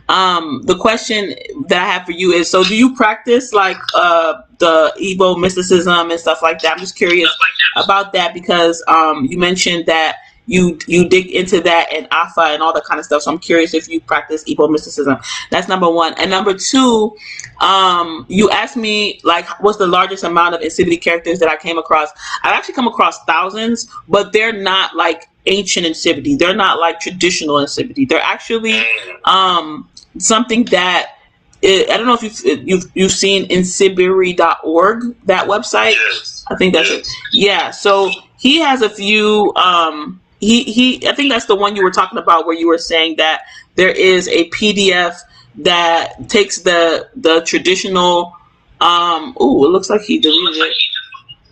um, 0.08 0.62
the 0.64 0.76
question 0.76 1.34
that 1.68 1.78
I 1.82 1.86
have 1.92 2.04
for 2.04 2.12
you 2.12 2.32
is: 2.32 2.50
So, 2.50 2.64
do 2.64 2.74
you 2.76 2.94
practice 2.94 3.52
like 3.52 3.78
uh, 3.94 4.42
the 4.58 4.92
Igbo 5.00 5.40
mysticism 5.40 6.10
and 6.10 6.20
stuff 6.20 6.42
like 6.42 6.60
that? 6.60 6.72
I'm 6.72 6.78
just 6.78 6.96
curious 6.96 7.30
about 7.76 8.12
that 8.12 8.34
because 8.34 8.82
um, 8.88 9.26
you 9.26 9.38
mentioned 9.38 9.86
that 9.86 10.16
you 10.46 10.78
you 10.86 11.08
dig 11.08 11.28
into 11.28 11.60
that 11.60 11.92
and 11.92 12.08
Afa 12.10 12.40
and 12.42 12.62
all 12.62 12.72
that 12.72 12.84
kind 12.84 12.98
of 12.98 13.04
stuff. 13.04 13.22
So 13.22 13.30
I'm 13.30 13.38
curious 13.38 13.72
if 13.74 13.88
you 13.88 14.00
practice 14.00 14.42
Igbo 14.44 14.70
mysticism. 14.70 15.18
That's 15.50 15.68
number 15.68 15.88
one. 15.90 16.14
And 16.14 16.30
number 16.30 16.54
two, 16.54 17.16
um, 17.60 18.26
you 18.28 18.50
asked 18.50 18.76
me 18.76 19.20
like 19.22 19.46
what's 19.62 19.78
the 19.78 19.86
largest 19.86 20.24
amount 20.24 20.54
of 20.54 20.60
Nsibidi 20.60 21.00
characters 21.00 21.38
that 21.38 21.48
I 21.48 21.56
came 21.56 21.78
across. 21.78 22.10
I've 22.42 22.52
actually 22.52 22.74
come 22.74 22.88
across 22.88 23.22
thousands, 23.24 23.88
but 24.08 24.32
they're 24.32 24.52
not 24.52 24.96
like 24.96 25.28
ancient 25.46 25.86
Nsibidi. 25.86 26.38
They're 26.38 26.54
not 26.56 26.80
like 26.80 27.00
traditional 27.00 27.56
Nsibidi. 27.56 28.08
They're 28.08 28.20
actually 28.22 28.82
um, 29.24 29.88
something 30.18 30.64
that 30.66 31.16
it, 31.62 31.90
I 31.90 31.96
don't 31.96 32.06
know 32.06 32.14
if 32.14 32.22
you've 32.22 32.66
you've, 32.68 32.90
you've 32.94 33.12
seen 33.12 33.46
nsibiri.org 33.48 35.16
that 35.26 35.46
website. 35.46 35.92
Yes. 35.92 36.44
I 36.48 36.56
think 36.56 36.74
that's 36.74 36.90
Yes. 36.90 37.00
it. 37.08 37.14
Yeah. 37.32 37.70
So 37.70 38.10
he 38.38 38.58
has 38.60 38.82
a 38.82 38.90
few. 38.90 39.52
Um, 39.54 40.19
he 40.40 40.64
he. 40.64 41.06
I 41.08 41.14
think 41.14 41.30
that's 41.30 41.46
the 41.46 41.54
one 41.54 41.76
you 41.76 41.82
were 41.84 41.90
talking 41.90 42.18
about 42.18 42.46
where 42.46 42.56
you 42.56 42.66
were 42.66 42.78
saying 42.78 43.16
that 43.16 43.42
there 43.76 43.90
is 43.90 44.26
a 44.28 44.48
PDF 44.50 45.16
that 45.56 46.28
takes 46.28 46.58
the 46.62 47.08
the 47.14 47.42
traditional. 47.42 48.34
Um. 48.80 49.36
Oh, 49.38 49.64
it 49.64 49.68
looks 49.68 49.88
like 49.90 50.00
he 50.00 50.18
deleted 50.18 50.56
it. 50.56 50.76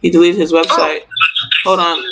He 0.01 0.11
deleted 0.11 0.41
his 0.41 0.53
website. 0.53 1.03
Hold 1.65 1.81
on. 1.81 2.03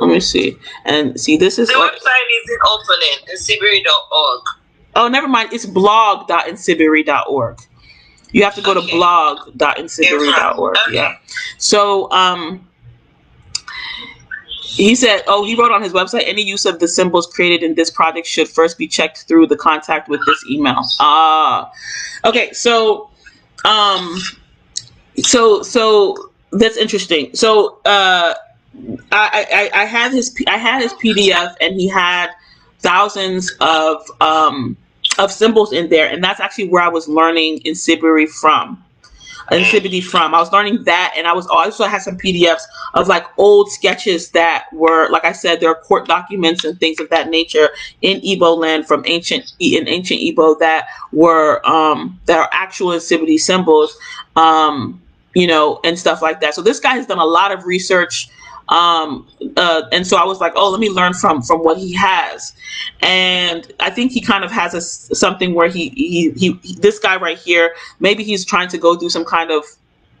Let 0.00 0.08
me 0.10 0.20
see. 0.20 0.56
And 0.84 1.18
see, 1.20 1.36
this 1.36 1.58
is. 1.58 1.68
The 1.68 1.74
website 1.74 2.28
isn't 2.44 2.60
opening, 2.68 3.18
nsibiri.org. 3.36 4.40
Oh, 4.96 5.08
never 5.08 5.28
mind. 5.28 5.52
It's 5.52 5.66
blog.nsibiri.org. 5.66 7.58
You 8.32 8.42
have 8.42 8.54
to 8.56 8.62
go 8.62 8.74
to 8.74 8.80
Okay. 8.80 8.90
blog.nsibiri.org. 8.96 10.76
Okay. 10.88 10.94
Yeah. 10.94 11.16
So, 11.58 12.10
um, 12.10 12.66
he 14.76 14.96
said, 14.96 15.22
oh, 15.28 15.44
he 15.44 15.54
wrote 15.54 15.70
on 15.70 15.82
his 15.82 15.92
website, 15.92 16.24
any 16.26 16.42
use 16.42 16.64
of 16.64 16.80
the 16.80 16.88
symbols 16.88 17.28
created 17.28 17.62
in 17.62 17.74
this 17.74 17.90
project 17.90 18.26
should 18.26 18.48
first 18.48 18.76
be 18.76 18.88
checked 18.88 19.24
through 19.28 19.46
the 19.46 19.56
contact 19.56 20.08
with 20.08 20.20
this 20.26 20.44
email. 20.50 20.82
Ah, 20.98 21.70
okay. 22.24 22.52
So, 22.52 23.10
um, 23.64 24.18
so, 25.18 25.62
so 25.62 26.32
that's 26.50 26.76
interesting. 26.76 27.30
So, 27.34 27.78
uh, 27.84 28.34
I, 29.12 29.70
I, 29.72 29.82
I 29.82 29.84
had 29.84 30.10
his, 30.12 30.36
I 30.48 30.58
had 30.58 30.82
his 30.82 30.92
PDF 30.94 31.54
and 31.60 31.78
he 31.78 31.86
had 31.86 32.30
thousands 32.80 33.52
of, 33.60 34.04
um, 34.20 34.76
of 35.20 35.30
symbols 35.30 35.72
in 35.72 35.88
there. 35.88 36.08
And 36.08 36.22
that's 36.22 36.40
actually 36.40 36.68
where 36.68 36.82
I 36.82 36.88
was 36.88 37.06
learning 37.06 37.60
Nsibiri 37.60 38.28
from. 38.28 38.83
Nsibiri 39.50 40.02
from. 40.02 40.34
I 40.34 40.40
was 40.40 40.52
learning 40.52 40.84
that 40.84 41.14
and 41.16 41.26
I 41.26 41.32
was 41.32 41.46
I 41.48 41.64
also 41.64 41.84
had 41.84 42.02
some 42.02 42.16
PDFs 42.16 42.62
of 42.94 43.08
like 43.08 43.24
old 43.38 43.70
sketches 43.70 44.30
that 44.30 44.66
were 44.72 45.08
like 45.10 45.24
I 45.24 45.32
said, 45.32 45.60
there 45.60 45.70
are 45.70 45.74
court 45.74 46.06
documents 46.06 46.64
and 46.64 46.78
things 46.78 47.00
of 47.00 47.10
that 47.10 47.28
nature 47.28 47.70
in 48.02 48.20
Igbo 48.20 48.56
land 48.56 48.86
from 48.86 49.02
ancient 49.06 49.52
in 49.58 49.88
ancient 49.88 50.20
Igbo 50.20 50.58
that 50.58 50.88
were 51.12 51.66
um 51.68 52.18
that 52.26 52.38
are 52.38 52.48
actual 52.52 52.92
Sibiri 52.92 53.38
symbols. 53.38 53.96
Um 54.36 55.00
you 55.34 55.48
know, 55.48 55.80
and 55.84 55.98
stuff 55.98 56.22
like 56.22 56.40
that. 56.40 56.54
So 56.54 56.62
this 56.62 56.78
guy 56.78 56.94
has 56.94 57.06
done 57.06 57.18
a 57.18 57.24
lot 57.24 57.50
of 57.52 57.64
research 57.64 58.28
um 58.74 59.24
uh 59.56 59.82
and 59.92 60.04
so 60.04 60.16
i 60.16 60.24
was 60.24 60.40
like 60.40 60.52
oh 60.56 60.68
let 60.68 60.80
me 60.80 60.90
learn 60.90 61.14
from 61.14 61.40
from 61.42 61.60
what 61.62 61.78
he 61.78 61.94
has. 61.94 62.52
And 63.00 63.70
i 63.78 63.88
think 63.88 64.10
he 64.10 64.20
kind 64.20 64.44
of 64.44 64.50
has 64.50 64.74
a 64.74 64.80
something 65.14 65.54
where 65.54 65.68
he, 65.68 65.90
he 65.90 66.30
he 66.32 66.74
this 66.80 66.98
guy 66.98 67.16
right 67.16 67.38
here 67.38 67.74
maybe 68.00 68.24
he's 68.24 68.44
trying 68.44 68.68
to 68.68 68.78
go 68.78 68.96
through 68.96 69.10
some 69.10 69.24
kind 69.24 69.50
of 69.52 69.64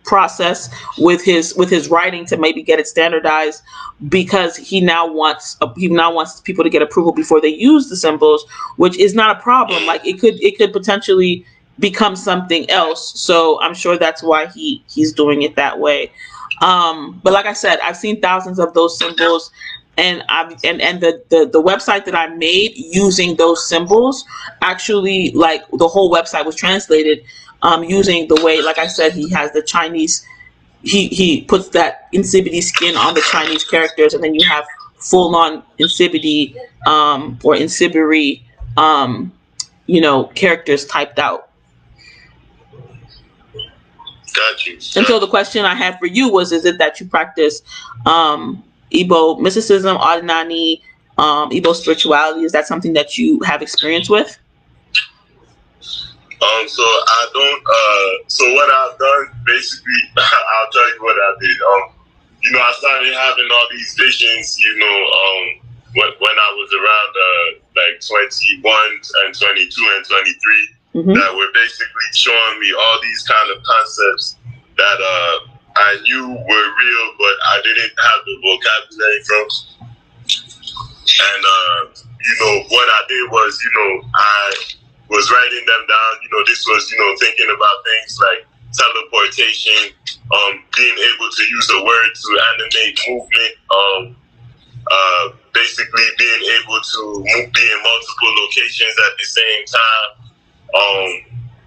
process 0.04 0.70
with 0.98 1.24
his 1.24 1.54
with 1.56 1.68
his 1.68 1.88
writing 1.88 2.24
to 2.26 2.36
maybe 2.36 2.62
get 2.62 2.78
it 2.78 2.86
standardized 2.86 3.62
because 4.08 4.56
he 4.56 4.80
now 4.80 5.10
wants 5.10 5.56
he 5.76 5.88
now 5.88 6.12
wants 6.12 6.40
people 6.42 6.62
to 6.62 6.70
get 6.70 6.82
approval 6.82 7.12
before 7.12 7.40
they 7.40 7.48
use 7.48 7.88
the 7.88 7.96
symbols 7.96 8.44
which 8.76 8.96
is 8.98 9.14
not 9.14 9.36
a 9.36 9.40
problem. 9.40 9.84
Like 9.86 10.06
it 10.06 10.20
could 10.20 10.40
it 10.42 10.58
could 10.58 10.72
potentially 10.72 11.44
become 11.80 12.14
something 12.14 12.70
else. 12.70 13.18
So 13.18 13.60
i'm 13.62 13.74
sure 13.74 13.98
that's 13.98 14.22
why 14.22 14.46
he 14.46 14.84
he's 14.88 15.12
doing 15.12 15.42
it 15.42 15.56
that 15.56 15.80
way 15.80 16.12
um 16.60 17.20
but 17.22 17.32
like 17.32 17.46
i 17.46 17.52
said 17.52 17.78
i've 17.80 17.96
seen 17.96 18.20
thousands 18.20 18.58
of 18.58 18.72
those 18.74 18.98
symbols 18.98 19.50
and 19.96 20.24
I've 20.28 20.52
and 20.64 20.80
and 20.80 21.00
the, 21.00 21.22
the 21.28 21.46
the 21.46 21.62
website 21.62 22.04
that 22.06 22.14
i 22.14 22.26
made 22.28 22.72
using 22.76 23.36
those 23.36 23.68
symbols 23.68 24.24
actually 24.62 25.30
like 25.32 25.62
the 25.72 25.88
whole 25.88 26.12
website 26.12 26.44
was 26.44 26.56
translated 26.56 27.24
um 27.62 27.84
using 27.84 28.28
the 28.28 28.40
way 28.42 28.60
like 28.62 28.78
i 28.78 28.86
said 28.86 29.12
he 29.12 29.28
has 29.30 29.52
the 29.52 29.62
chinese 29.62 30.26
he 30.82 31.08
he 31.08 31.42
puts 31.42 31.68
that 31.70 32.10
insibidi 32.12 32.62
skin 32.62 32.96
on 32.96 33.14
the 33.14 33.22
chinese 33.30 33.64
characters 33.64 34.14
and 34.14 34.22
then 34.22 34.34
you 34.34 34.46
have 34.48 34.66
full 34.98 35.34
on 35.36 35.62
insibidi 35.78 36.56
um 36.86 37.38
or 37.44 37.54
insibiri 37.54 38.42
um 38.76 39.32
you 39.86 40.00
know 40.00 40.24
characters 40.34 40.86
typed 40.86 41.18
out 41.18 41.43
Got 44.34 44.66
you. 44.66 44.74
And 44.96 45.06
so 45.06 45.18
the 45.18 45.28
question 45.28 45.64
I 45.64 45.74
had 45.74 45.98
for 45.98 46.06
you 46.06 46.28
was: 46.28 46.50
Is 46.52 46.64
it 46.64 46.78
that 46.78 47.00
you 47.00 47.06
practice 47.06 47.62
um, 48.04 48.62
Igbo 48.92 49.40
mysticism, 49.40 49.96
Odinani, 49.96 50.80
um, 51.18 51.50
Igbo 51.50 51.74
spirituality? 51.74 52.42
Is 52.42 52.52
that 52.52 52.66
something 52.66 52.92
that 52.94 53.16
you 53.16 53.40
have 53.42 53.62
experience 53.62 54.10
with? 54.10 54.38
Um, 55.80 56.68
so 56.68 56.82
I 56.82 57.26
don't. 57.32 57.62
Uh, 57.62 58.28
so 58.28 58.44
what 58.54 58.68
I've 58.68 58.98
done, 58.98 59.26
basically, 59.46 60.02
I'll 60.18 60.70
tell 60.72 60.88
you 60.94 60.98
what 61.00 61.16
I 61.16 61.34
did. 61.40 61.56
Um, 61.62 61.82
you 62.42 62.52
know, 62.52 62.58
I 62.58 62.72
started 62.76 63.14
having 63.14 63.48
all 63.54 63.66
these 63.70 63.94
visions. 63.94 64.58
You 64.58 64.78
know, 64.78 64.96
um, 65.14 65.64
when, 65.94 66.10
when 66.18 66.36
I 66.36 66.50
was 66.58 66.70
around 66.74 67.12
uh, 67.16 67.48
like 67.78 68.02
21 68.02 68.74
and 69.24 69.34
22 69.34 69.92
and 69.96 70.04
23, 70.04 70.83
Mhm. 70.94 71.14
that 71.14 71.34
were 71.34 71.50
basically 71.52 72.08
showing 72.14 72.60
me 72.60 72.72
all 72.72 72.98
these 73.02 73.22
kind 73.26 73.50
of 73.50 73.62
concepts 73.64 74.36
that 74.76 74.84
that 74.94 75.00
uh, 75.00 75.38
I 75.76 75.98
knew 76.02 76.28
were 76.28 76.68
real, 76.78 77.06
but 77.18 77.36
I 77.50 77.60
didn't 77.64 77.92
have 77.98 78.20
the 78.24 78.36
vocabulary 78.42 79.22
from. 79.24 79.46
And 81.04 81.42
uh, 81.44 81.80
you 81.98 82.34
know 82.40 82.54
what 82.70 82.88
I 82.88 83.00
did 83.08 83.30
was, 83.30 83.58
you 83.62 83.70
know, 83.74 84.08
I 84.14 84.54
was 85.10 85.30
writing 85.30 85.64
them 85.66 85.84
down. 85.88 86.12
You 86.22 86.30
know, 86.32 86.44
this 86.46 86.64
was, 86.66 86.90
you 86.90 86.98
know, 86.98 87.14
thinking 87.20 87.50
about 87.50 87.76
things 87.84 88.18
like 88.22 88.46
teleportation, 88.72 89.94
um, 90.32 90.62
being 90.76 90.98
able 90.98 91.28
to 91.30 91.42
use 91.50 91.70
a 91.74 91.84
word 91.84 92.10
to 92.14 92.28
animate 92.54 92.98
movement, 93.08 93.54
um, 93.70 94.16
uh, 94.90 95.28
basically 95.52 96.06
being 96.18 96.42
able 96.62 96.80
to 96.82 97.02
be 97.24 97.64
in 97.64 97.78
multiple 97.82 98.32
locations 98.42 98.94
at 99.06 99.12
the 99.18 99.24
same 99.26 99.64
time, 99.66 100.23
um, 100.72 101.08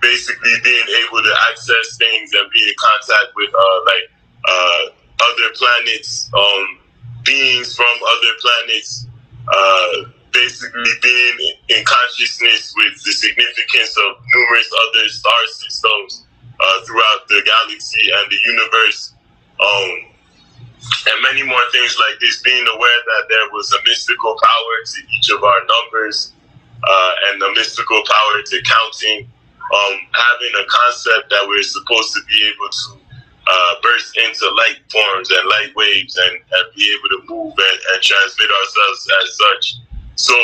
basically 0.02 0.54
being 0.64 0.88
able 1.06 1.22
to 1.24 1.34
access 1.50 1.98
things 1.98 2.34
and 2.34 2.50
be 2.52 2.62
in 2.64 2.76
contact 2.78 3.34
with 3.36 3.50
uh, 3.54 3.80
like 3.86 4.06
uh, 4.48 4.84
other 5.22 5.50
planets, 5.56 6.30
um, 6.34 6.80
beings 7.24 7.76
from 7.76 7.86
other 7.86 8.34
planets, 8.40 9.08
uh, 9.48 10.10
basically 10.32 10.92
being 11.02 11.56
in 11.70 11.84
consciousness 11.86 12.74
with 12.78 13.04
the 13.04 13.12
significance 13.12 13.98
of 13.98 14.18
numerous 14.34 14.70
other 14.88 15.10
star 15.10 15.42
systems 15.48 16.26
uh, 16.60 16.86
throughout 16.86 17.28
the 17.28 17.42
galaxy 17.46 18.10
and 18.14 18.32
the 18.32 18.38
universe. 18.46 19.14
Um, 19.60 20.14
and 21.10 21.24
many 21.24 21.44
more 21.44 21.64
things 21.72 21.98
like 21.98 22.20
this, 22.20 22.42
being 22.44 22.66
aware 22.68 23.02
that 23.08 23.26
there 23.30 23.50
was 23.52 23.74
a 23.74 23.84
mystical 23.84 24.38
power 24.42 24.76
to 24.86 25.02
each 25.18 25.30
of 25.32 25.44
our 25.44 25.62
numbers 25.66 26.34
uh, 26.84 27.12
and 27.30 27.42
the 27.42 27.50
mystical 27.56 28.02
power 28.06 28.42
to 28.46 28.62
counting, 28.64 29.30
um, 29.74 29.96
having 30.14 30.54
a 30.60 30.66
concept 30.68 31.30
that 31.30 31.46
we're 31.48 31.64
supposed 31.64 32.14
to 32.14 32.22
be 32.28 32.46
able 32.48 32.70
to 32.70 33.08
uh, 33.48 33.74
burst 33.82 34.18
into 34.18 34.46
light 34.56 34.80
forms 34.92 35.32
and 35.32 35.48
light 35.48 35.72
waves 35.76 36.18
and, 36.18 36.36
and 36.36 36.66
be 36.76 36.84
able 36.84 37.10
to 37.16 37.20
move 37.32 37.54
and, 37.58 37.80
and 37.94 38.00
transmit 38.04 38.50
ourselves 38.52 39.08
as 39.24 39.28
such. 39.38 39.66
So 40.16 40.36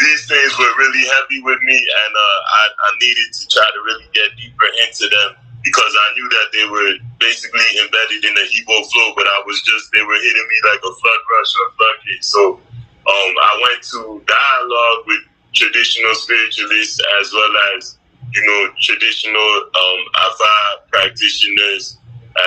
these 0.00 0.26
things 0.26 0.58
were 0.58 0.72
really 0.78 1.06
heavy 1.06 1.40
with 1.42 1.60
me, 1.62 1.78
and 1.78 2.12
uh, 2.16 2.38
I, 2.44 2.62
I 2.78 2.90
needed 3.00 3.30
to 3.32 3.42
try 3.48 3.64
to 3.64 3.80
really 3.86 4.08
get 4.12 4.34
deeper 4.36 4.66
into 4.86 5.06
them 5.06 5.38
because 5.62 5.94
I 5.94 6.14
knew 6.14 6.28
that 6.28 6.48
they 6.52 6.66
were 6.68 6.92
basically 7.18 7.64
embedded 7.80 8.24
in 8.24 8.34
the 8.34 8.46
Igbo 8.52 8.84
flow, 8.90 9.14
but 9.16 9.26
I 9.26 9.42
was 9.46 9.62
just, 9.62 9.90
they 9.92 10.02
were 10.02 10.18
hitting 10.18 10.46
me 10.50 10.58
like 10.70 10.80
a 10.84 10.92
flood 10.92 11.22
rush 11.32 11.50
or 11.56 11.64
a 11.68 11.72
floodgate. 11.78 12.24
So 12.24 12.60
um, 13.06 13.32
I 13.40 13.52
went 13.64 13.82
to 13.94 14.22
dialogue 14.26 15.06
with 15.06 15.24
traditional 15.54 16.14
spiritualists 16.14 17.00
as 17.20 17.32
well 17.32 17.52
as, 17.76 17.98
you 18.32 18.42
know, 18.46 18.74
traditional 18.80 19.50
um, 19.74 20.00
Afa 20.26 20.86
practitioners 20.90 21.98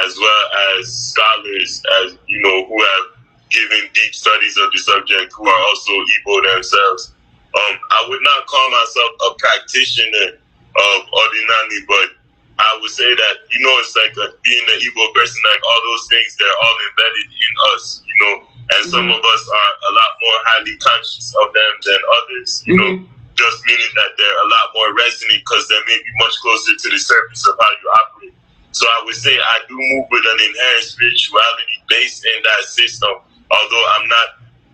as 0.05 0.17
well 0.17 0.43
as 0.77 0.93
scholars, 0.93 1.81
as, 2.03 2.17
you 2.27 2.41
know, 2.41 2.65
who 2.67 2.77
have 2.83 3.05
given 3.49 3.89
deep 3.93 4.13
studies 4.13 4.57
of 4.57 4.71
the 4.73 4.79
subject, 4.79 5.31
who 5.33 5.47
are 5.47 5.61
also 5.67 5.91
Igbo 5.91 6.43
themselves. 6.53 7.13
Um, 7.55 7.79
I 7.91 8.05
would 8.09 8.19
not 8.21 8.45
call 8.47 8.69
myself 8.71 9.11
a 9.31 9.39
practitioner 9.39 10.27
of 10.35 10.97
Odinani, 11.07 11.87
but 11.87 12.11
I 12.59 12.77
would 12.81 12.91
say 12.91 13.15
that, 13.15 13.35
you 13.49 13.63
know, 13.63 13.73
it's 13.79 13.95
like 13.95 14.11
a, 14.17 14.33
being 14.43 14.65
an 14.67 14.79
Igbo 14.81 15.13
person, 15.13 15.41
like 15.49 15.61
all 15.63 15.81
those 15.91 16.07
things, 16.09 16.35
they're 16.37 16.59
all 16.61 16.77
embedded 16.91 17.27
in 17.31 17.53
us, 17.73 18.03
you 18.05 18.17
know, 18.25 18.47
and 18.73 18.81
mm-hmm. 18.83 18.89
some 18.91 19.07
of 19.07 19.21
us 19.21 19.43
are 19.47 19.71
a 19.87 19.91
lot 19.95 20.11
more 20.19 20.37
highly 20.51 20.75
conscious 20.77 21.33
of 21.35 21.53
them 21.53 21.73
than 21.85 21.99
others, 22.21 22.63
you 22.65 22.75
mm-hmm. 22.75 23.03
know, 23.03 23.09
just 23.35 23.57
meaning 23.65 23.93
that 23.95 24.11
they're 24.17 24.41
a 24.43 24.49
lot 24.49 24.67
more 24.75 24.89
resonant 24.97 25.39
because 25.45 25.67
they 25.69 25.79
may 25.87 25.99
be 26.01 26.11
much 26.19 26.35
closer 26.41 26.73
to 26.75 26.87
the 26.89 26.99
surface 26.99 27.47
of 27.47 27.55
how 27.59 27.71
you 27.79 27.87
operate. 28.03 28.35
So 28.71 28.85
I 28.85 29.01
would 29.05 29.15
say 29.15 29.33
I 29.37 29.57
do 29.67 29.73
move 29.73 30.05
with 30.11 30.25
an 30.25 30.39
inherent 30.41 30.83
spirituality 30.83 31.75
based 31.87 32.25
in 32.25 32.43
that 32.43 32.63
system, 32.67 33.09
although 33.49 33.85
I'm 33.95 34.07
not 34.09 34.27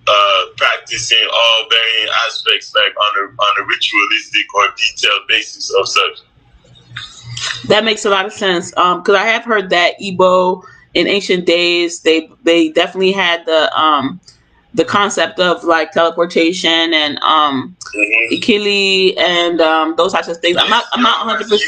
uh, 0.08 0.42
practicing 0.58 1.24
all 1.32 1.70
varying 1.70 2.10
aspects 2.28 2.74
like 2.76 2.92
on 2.92 3.14
a, 3.24 3.24
on 3.32 3.54
a 3.62 3.66
ritualistic 3.66 4.46
or 4.56 4.64
detailed 4.76 5.28
basis 5.30 5.72
of 5.74 5.88
such. 5.88 6.20
That 7.68 7.84
makes 7.84 8.04
a 8.06 8.10
lot 8.10 8.26
of 8.26 8.34
sense. 8.34 8.72
Because 8.72 9.10
um, 9.10 9.16
I 9.16 9.26
have 9.26 9.46
heard 9.46 9.70
that 9.70 10.00
Igbo 10.02 10.64
in 10.94 11.08
ancient 11.08 11.46
days, 11.46 12.02
they 12.02 12.30
they 12.44 12.70
definitely 12.70 13.12
had 13.12 13.46
the 13.46 13.76
um, 13.80 14.20
the 14.74 14.86
concept 14.86 15.40
of 15.40 15.64
like 15.64 15.92
teleportation 15.92 16.94
and 16.94 17.20
um, 17.20 17.76
mm-hmm. 17.96 18.34
ikili 18.34 19.18
and 19.20 19.62
um, 19.62 19.96
those 19.98 20.14
types 20.14 20.28
of 20.28 20.38
things. 20.38 20.58
I'm 20.58 20.70
not 20.70 20.86
I'm 20.94 21.02
not 21.02 21.26
100. 21.26 21.50
percent 21.50 21.62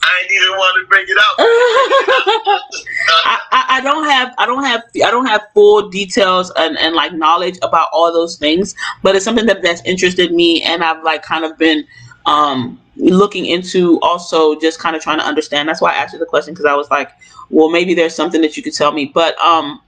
I 0.00 0.22
didn't 0.28 0.42
even 0.42 0.56
want 0.56 0.82
to 0.82 0.88
bring 0.88 1.04
it 1.06 1.18
up. 1.18 1.34
I, 3.24 3.40
I, 3.50 3.64
I, 3.78 3.80
don't 3.80 4.04
have 4.04 4.34
I 4.38 4.46
don't 4.46 4.64
have 4.64 4.82
I 5.04 5.10
don't 5.10 5.26
have 5.26 5.42
full 5.52 5.88
details 5.90 6.50
and, 6.56 6.78
and 6.78 6.94
like 6.94 7.12
knowledge 7.12 7.58
about 7.62 7.88
all 7.92 8.12
those 8.12 8.36
things, 8.36 8.74
but 9.02 9.16
it's 9.16 9.24
something 9.24 9.46
that 9.46 9.62
that's 9.62 9.82
interested 9.84 10.32
me 10.32 10.62
and 10.62 10.82
I've 10.82 11.02
like 11.02 11.22
kind 11.22 11.44
of 11.44 11.58
been 11.58 11.86
um 12.28 12.78
looking 12.96 13.46
into 13.46 13.98
also 14.00 14.58
just 14.58 14.78
kind 14.78 14.94
of 14.94 15.02
trying 15.02 15.18
to 15.18 15.24
understand. 15.24 15.68
That's 15.68 15.80
why 15.80 15.92
I 15.92 15.96
asked 15.96 16.12
you 16.12 16.18
the 16.18 16.26
question 16.26 16.54
because 16.54 16.66
I 16.66 16.74
was 16.74 16.90
like, 16.90 17.10
well, 17.50 17.70
maybe 17.70 17.94
there's 17.94 18.14
something 18.14 18.40
that 18.42 18.56
you 18.56 18.62
could 18.62 18.74
tell 18.74 18.92
me. 18.92 19.06
But 19.06 19.38
um, 19.40 19.80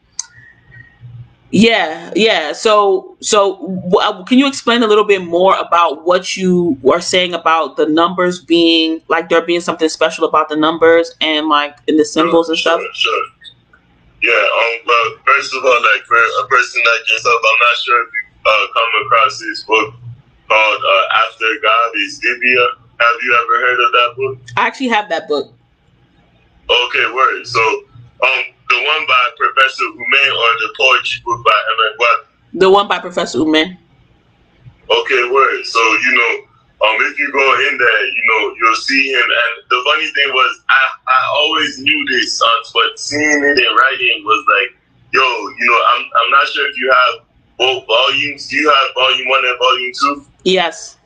yeah, 1.50 2.12
yeah. 2.16 2.52
So 2.52 3.16
so 3.20 3.92
uh, 4.00 4.24
can 4.24 4.38
you 4.38 4.46
explain 4.46 4.82
a 4.82 4.86
little 4.86 5.04
bit 5.04 5.22
more 5.22 5.56
about 5.58 6.04
what 6.04 6.36
you 6.36 6.78
were 6.82 7.00
saying 7.00 7.34
about 7.34 7.76
the 7.76 7.86
numbers 7.86 8.40
being 8.40 9.02
like 9.08 9.28
there 9.28 9.42
being 9.42 9.60
something 9.60 9.88
special 9.88 10.24
about 10.24 10.48
the 10.48 10.56
numbers 10.56 11.12
and 11.20 11.48
like 11.48 11.76
in 11.88 11.96
the 11.96 12.04
symbols 12.04 12.46
sure, 12.46 12.52
and 12.52 12.60
stuff? 12.60 12.80
Sure, 12.80 12.94
sure. 12.94 13.24
Yeah. 14.22 14.32
Um. 14.32 14.86
Well, 14.86 15.12
first 15.26 15.54
of 15.54 15.64
all, 15.64 15.82
like 15.82 16.04
for 16.06 16.16
a 16.16 16.46
person 16.46 16.82
like 16.84 17.10
yourself, 17.10 17.40
I'm 17.44 17.58
not 17.60 17.76
sure 17.84 18.02
if 18.02 18.08
you 18.12 18.50
uh, 18.50 18.66
come 18.72 19.06
across 19.06 19.38
this 19.40 19.64
book 19.64 19.94
called 20.50 20.82
uh, 20.82 21.04
"After 21.26 21.46
God 21.62 21.90
is 21.96 22.18
Dibia." 22.18 22.66
Have 23.00 23.16
you 23.22 23.32
ever 23.32 23.56
heard 23.64 23.80
of 23.80 23.92
that 23.92 24.10
book? 24.16 24.38
I 24.58 24.66
actually 24.66 24.88
have 24.88 25.08
that 25.08 25.26
book. 25.26 25.54
Okay, 26.68 27.06
word. 27.14 27.46
So, 27.46 27.62
um, 28.22 28.42
the 28.68 28.76
one 28.76 29.06
by 29.06 29.30
Professor 29.38 29.84
Umeh 29.84 30.28
or 30.36 30.50
the 30.60 30.74
poetry 30.76 31.22
book 31.24 31.44
by 31.44 31.58
Emmett 31.72 31.98
What? 31.98 32.26
The 32.54 32.70
one 32.70 32.88
by 32.88 32.98
Professor 32.98 33.38
Umeh. 33.38 33.78
Okay, 34.90 35.22
word. 35.30 35.64
So, 35.64 35.80
you 35.80 36.12
know, 36.14 36.86
um, 36.86 36.96
if 37.08 37.18
you 37.18 37.32
go 37.32 37.46
in 37.68 37.78
there, 37.78 38.06
you 38.06 38.22
know, 38.26 38.54
you'll 38.60 38.76
see 38.76 39.12
him. 39.12 39.22
And 39.24 39.52
the 39.68 39.82
funny 39.84 40.06
thing 40.12 40.28
was, 40.32 40.60
I, 40.68 40.80
I 41.08 41.20
always 41.36 41.78
knew 41.80 42.06
this, 42.10 42.40
uh, 42.40 42.46
but 42.74 42.98
seeing 42.98 43.44
it 43.44 43.58
in 43.58 43.74
writing 43.76 44.22
was 44.24 44.44
like, 44.60 44.76
yo, 45.12 45.22
you 45.22 45.66
know, 45.66 45.80
I'm, 45.94 46.02
I'm 46.04 46.30
not 46.30 46.46
sure 46.48 46.68
if 46.68 46.78
you 46.78 46.90
have 46.90 47.26
both 47.58 47.86
volumes. 47.86 48.48
Do 48.48 48.56
you 48.56 48.68
have 48.68 48.94
volume 48.94 49.28
one 49.28 49.44
and 49.44 49.58
volume 49.58 49.92
two? 49.98 50.26
Yes. 50.44 50.96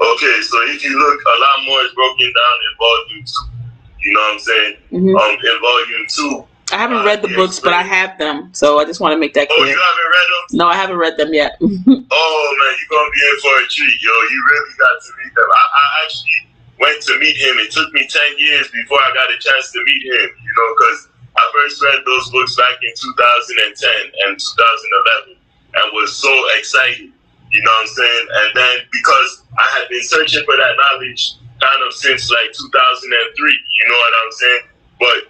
Okay, 0.00 0.40
so 0.42 0.58
if 0.68 0.84
you 0.84 0.98
look, 0.98 1.20
a 1.22 1.38
lot 1.40 1.66
more 1.66 1.80
is 1.82 1.92
broken 1.94 2.26
down 2.26 2.56
in 2.66 2.72
volume 2.78 3.24
two. 3.24 3.54
You 4.00 4.12
know 4.12 4.20
what 4.20 4.32
I'm 4.32 4.38
saying? 4.38 4.76
Mm-hmm. 4.92 5.16
Um, 5.16 5.36
in 5.40 5.60
volume 5.60 6.06
two. 6.08 6.44
I 6.72 6.78
haven't 6.78 6.98
uh, 6.98 7.04
read 7.04 7.22
the 7.22 7.28
books, 7.28 7.60
but 7.60 7.72
I 7.72 7.82
have 7.82 8.18
them, 8.18 8.50
so 8.52 8.80
I 8.80 8.84
just 8.84 9.00
want 9.00 9.12
to 9.12 9.20
make 9.20 9.34
that 9.34 9.48
clear. 9.48 9.60
Oh, 9.60 9.68
you 9.68 9.76
haven't 9.76 10.10
read 10.10 10.28
them? 10.32 10.44
No, 10.58 10.66
I 10.66 10.76
haven't 10.76 10.96
read 10.96 11.16
them 11.16 11.32
yet. 11.32 11.56
oh 11.62 11.68
man, 11.70 11.86
you're 11.86 12.90
gonna 12.90 13.12
be 13.14 13.22
in 13.22 13.36
for 13.40 13.54
a 13.62 13.66
treat, 13.68 13.96
yo. 14.02 14.10
You 14.10 14.38
really 14.50 14.74
got 14.80 14.96
to 14.98 15.10
read 15.22 15.32
them. 15.36 15.48
I, 15.52 15.62
I 15.62 15.84
actually 16.04 16.40
went 16.80 16.98
to 17.04 17.18
meet 17.20 17.36
him. 17.36 17.60
It 17.62 17.70
took 17.70 17.92
me 17.92 18.08
ten 18.08 18.30
years 18.38 18.68
before 18.72 18.98
I 18.98 19.12
got 19.14 19.30
a 19.30 19.38
chance 19.38 19.70
to 19.72 19.84
meet 19.84 20.02
him. 20.02 20.26
You 20.42 20.52
know, 20.56 20.68
because 20.74 21.08
I 21.36 21.42
first 21.52 21.82
read 21.82 22.00
those 22.04 22.30
books 22.30 22.56
back 22.56 22.78
in 22.82 22.92
2010 22.96 24.10
and 24.26 24.38
2011, 24.38 25.36
and 25.78 25.84
was 25.92 26.16
so 26.16 26.32
excited. 26.58 27.13
You 27.54 27.62
know 27.62 27.70
what 27.70 27.86
I'm 27.86 27.94
saying? 27.94 28.26
And 28.34 28.50
then 28.58 28.76
because 28.90 29.30
I 29.54 29.66
had 29.78 29.88
been 29.88 30.02
searching 30.02 30.42
for 30.42 30.56
that 30.58 30.74
knowledge 30.74 31.38
kind 31.62 31.80
of 31.86 31.94
since 31.94 32.26
like 32.30 32.50
2003, 32.50 33.14
you 33.14 33.86
know 33.86 33.94
what 33.94 34.14
I'm 34.26 34.32
saying? 34.34 34.64
But 34.98 35.20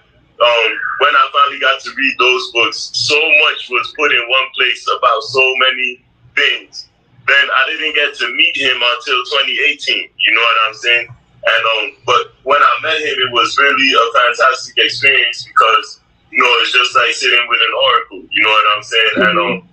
um, 0.40 0.70
when 1.04 1.12
I 1.12 1.24
finally 1.36 1.60
got 1.60 1.84
to 1.84 1.90
read 1.92 2.16
those 2.18 2.50
books, 2.52 2.90
so 2.96 3.14
much 3.44 3.68
was 3.68 3.92
put 3.92 4.10
in 4.10 4.24
one 4.28 4.48
place 4.56 4.88
about 4.88 5.20
so 5.22 5.44
many 5.68 6.00
things. 6.34 6.88
Then 7.28 7.44
I 7.52 7.62
didn't 7.68 7.94
get 7.94 8.16
to 8.24 8.26
meet 8.34 8.56
him 8.56 8.76
until 8.80 9.20
2018, 9.44 10.08
you 10.08 10.32
know 10.34 10.40
what 10.40 10.58
I'm 10.68 10.74
saying? 10.74 11.08
And 11.44 11.62
um, 11.76 11.96
but 12.08 12.32
when 12.44 12.60
I 12.60 12.72
met 12.82 13.00
him, 13.04 13.16
it 13.20 13.32
was 13.32 13.56
really 13.60 13.92
a 13.92 14.04
fantastic 14.16 14.80
experience 14.80 15.44
because 15.44 16.00
you 16.32 16.40
know 16.40 16.48
it's 16.64 16.72
just 16.72 16.96
like 16.96 17.12
sitting 17.12 17.44
with 17.48 17.60
an 17.60 17.74
oracle, 17.84 18.24
you 18.32 18.42
know 18.42 18.48
what 18.48 18.76
I'm 18.76 18.82
saying? 18.82 19.14
And 19.28 19.38
um, 19.38 19.68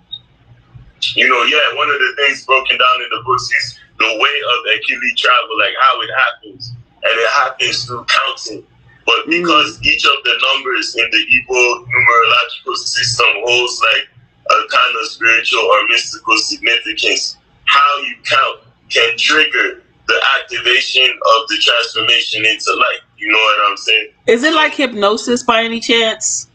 you 1.15 1.27
know, 1.29 1.43
yeah, 1.43 1.75
one 1.75 1.89
of 1.89 1.99
the 1.99 2.13
things 2.17 2.45
broken 2.45 2.77
down 2.77 2.97
in 3.01 3.09
the 3.11 3.23
books 3.25 3.43
is 3.43 3.79
the 3.99 4.05
way 4.05 4.35
of 4.53 4.77
Achilles 4.77 5.19
travel, 5.19 5.57
like 5.59 5.75
how 5.79 6.01
it 6.01 6.09
happens. 6.17 6.73
And 7.03 7.13
it 7.17 7.29
happens 7.31 7.85
through 7.85 8.05
counting. 8.05 8.65
But 9.05 9.25
mm. 9.25 9.41
because 9.41 9.79
mm. 9.79 9.85
each 9.85 10.05
of 10.05 10.17
the 10.23 10.35
numbers 10.53 10.95
in 10.95 11.09
the 11.11 11.17
Igbo 11.17 11.85
numerological 11.85 12.75
system 12.75 13.27
holds 13.45 13.81
like 13.81 14.07
a 14.49 14.67
kind 14.67 14.95
of 15.01 15.07
spiritual 15.07 15.61
or 15.61 15.87
mystical 15.89 16.37
significance, 16.37 17.37
how 17.65 17.97
you 18.05 18.15
count 18.23 18.59
can 18.89 19.17
trigger 19.17 19.81
the 20.07 20.21
activation 20.39 21.07
of 21.07 21.47
the 21.47 21.57
transformation 21.61 22.45
into 22.45 22.73
light. 22.75 22.99
You 23.17 23.31
know 23.31 23.37
what 23.37 23.69
I'm 23.71 23.77
saying? 23.77 24.09
Is 24.27 24.43
it 24.43 24.53
like 24.53 24.73
hypnosis 24.73 25.43
by 25.43 25.63
any 25.63 25.79
chance? 25.79 26.49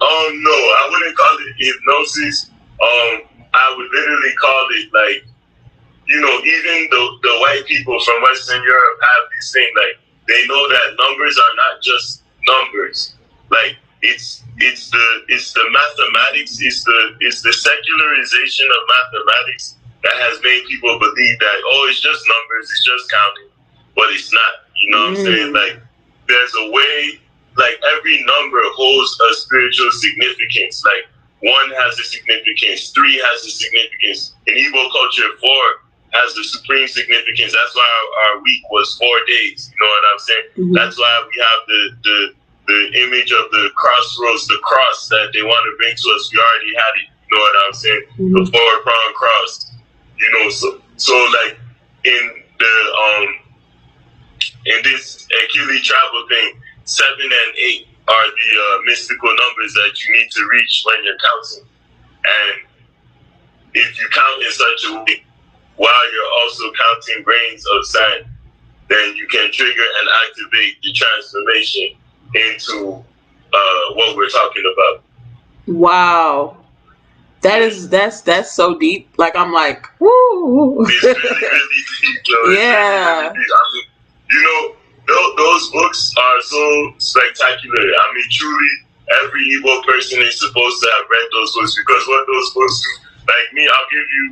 Um, 0.00 0.42
no, 0.42 0.50
I 0.50 0.88
wouldn't 0.90 1.16
call 1.16 1.36
it 1.40 1.54
hypnosis. 1.58 2.50
Um, 2.82 3.22
I 3.54 3.74
would 3.76 3.90
literally 3.90 4.34
call 4.34 4.68
it 4.72 4.88
like, 4.92 5.24
you 6.06 6.20
know, 6.20 6.38
even 6.38 6.88
the 6.90 7.02
the 7.22 7.34
white 7.40 7.64
people 7.66 7.98
from 8.00 8.22
Western 8.22 8.62
Europe 8.62 8.98
have 9.00 9.22
this 9.36 9.52
thing 9.52 9.70
like 9.76 9.98
they 10.28 10.46
know 10.46 10.68
that 10.68 10.96
numbers 10.98 11.38
are 11.38 11.56
not 11.56 11.82
just 11.82 12.22
numbers. 12.46 13.14
Like 13.50 13.76
it's 14.02 14.42
it's 14.58 14.90
the 14.90 15.06
it's 15.28 15.52
the 15.52 15.64
mathematics, 15.70 16.60
it's 16.60 16.84
the 16.84 17.16
it's 17.20 17.42
the 17.42 17.52
secularization 17.52 18.66
of 18.66 18.80
mathematics 18.88 19.76
that 20.02 20.16
has 20.16 20.40
made 20.42 20.64
people 20.66 20.98
believe 20.98 21.38
that 21.38 21.58
oh 21.66 21.86
it's 21.90 22.00
just 22.00 22.24
numbers, 22.26 22.70
it's 22.70 22.84
just 22.84 23.10
counting, 23.10 23.50
but 23.96 24.06
it's 24.10 24.32
not. 24.32 24.52
You 24.82 24.90
know 24.90 25.10
what 25.10 25.18
I'm 25.18 25.24
saying? 25.24 25.52
Mm. 25.52 25.54
Like 25.54 25.82
there's 26.28 26.54
a 26.58 26.70
way 26.70 27.20
like 27.56 27.80
every 27.96 28.22
number 28.24 28.60
holds 28.78 29.18
a 29.30 29.34
spiritual 29.34 29.90
significance. 29.90 30.84
Like 30.84 31.09
one 31.42 31.70
has 31.80 31.98
a 31.98 32.04
significance, 32.04 32.90
three 32.90 33.16
has 33.16 33.44
a 33.44 33.50
significance. 33.50 34.34
In 34.46 34.54
Igbo 34.54 34.90
culture, 34.92 35.28
four 35.40 35.64
has 36.12 36.34
the 36.34 36.44
supreme 36.44 36.88
significance. 36.88 37.52
That's 37.52 37.74
why 37.74 37.86
our, 37.86 38.34
our 38.36 38.42
week 38.42 38.62
was 38.70 38.96
four 38.98 39.16
days. 39.26 39.70
You 39.72 39.78
know 39.80 39.90
what 39.90 40.04
I'm 40.12 40.18
saying? 40.18 40.46
Mhm. 40.58 40.74
That's 40.74 40.98
why 40.98 41.12
we 41.28 41.36
have 41.40 41.60
the 41.66 41.80
the 42.04 42.18
the 42.66 43.02
image 43.02 43.32
of 43.32 43.50
the 43.50 43.70
crossroads, 43.74 44.46
the 44.46 44.58
cross 44.62 45.08
that 45.08 45.30
they 45.32 45.42
want 45.42 45.64
to 45.64 45.72
bring 45.78 45.94
to 45.96 46.06
us. 46.14 46.30
We 46.32 46.38
already 46.38 46.74
had 46.76 46.92
it. 47.02 47.08
You 47.08 47.36
know 47.36 47.42
what 47.42 47.56
I'm 47.66 47.72
saying? 47.74 48.02
The 48.18 48.42
Mhm. 48.44 48.52
four 48.52 48.72
prong 48.82 49.12
cross. 49.14 49.72
You 50.18 50.30
know, 50.32 50.50
so 50.50 50.82
so 50.96 51.14
like 51.42 51.58
in 52.04 52.42
the 52.58 52.74
um 53.04 53.26
in 54.66 54.78
this 54.84 55.26
Achilles 55.44 55.84
travel 55.86 56.26
thing, 56.28 56.60
seven 56.84 57.24
and 57.24 57.56
eight 57.56 57.86
are 58.10 58.26
the 58.26 58.50
uh, 58.58 58.78
mystical 58.84 59.28
numbers 59.28 59.72
that 59.74 59.92
you 60.02 60.18
need 60.18 60.30
to 60.30 60.48
reach 60.50 60.82
when 60.86 61.04
you're 61.04 61.18
counting. 61.18 61.64
And 62.24 62.66
if 63.74 63.98
you 63.98 64.08
count 64.10 64.42
in 64.42 64.52
such 64.52 64.90
a 64.90 64.94
way 65.04 65.24
while 65.76 66.12
you're 66.12 66.32
also 66.42 66.64
counting 66.72 67.22
grains 67.22 67.64
of 67.74 67.86
sand, 67.86 68.24
then 68.88 69.16
you 69.16 69.26
can 69.28 69.50
trigger 69.52 69.86
and 70.00 70.08
activate 70.26 70.82
the 70.82 70.92
transformation 70.92 71.96
into 72.34 73.04
uh, 73.52 73.94
what 73.94 74.16
we're 74.16 74.28
talking 74.28 74.64
about. 74.74 75.02
Wow. 75.66 76.56
That 77.42 77.62
is 77.62 77.88
that's 77.88 78.20
that's 78.20 78.52
so 78.52 78.78
deep. 78.78 79.08
Like 79.16 79.34
I'm 79.34 79.52
like, 79.52 79.86
woo. 79.98 80.84
It's 80.84 81.02
really, 81.02 81.14
really 81.14 81.82
deep, 82.02 82.20
yo. 82.26 82.50
Yeah. 82.52 83.20
really, 83.20 83.28
really 83.28 83.34
deep. 83.34 83.50
I 83.54 83.74
mean, 83.74 83.84
you 84.30 84.42
know, 84.42 84.76
tho- 85.10 85.34
those 85.36 85.64
books 85.70 86.14
are 86.16 86.40
so 86.42 86.62
spectacular. 86.98 87.82
I 87.82 88.06
mean, 88.14 88.28
truly, 88.30 88.72
every 89.22 89.42
Igbo 89.58 89.82
person 89.84 90.22
is 90.22 90.38
supposed 90.38 90.78
to 90.82 90.88
have 90.96 91.06
read 91.10 91.28
those 91.34 91.50
books 91.54 91.74
because 91.76 92.02
what 92.06 92.22
those 92.26 92.48
books 92.54 92.76
do, 92.78 92.90
like 93.26 93.48
me, 93.52 93.66
I'll 93.66 93.90
give 93.90 94.06
you 94.06 94.24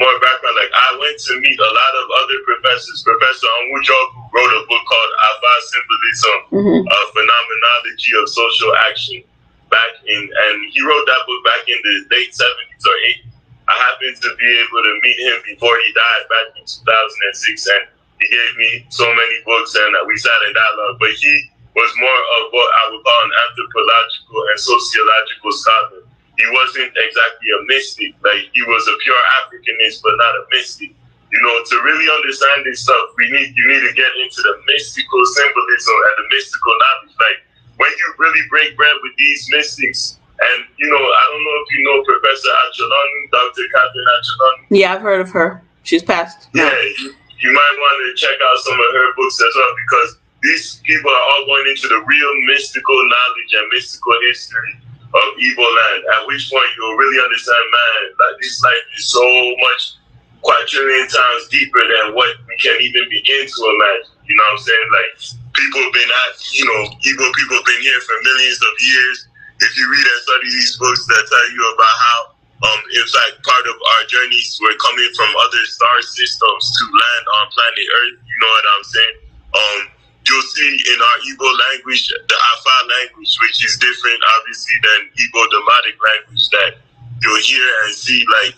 more 0.00 0.16
background. 0.18 0.56
Like, 0.58 0.72
I 0.74 0.88
went 0.98 1.18
to 1.20 1.32
meet 1.40 1.58
a 1.60 1.70
lot 1.70 1.92
of 2.02 2.06
other 2.24 2.38
professors. 2.48 3.04
Professor 3.06 3.46
Onwuejeogwu 3.46 4.32
wrote 4.34 4.54
a 4.58 4.62
book 4.66 4.82
called 4.88 5.12
Afa 5.28 5.52
Symbolism, 5.70 6.38
Mhm. 6.50 6.80
a 6.88 7.00
phenomenology 7.14 8.12
of 8.18 8.28
social 8.28 8.74
action. 8.88 9.22
Back 9.70 9.92
in, 10.06 10.18
and 10.22 10.56
he 10.72 10.80
wrote 10.82 11.06
that 11.06 11.22
book 11.26 11.44
back 11.44 11.68
in 11.68 11.78
the 11.82 11.94
late 12.16 12.32
70s 12.34 12.84
or 12.86 12.96
80s. 13.06 13.30
I 13.66 13.74
happened 13.74 14.16
to 14.22 14.30
be 14.36 14.48
able 14.60 14.82
to 14.82 14.92
meet 15.02 15.18
him 15.18 15.42
before 15.46 15.78
he 15.80 15.92
died 15.92 16.24
back 16.28 16.46
in 16.58 16.64
2006, 16.66 17.66
and 17.66 17.86
he 18.20 18.26
gave 18.28 18.52
me 18.56 18.86
so 18.88 19.04
many 19.04 19.36
books, 19.44 19.74
and 19.74 19.94
we 20.06 20.16
sat 20.16 20.38
in 20.46 20.54
dialogue. 20.54 20.96
But 21.00 21.12
he 21.18 21.32
was 21.74 21.90
more 21.98 22.20
of 22.38 22.42
what 22.54 22.70
I 22.70 22.82
would 22.90 23.02
call 23.02 23.20
an 23.26 23.32
anthropological 23.50 24.40
and 24.50 24.58
sociological 24.60 25.52
scholar. 25.52 26.02
He 26.38 26.46
wasn't 26.50 26.94
exactly 26.94 27.48
a 27.54 27.60
mystic; 27.66 28.14
like 28.22 28.50
he 28.54 28.62
was 28.62 28.82
a 28.86 28.96
pure 29.02 29.22
Africanist, 29.42 30.02
but 30.02 30.14
not 30.16 30.34
a 30.40 30.44
mystic. 30.50 30.94
You 31.34 31.42
know, 31.42 31.56
to 31.66 31.76
really 31.82 32.06
understand 32.14 32.62
this 32.62 32.86
stuff, 32.86 33.10
we 33.18 33.26
need 33.30 33.54
you 33.54 33.66
need 33.66 33.82
to 33.82 33.94
get 33.94 34.12
into 34.22 34.38
the 34.42 34.54
mystical 34.66 35.22
symbolism 35.34 35.94
and 35.94 36.14
the 36.22 36.26
mystical 36.30 36.74
knowledge. 36.78 37.14
Like 37.18 37.38
when 37.76 37.90
you 37.90 38.06
really 38.18 38.44
break 38.50 38.76
bread 38.76 38.94
with 39.02 39.14
these 39.18 39.48
mystics, 39.50 40.18
and 40.40 40.64
you 40.78 40.88
know, 40.90 41.02
I 41.02 41.22
don't 41.30 41.44
know 41.44 41.56
if 41.62 41.68
you 41.74 41.80
know 41.86 41.96
Professor 42.02 42.50
Acholonu, 42.50 43.18
Dr. 43.30 43.66
Catherine 43.74 44.10
Acholonu. 44.14 44.62
Yeah, 44.70 44.94
I've 44.94 45.02
heard 45.02 45.20
of 45.20 45.30
her. 45.30 45.62
She's 45.82 46.02
passed. 46.02 46.48
Yeah, 46.54 46.70
you, 46.98 47.14
you 47.44 47.52
might 47.52 47.76
want 47.76 47.96
to 48.08 48.10
check 48.16 48.40
out 48.40 48.56
some 48.64 48.80
of 48.80 48.90
her 48.96 49.12
books 49.20 49.36
as 49.36 49.52
well 49.52 49.72
because 49.84 50.10
these 50.40 50.80
people 50.88 51.12
are 51.12 51.24
all 51.36 51.44
going 51.44 51.68
into 51.68 51.92
the 51.92 52.00
real 52.00 52.32
mystical 52.48 52.96
knowledge 52.96 53.52
and 53.52 53.68
mystical 53.68 54.16
history 54.24 54.80
of 55.12 55.28
evil 55.36 55.68
land. 55.68 56.08
At 56.16 56.24
which 56.24 56.48
point 56.48 56.72
you'll 56.72 56.96
really 56.96 57.20
understand, 57.20 57.64
man, 57.68 58.16
that 58.16 58.32
this 58.40 58.56
life 58.64 58.86
is 58.96 59.12
so 59.12 59.24
much 59.60 60.00
quadrillion 60.40 61.04
times 61.04 61.48
deeper 61.52 61.84
than 61.84 62.16
what 62.16 62.32
we 62.48 62.56
can 62.64 62.80
even 62.80 63.04
begin 63.12 63.44
to 63.44 63.60
imagine. 63.76 64.16
You 64.24 64.36
know 64.40 64.44
what 64.48 64.60
I'm 64.60 64.64
saying? 64.64 64.88
Like 64.92 65.12
people 65.52 65.80
have 65.84 65.92
been 65.92 66.12
at, 66.28 66.32
you 66.56 66.64
know, 66.64 66.80
Igbo 66.96 67.28
people 67.28 67.60
have 67.60 67.68
been 67.68 67.84
here 67.84 68.00
for 68.00 68.16
millions 68.24 68.60
of 68.60 68.72
years. 68.80 69.16
If 69.60 69.72
you 69.76 69.84
read 69.84 70.04
and 70.04 70.20
study 70.24 70.48
these 70.48 70.76
books 70.80 71.04
that 71.12 71.28
tell 71.28 71.48
you 71.52 71.62
about 71.76 71.96
how 72.08 72.18
um, 72.62 72.80
in 72.94 73.06
fact, 73.10 73.42
part 73.42 73.66
of 73.66 73.76
our 73.76 74.02
journeys 74.06 74.56
were 74.62 74.76
coming 74.78 75.10
from 75.18 75.30
other 75.42 75.62
star 75.66 75.98
systems 76.02 76.62
to 76.78 76.82
land 76.86 77.24
on 77.40 77.44
planet 77.50 77.86
Earth. 77.90 78.18
You 78.22 78.36
know 78.40 78.52
what 78.54 78.66
I'm 78.78 78.84
saying? 78.86 79.16
Um, 79.54 79.80
you'll 80.24 80.48
see 80.54 80.70
in 80.94 80.98
our 81.02 81.18
Igbo 81.28 81.48
language, 81.72 82.08
the 82.08 82.36
Afa 82.54 82.76
language, 82.88 83.32
which 83.42 83.58
is 83.64 83.76
different, 83.76 84.20
obviously, 84.38 84.76
than 84.80 85.00
Igbo 85.12 85.40
Dhammatic 85.50 85.96
language, 85.98 86.44
that 86.54 86.72
you'll 87.20 87.42
hear 87.42 87.66
and 87.84 87.92
see 87.94 88.24
like 88.40 88.56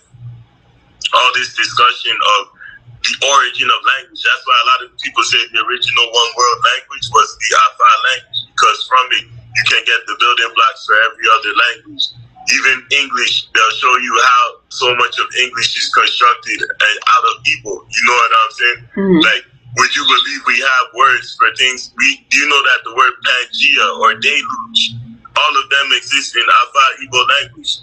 all 1.15 1.31
this 1.35 1.55
discussion 1.57 2.15
of 2.39 2.55
the 3.03 3.15
origin 3.27 3.69
of 3.71 3.81
language. 3.99 4.23
That's 4.23 4.45
why 4.47 4.57
a 4.59 4.67
lot 4.71 4.81
of 4.87 4.89
people 4.99 5.23
say 5.25 5.39
the 5.51 5.63
original 5.67 6.07
one 6.11 6.31
world 6.37 6.61
language 6.77 7.07
was 7.11 7.29
the 7.39 7.51
Afa 7.59 7.91
language, 8.13 8.41
because 8.55 8.79
from 8.87 9.07
it 9.19 9.25
you 9.27 9.65
can 9.67 9.83
get 9.89 10.01
the 10.07 10.15
building 10.21 10.53
blocks 10.55 10.85
for 10.87 10.97
every 11.11 11.27
other 11.33 11.53
language. 11.57 12.05
Even 12.53 12.87
English, 12.93 13.49
they'll 13.55 13.77
show 13.79 13.97
you 13.99 14.21
how 14.23 14.61
so 14.69 14.95
much 14.97 15.19
of 15.19 15.27
English 15.43 15.77
is 15.77 15.89
constructed 15.93 16.63
out 16.63 17.25
of 17.35 17.43
Igbo. 17.43 17.73
You 17.91 18.03
know 18.07 18.15
what 18.15 18.31
I'm 18.45 18.51
saying? 18.53 18.89
Mhm. 18.97 19.23
Like, 19.25 19.45
would 19.77 19.97
you 19.97 20.05
believe 20.05 20.41
we 20.47 20.59
have 20.61 20.87
words 20.95 21.35
for 21.39 21.53
things? 21.57 21.91
We 21.99 22.25
do 22.31 22.39
you 22.41 22.49
know 22.49 22.63
that 22.63 22.81
the 22.85 22.95
word 22.95 23.13
Pangea 23.27 23.99
or 23.99 24.15
deluge, 24.15 24.93
all 25.37 25.55
of 25.63 25.71
them 25.71 25.93
exist 25.97 26.37
in 26.37 26.43
Afa 26.43 26.85
Igbo 27.03 27.29
language. 27.29 27.79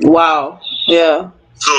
Wow. 0.00 0.60
Yeah. 0.86 1.30
So 1.58 1.72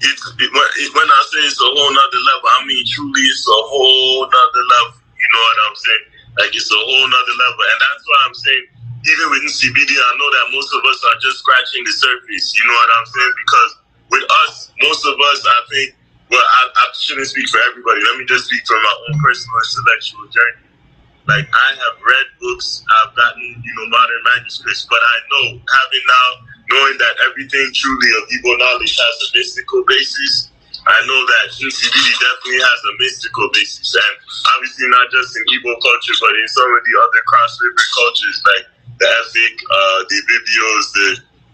it's 0.00 0.24
when 0.36 0.48
it- 0.76 0.94
when 0.94 1.10
I 1.10 1.22
say 1.30 1.38
it's 1.46 1.60
a 1.60 1.64
whole 1.64 1.90
nother 1.92 2.18
level, 2.18 2.48
I 2.58 2.64
mean 2.64 2.84
truly 2.86 3.22
it's 3.22 3.46
a 3.46 3.52
whole 3.52 4.26
nother 4.26 4.64
level. 4.74 4.94
You 5.18 5.28
know 5.32 5.40
what 5.40 5.58
I'm 5.68 5.76
saying? 5.76 6.04
Like 6.38 6.56
it's 6.56 6.70
a 6.72 6.74
whole 6.76 7.08
nother 7.08 7.32
level, 7.38 7.62
and 7.72 7.80
that's 7.80 8.04
why 8.08 8.18
I'm 8.26 8.34
saying 8.34 8.66
even 9.02 9.26
within 9.34 9.50
Nsibidi, 9.50 9.96
I 9.98 10.10
know 10.14 10.30
that 10.30 10.46
most 10.54 10.70
of 10.70 10.82
us 10.86 10.98
are 11.10 11.18
just 11.18 11.42
scratching 11.42 11.82
the 11.82 11.94
surface. 11.94 12.46
You 12.54 12.64
know 12.70 12.76
what 12.78 12.90
I'm 12.98 13.08
saying? 13.10 13.34
Because 13.42 13.70
with 14.14 14.26
us, 14.46 14.54
most 14.78 15.02
of 15.06 15.16
us, 15.18 15.40
I 15.42 15.58
think, 15.74 15.88
well, 16.30 16.42
I, 16.42 16.60
I 16.70 16.84
shouldn't 16.94 17.26
speak 17.26 17.48
for 17.50 17.58
everybody. 17.66 18.00
Let 18.06 18.18
me 18.18 18.24
just 18.30 18.46
speak 18.46 18.62
from 18.66 18.78
my 18.78 18.94
own 19.10 19.18
personal 19.18 19.58
intellectual 19.58 20.26
journey. 20.30 20.72
Like 21.26 21.46
I 21.46 21.68
have 21.78 21.96
read 22.02 22.26
books, 22.42 22.82
I've 22.82 23.14
gotten 23.14 23.46
you 23.62 23.72
know 23.78 23.86
modern 23.94 24.22
manuscripts, 24.34 24.86
but 24.90 24.98
I 24.98 25.16
know 25.30 25.44
having 25.54 26.04
now 26.10 26.28
knowing 26.74 26.98
that 26.98 27.14
everything 27.30 27.70
truly 27.70 28.10
of 28.18 28.26
Igbo 28.26 28.58
knowledge 28.58 28.98
has 28.98 29.14
a 29.22 29.38
mystical 29.38 29.84
basis. 29.86 30.50
I 30.82 30.98
know 31.06 31.20
that 31.22 31.54
Nsibidi 31.54 32.12
definitely 32.18 32.58
has 32.58 32.80
a 32.90 32.92
mystical 32.98 33.46
basis, 33.54 33.94
and 33.94 34.14
obviously 34.50 34.90
not 34.90 35.06
just 35.14 35.30
in 35.38 35.46
Igbo 35.46 35.78
culture, 35.78 36.16
but 36.18 36.34
in 36.34 36.48
some 36.50 36.70
of 36.74 36.82
the 36.82 36.94
other 36.98 37.22
cross 37.30 37.54
river 37.62 37.86
cultures 38.02 38.38
like 38.42 38.66
the 39.02 39.08
Efik, 39.10 39.54
uh, 39.66 39.98
the 40.06 40.16
Ibibios, 40.22 40.84
the 40.94 41.08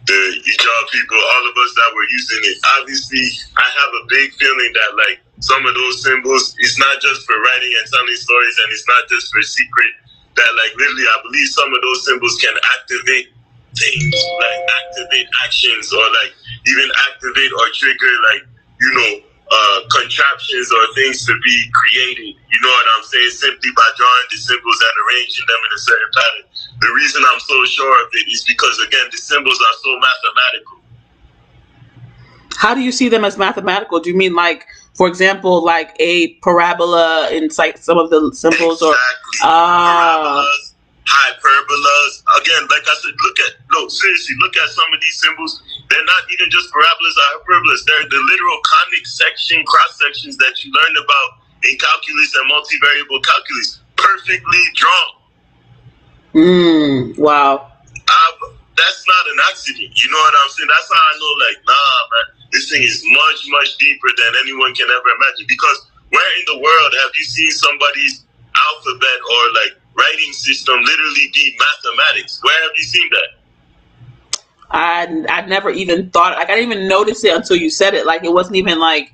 the 0.08 0.20
Ijal 0.40 0.82
people, 0.88 1.20
all 1.20 1.44
of 1.52 1.54
us 1.56 1.72
that 1.76 1.90
were 1.92 2.08
using 2.08 2.40
it. 2.48 2.56
Obviously, 2.80 3.24
I 3.60 3.68
have 3.68 3.92
a 3.92 4.04
big 4.08 4.32
feeling 4.40 4.72
that 4.72 4.96
like 4.96 5.20
some 5.40 5.64
of 5.68 5.74
those 5.76 6.00
symbols, 6.04 6.56
it's 6.58 6.78
not 6.80 7.00
just 7.00 7.24
for 7.28 7.36
writing 7.36 7.72
and 7.76 7.84
telling 7.92 8.16
stories, 8.16 8.56
and 8.56 8.68
it's 8.72 8.88
not 8.88 9.08
just 9.08 9.32
for 9.32 9.40
secret. 9.42 9.92
That 10.36 10.48
like 10.60 10.72
literally, 10.76 11.08
I 11.08 11.18
believe 11.24 11.48
some 11.48 11.72
of 11.72 11.80
those 11.80 12.04
symbols 12.04 12.36
can 12.40 12.56
activate 12.76 13.32
things, 13.76 14.16
like 14.40 14.60
activate 14.80 15.28
actions, 15.44 15.92
or 15.92 16.04
like 16.24 16.32
even 16.68 16.88
activate 17.12 17.52
or 17.52 17.66
trigger 17.72 18.14
like 18.32 18.44
you 18.80 18.90
know 18.92 19.27
uh, 19.50 19.80
contraptions 19.90 20.70
or 20.72 20.82
things 20.94 21.24
to 21.26 21.32
be 21.44 21.56
created. 21.72 22.36
You 22.36 22.58
know 22.62 22.68
what 22.68 22.86
I'm 22.96 23.04
saying? 23.04 23.30
Simply 23.30 23.70
by 23.76 23.88
drawing 23.96 24.26
the 24.30 24.36
symbols 24.36 24.80
and 24.80 24.94
arranging 25.06 25.44
them 25.48 25.60
in 25.64 25.70
a 25.74 25.78
certain 25.78 26.10
pattern. 26.14 26.44
The 26.80 26.92
reason 26.94 27.22
I'm 27.32 27.40
so 27.40 27.64
sure 27.64 28.04
of 28.04 28.08
it 28.12 28.28
is 28.30 28.44
because 28.46 28.78
again, 28.86 29.06
the 29.10 29.16
symbols 29.18 29.58
are 29.58 29.76
so 29.82 29.90
mathematical. 29.98 30.78
How 32.56 32.74
do 32.74 32.80
you 32.80 32.90
see 32.92 33.08
them 33.08 33.24
as 33.24 33.38
mathematical? 33.38 34.00
Do 34.00 34.10
you 34.10 34.16
mean 34.16 34.34
like, 34.34 34.66
for 34.94 35.06
example, 35.06 35.64
like 35.64 35.94
a 36.00 36.34
parabola 36.42 37.30
in 37.30 37.48
like 37.56 37.78
some 37.78 37.98
of 37.98 38.10
the 38.10 38.32
symbols, 38.34 38.82
or 38.82 38.90
Exactly. 38.92 39.38
ah, 39.44 40.44
Parabolas, 40.44 40.67
hyperbolas. 41.08 42.22
Again, 42.36 42.68
like 42.68 42.84
I 42.84 42.94
said, 43.00 43.16
look 43.24 43.38
at 43.40 43.52
no 43.72 43.88
seriously. 43.88 44.36
Look 44.40 44.56
at 44.56 44.68
some 44.68 44.92
of 44.92 45.00
these 45.00 45.18
symbols. 45.20 45.62
They're 45.88 46.04
not 46.04 46.22
even 46.32 46.52
just 46.52 46.68
parabolas 46.68 47.16
or 47.16 47.26
hyperbolas. 47.40 47.80
They're 47.88 48.08
the 48.12 48.20
literal 48.20 48.58
conic 48.68 49.06
section 49.08 49.64
cross 49.64 49.96
sections 49.96 50.36
that 50.36 50.64
you 50.64 50.72
learn 50.72 50.94
about 51.00 51.28
in 51.64 51.74
calculus 51.80 52.30
and 52.36 52.46
multivariable 52.52 53.20
calculus. 53.24 53.80
Perfectly 53.96 54.62
drawn. 54.76 55.10
mm, 56.34 57.18
wow, 57.18 57.72
I, 58.06 58.22
that's 58.76 59.02
not 59.08 59.24
an 59.32 59.38
accident. 59.50 59.90
You 59.90 60.08
know 60.12 60.22
what 60.22 60.34
I'm 60.44 60.50
saying? 60.54 60.70
That's 60.70 60.86
how 60.92 61.02
I 61.02 61.14
know, 61.18 61.32
like, 61.42 61.58
nah, 61.66 61.98
man, 62.12 62.26
this 62.52 62.70
thing 62.70 62.82
is 62.84 63.02
much, 63.10 63.40
much 63.48 63.76
deeper 63.78 64.06
than 64.16 64.30
anyone 64.44 64.74
can 64.74 64.86
ever 64.86 65.10
imagine. 65.18 65.46
Because 65.48 65.88
where 66.10 66.30
in 66.38 66.44
the 66.46 66.58
world 66.62 66.92
have 67.02 67.10
you 67.16 67.24
seen 67.24 67.50
somebody's 67.50 68.24
alphabet 68.54 69.18
or 69.18 69.42
like 69.58 69.74
writing 69.98 70.32
system 70.32 70.76
literally 70.80 71.30
be 71.34 71.58
mathematics? 71.58 72.40
Where 72.42 72.62
have 72.62 72.72
you 72.76 72.84
seen 72.84 73.08
that? 73.10 73.28
I 74.70 75.24
I 75.28 75.46
never 75.46 75.70
even 75.70 76.10
thought 76.10 76.36
like 76.36 76.50
I 76.50 76.54
didn't 76.54 76.72
even 76.72 76.88
notice 76.88 77.24
it 77.24 77.34
until 77.34 77.56
you 77.56 77.70
said 77.70 77.94
it. 77.94 78.06
Like 78.06 78.24
it 78.24 78.32
wasn't 78.32 78.56
even 78.56 78.78
like 78.78 79.12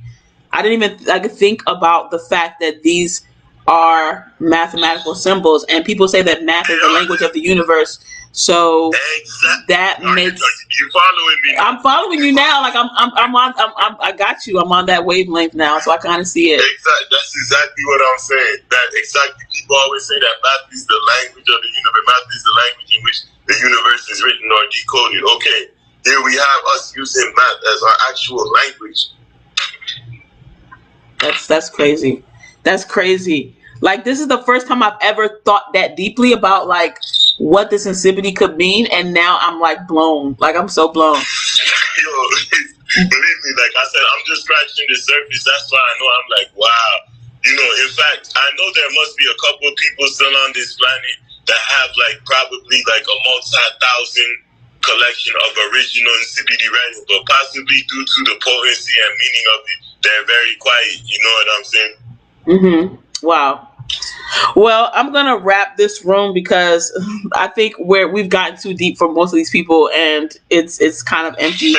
I 0.52 0.62
didn't 0.62 0.82
even 0.82 1.04
like 1.06 1.30
think 1.30 1.62
about 1.66 2.10
the 2.10 2.18
fact 2.18 2.60
that 2.60 2.82
these 2.82 3.22
are 3.66 4.32
mathematical 4.40 5.14
symbols, 5.14 5.64
and 5.68 5.84
people 5.84 6.06
say 6.08 6.22
that 6.22 6.44
math 6.44 6.68
is 6.68 6.80
the 6.80 6.88
language 6.88 7.22
of 7.22 7.32
the 7.32 7.40
universe. 7.40 7.98
So 8.34 8.90
Exactly. 8.90 9.64
that 9.68 10.02
makes 10.02 10.42
you 10.42 10.90
following 10.90 11.38
me? 11.46 11.56
I'm 11.56 11.78
following 11.78 12.18
you 12.18 12.32
now. 12.32 12.62
Like 12.62 12.74
I'm, 12.74 12.90
I'm, 12.98 13.12
I'm 13.14 13.34
on. 13.36 13.54
I'm, 13.56 13.70
I'm, 13.76 13.96
I 14.00 14.10
got 14.10 14.44
you. 14.44 14.58
I'm 14.58 14.72
on 14.72 14.86
that 14.86 15.06
wavelength 15.06 15.54
now, 15.54 15.78
so 15.78 15.92
I 15.92 15.98
kind 15.98 16.20
of 16.20 16.26
see 16.26 16.50
it. 16.50 16.58
Exactly. 16.58 17.06
That's 17.12 17.30
exactly 17.30 17.84
what 17.86 18.00
I'm 18.02 18.18
saying. 18.18 18.56
That 18.70 18.86
exactly. 18.94 19.44
People 19.54 19.76
always 19.76 20.02
say 20.02 20.18
that 20.18 20.34
math 20.42 20.74
is 20.74 20.84
the 20.84 20.98
language 21.14 21.46
of 21.46 21.62
the 21.62 21.70
universe. 21.78 22.04
Math 22.10 22.34
is 22.34 22.42
the 22.42 22.54
language 22.58 22.90
in 22.98 23.04
which 23.04 23.18
the 23.46 23.54
universe 23.54 24.08
is 24.10 24.24
written 24.24 24.50
or 24.50 24.66
decoded. 24.66 25.22
Okay, 25.36 25.60
here 26.02 26.20
we 26.24 26.34
have 26.34 26.62
us 26.74 26.92
using 26.96 27.32
math 27.36 27.60
as 27.70 27.82
our 27.84 27.96
actual 28.10 28.50
language. 28.50 29.10
That's 31.20 31.46
that's 31.46 31.70
crazy. 31.70 32.24
That's 32.64 32.84
crazy. 32.84 33.56
Like 33.80 34.04
this 34.04 34.20
is 34.20 34.28
the 34.28 34.42
first 34.42 34.66
time 34.66 34.82
I've 34.82 34.98
ever 35.02 35.40
thought 35.44 35.72
that 35.74 35.96
deeply 35.96 36.32
about 36.32 36.66
like 36.66 36.98
what 37.38 37.70
this 37.70 37.86
Nsibidi 37.86 38.34
could 38.34 38.56
mean, 38.56 38.86
and 38.92 39.12
now 39.12 39.38
I'm 39.40 39.60
like 39.60 39.86
blown. 39.86 40.36
Like 40.38 40.56
I'm 40.56 40.68
so 40.68 40.88
blown. 40.88 41.16
Yo, 42.02 42.10
believe 42.94 43.38
me, 43.42 43.50
like 43.58 43.74
I 43.74 43.84
said, 43.90 44.02
I'm 44.02 44.24
just 44.26 44.42
scratching 44.42 44.86
the 44.88 44.96
surface. 44.96 45.44
That's 45.44 45.72
why 45.72 45.78
I 45.78 45.92
know 45.98 46.08
I'm 46.08 46.28
like, 46.38 46.50
wow. 46.56 46.94
You 47.44 47.54
know, 47.56 47.70
in 47.84 47.90
fact, 47.92 48.32
I 48.34 48.46
know 48.56 48.66
there 48.74 48.92
must 48.94 49.18
be 49.18 49.26
a 49.28 49.36
couple 49.42 49.68
of 49.68 49.76
people 49.76 50.06
still 50.08 50.34
on 50.46 50.52
this 50.54 50.74
planet 50.80 51.16
that 51.46 51.60
have 51.76 51.90
like 52.00 52.24
probably 52.24 52.80
like 52.88 53.04
a 53.04 53.16
multi-thousand 53.28 54.32
collection 54.80 55.34
of 55.44 55.50
original 55.72 56.12
Nsibidi 56.24 56.68
writing, 56.72 57.04
but 57.08 57.20
possibly 57.26 57.84
due 57.88 58.04
to 58.04 58.18
the 58.24 58.36
potency 58.40 58.96
and 58.96 59.12
meaning 59.20 59.46
of 59.52 59.60
it, 59.60 59.78
they're 60.02 60.26
very 60.26 60.54
quiet. 60.60 60.96
You 61.04 61.18
know 61.20 61.34
what 61.36 61.48
I'm 61.52 61.64
saying? 61.64 61.94
Mm-hmm. 62.46 63.03
Wow. 63.24 63.68
Well, 64.56 64.90
I'm 64.94 65.12
gonna 65.12 65.38
wrap 65.38 65.76
this 65.76 66.04
room 66.04 66.34
because 66.34 66.92
I 67.34 67.48
think 67.48 67.74
where 67.78 68.08
we've 68.08 68.28
gotten 68.28 68.58
too 68.58 68.74
deep 68.74 68.98
for 68.98 69.10
most 69.10 69.32
of 69.32 69.36
these 69.36 69.50
people, 69.50 69.90
and 69.94 70.30
it's 70.50 70.80
it's 70.80 71.02
kind 71.02 71.26
of 71.26 71.34
empty. 71.38 71.74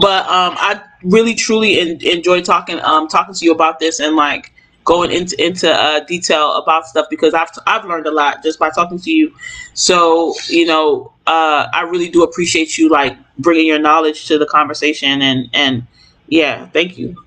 But 0.00 0.26
um, 0.26 0.54
I 0.58 0.80
really 1.02 1.34
truly 1.34 1.78
en- 1.78 2.00
enjoy 2.02 2.42
talking 2.42 2.80
um 2.80 3.08
talking 3.08 3.34
to 3.34 3.44
you 3.44 3.52
about 3.52 3.78
this 3.78 4.00
and 4.00 4.16
like 4.16 4.52
going 4.84 5.10
into 5.10 5.44
into 5.44 5.70
uh, 5.70 6.00
detail 6.00 6.54
about 6.54 6.86
stuff 6.86 7.06
because 7.10 7.34
I've 7.34 7.50
I've 7.66 7.84
learned 7.84 8.06
a 8.06 8.12
lot 8.12 8.42
just 8.42 8.58
by 8.58 8.70
talking 8.70 8.98
to 8.98 9.10
you. 9.10 9.34
So 9.74 10.34
you 10.48 10.66
know, 10.66 11.12
uh, 11.26 11.68
I 11.72 11.82
really 11.82 12.08
do 12.08 12.22
appreciate 12.22 12.78
you 12.78 12.88
like 12.88 13.16
bringing 13.38 13.66
your 13.66 13.78
knowledge 13.78 14.26
to 14.28 14.38
the 14.38 14.46
conversation 14.46 15.22
and 15.22 15.48
and 15.52 15.86
yeah, 16.28 16.66
thank 16.68 16.98
you. 16.98 17.25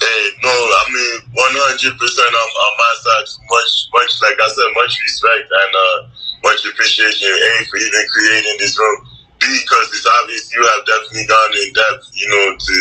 Hey, 0.00 0.22
no, 0.40 0.48
I 0.48 0.84
mean, 0.88 1.16
100% 1.36 1.36
on, 1.36 2.48
on 2.56 2.72
my 2.80 2.92
side. 3.04 3.28
Much, 3.52 3.72
much, 3.92 4.12
like 4.24 4.40
I 4.40 4.48
said, 4.48 4.72
much 4.72 4.96
respect 4.96 5.44
and 5.44 5.72
uh, 5.76 5.98
much 6.40 6.64
appreciation, 6.64 7.28
A, 7.28 7.52
for 7.68 7.76
even 7.76 8.04
creating 8.08 8.56
this 8.56 8.80
room. 8.80 8.96
B, 9.36 9.44
because 9.44 9.92
it's 9.92 10.08
obvious 10.20 10.48
you 10.56 10.64
have 10.64 10.88
definitely 10.88 11.28
gone 11.28 11.52
in 11.52 11.72
depth, 11.76 12.08
you 12.16 12.28
know, 12.32 12.56
to 12.56 12.74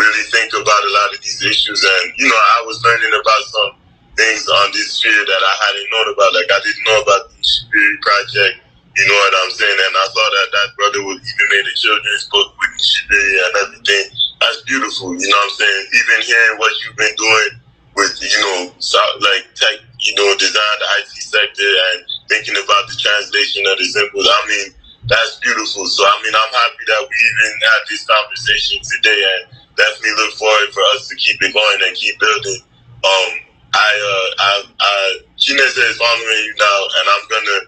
really 0.00 0.24
think 0.32 0.56
about 0.56 0.80
a 0.88 0.92
lot 0.96 1.12
of 1.12 1.20
these 1.20 1.44
issues. 1.44 1.84
And, 1.84 2.16
you 2.16 2.28
know, 2.28 2.40
I 2.56 2.64
was 2.64 2.80
learning 2.80 3.12
about 3.20 3.44
some 3.52 3.72
things 4.16 4.48
on 4.48 4.72
this 4.72 4.96
sphere 4.96 5.24
that 5.28 5.42
I 5.44 5.54
hadn't 5.68 5.88
known 5.92 6.08
about. 6.16 6.32
Like, 6.32 6.48
I 6.56 6.60
didn't 6.64 6.84
know 6.88 7.04
about 7.04 7.28
the 7.28 7.36
Nsibiri 7.36 7.96
Project, 8.00 8.64
you 8.96 9.04
know 9.08 9.18
what 9.28 9.34
I'm 9.44 9.52
saying? 9.52 9.76
And 9.76 9.92
I 9.96 10.06
saw 10.08 10.24
that 10.24 10.48
that 10.56 10.68
brother 10.76 11.04
was 11.04 11.20
even 11.20 11.46
made 11.52 11.68
a 11.68 11.74
children's 11.76 12.28
book 12.32 12.48
with 12.60 12.72
Nsibiri 12.80 13.32
and 13.44 13.54
everything 13.60 14.08
that's 14.42 14.62
beautiful. 14.66 15.14
You 15.14 15.28
know 15.30 15.38
what 15.38 15.54
I'm 15.54 15.58
saying? 15.58 15.84
Even 15.94 16.18
hearing 16.26 16.58
what 16.58 16.72
you've 16.82 16.98
been 16.98 17.16
doing 17.16 17.50
with, 17.96 18.14
you 18.22 18.40
know, 18.42 18.74
like 19.22 19.46
tech, 19.54 19.78
you 20.02 20.14
know, 20.18 20.34
design 20.38 20.76
the 20.82 20.88
IT 21.02 21.12
sector 21.30 21.70
and 21.94 21.98
thinking 22.28 22.58
about 22.58 22.90
the 22.90 22.96
translation 22.98 23.62
of 23.70 23.78
the 23.78 23.86
symbols. 23.86 24.26
I 24.28 24.40
mean, 24.50 24.68
that's 25.06 25.38
beautiful. 25.40 25.86
So 25.86 26.02
I 26.04 26.16
mean, 26.26 26.34
I'm 26.34 26.52
happy 26.54 26.84
that 26.90 27.02
we 27.06 27.14
even 27.14 27.50
had 27.62 27.82
this 27.88 28.02
conversation 28.06 28.82
today, 28.82 29.20
and 29.38 29.42
definitely 29.78 30.16
look 30.18 30.34
forward 30.34 30.70
for 30.74 30.82
us 30.98 31.08
to 31.08 31.14
keep 31.16 31.38
it 31.42 31.54
going 31.54 31.80
and 31.86 31.94
keep 31.96 32.18
building. 32.20 32.60
Um, 33.02 33.30
I, 33.74 33.90
uh, 33.96 34.28
I, 34.38 34.52
I, 34.80 34.94
Chinese 35.38 35.76
is 35.78 35.98
following 35.98 36.42
you 36.46 36.54
now, 36.58 36.78
and 37.00 37.06
I'm 37.08 37.24
gonna 37.30 37.60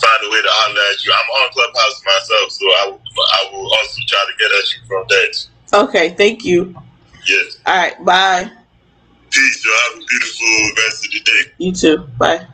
find 0.00 0.20
a 0.24 0.30
way 0.30 0.42
to 0.44 0.52
holler 0.52 0.84
at 0.92 0.98
you. 1.04 1.12
I'm 1.12 1.30
on 1.42 1.48
Clubhouse 1.52 1.98
myself, 2.04 2.48
so 2.52 2.64
I, 2.68 2.84
I 2.94 3.40
will 3.52 3.68
also 3.68 4.00
try 4.08 4.22
to 4.28 4.34
get 4.38 4.52
at 4.52 4.66
you 4.76 4.80
from 4.88 5.04
there. 5.08 5.32
Okay, 5.72 6.10
thank 6.10 6.44
you. 6.44 6.74
Yes. 7.28 7.58
All 7.66 7.76
right, 7.76 8.04
bye. 8.04 8.50
Peace. 9.30 9.64
You 9.64 9.76
have 9.92 10.02
a 10.02 10.06
beautiful 10.06 10.82
rest 10.84 11.04
of 11.06 11.12
the 11.12 11.20
day. 11.20 11.52
You 11.58 11.72
too. 11.72 11.98
Bye. 12.18 12.46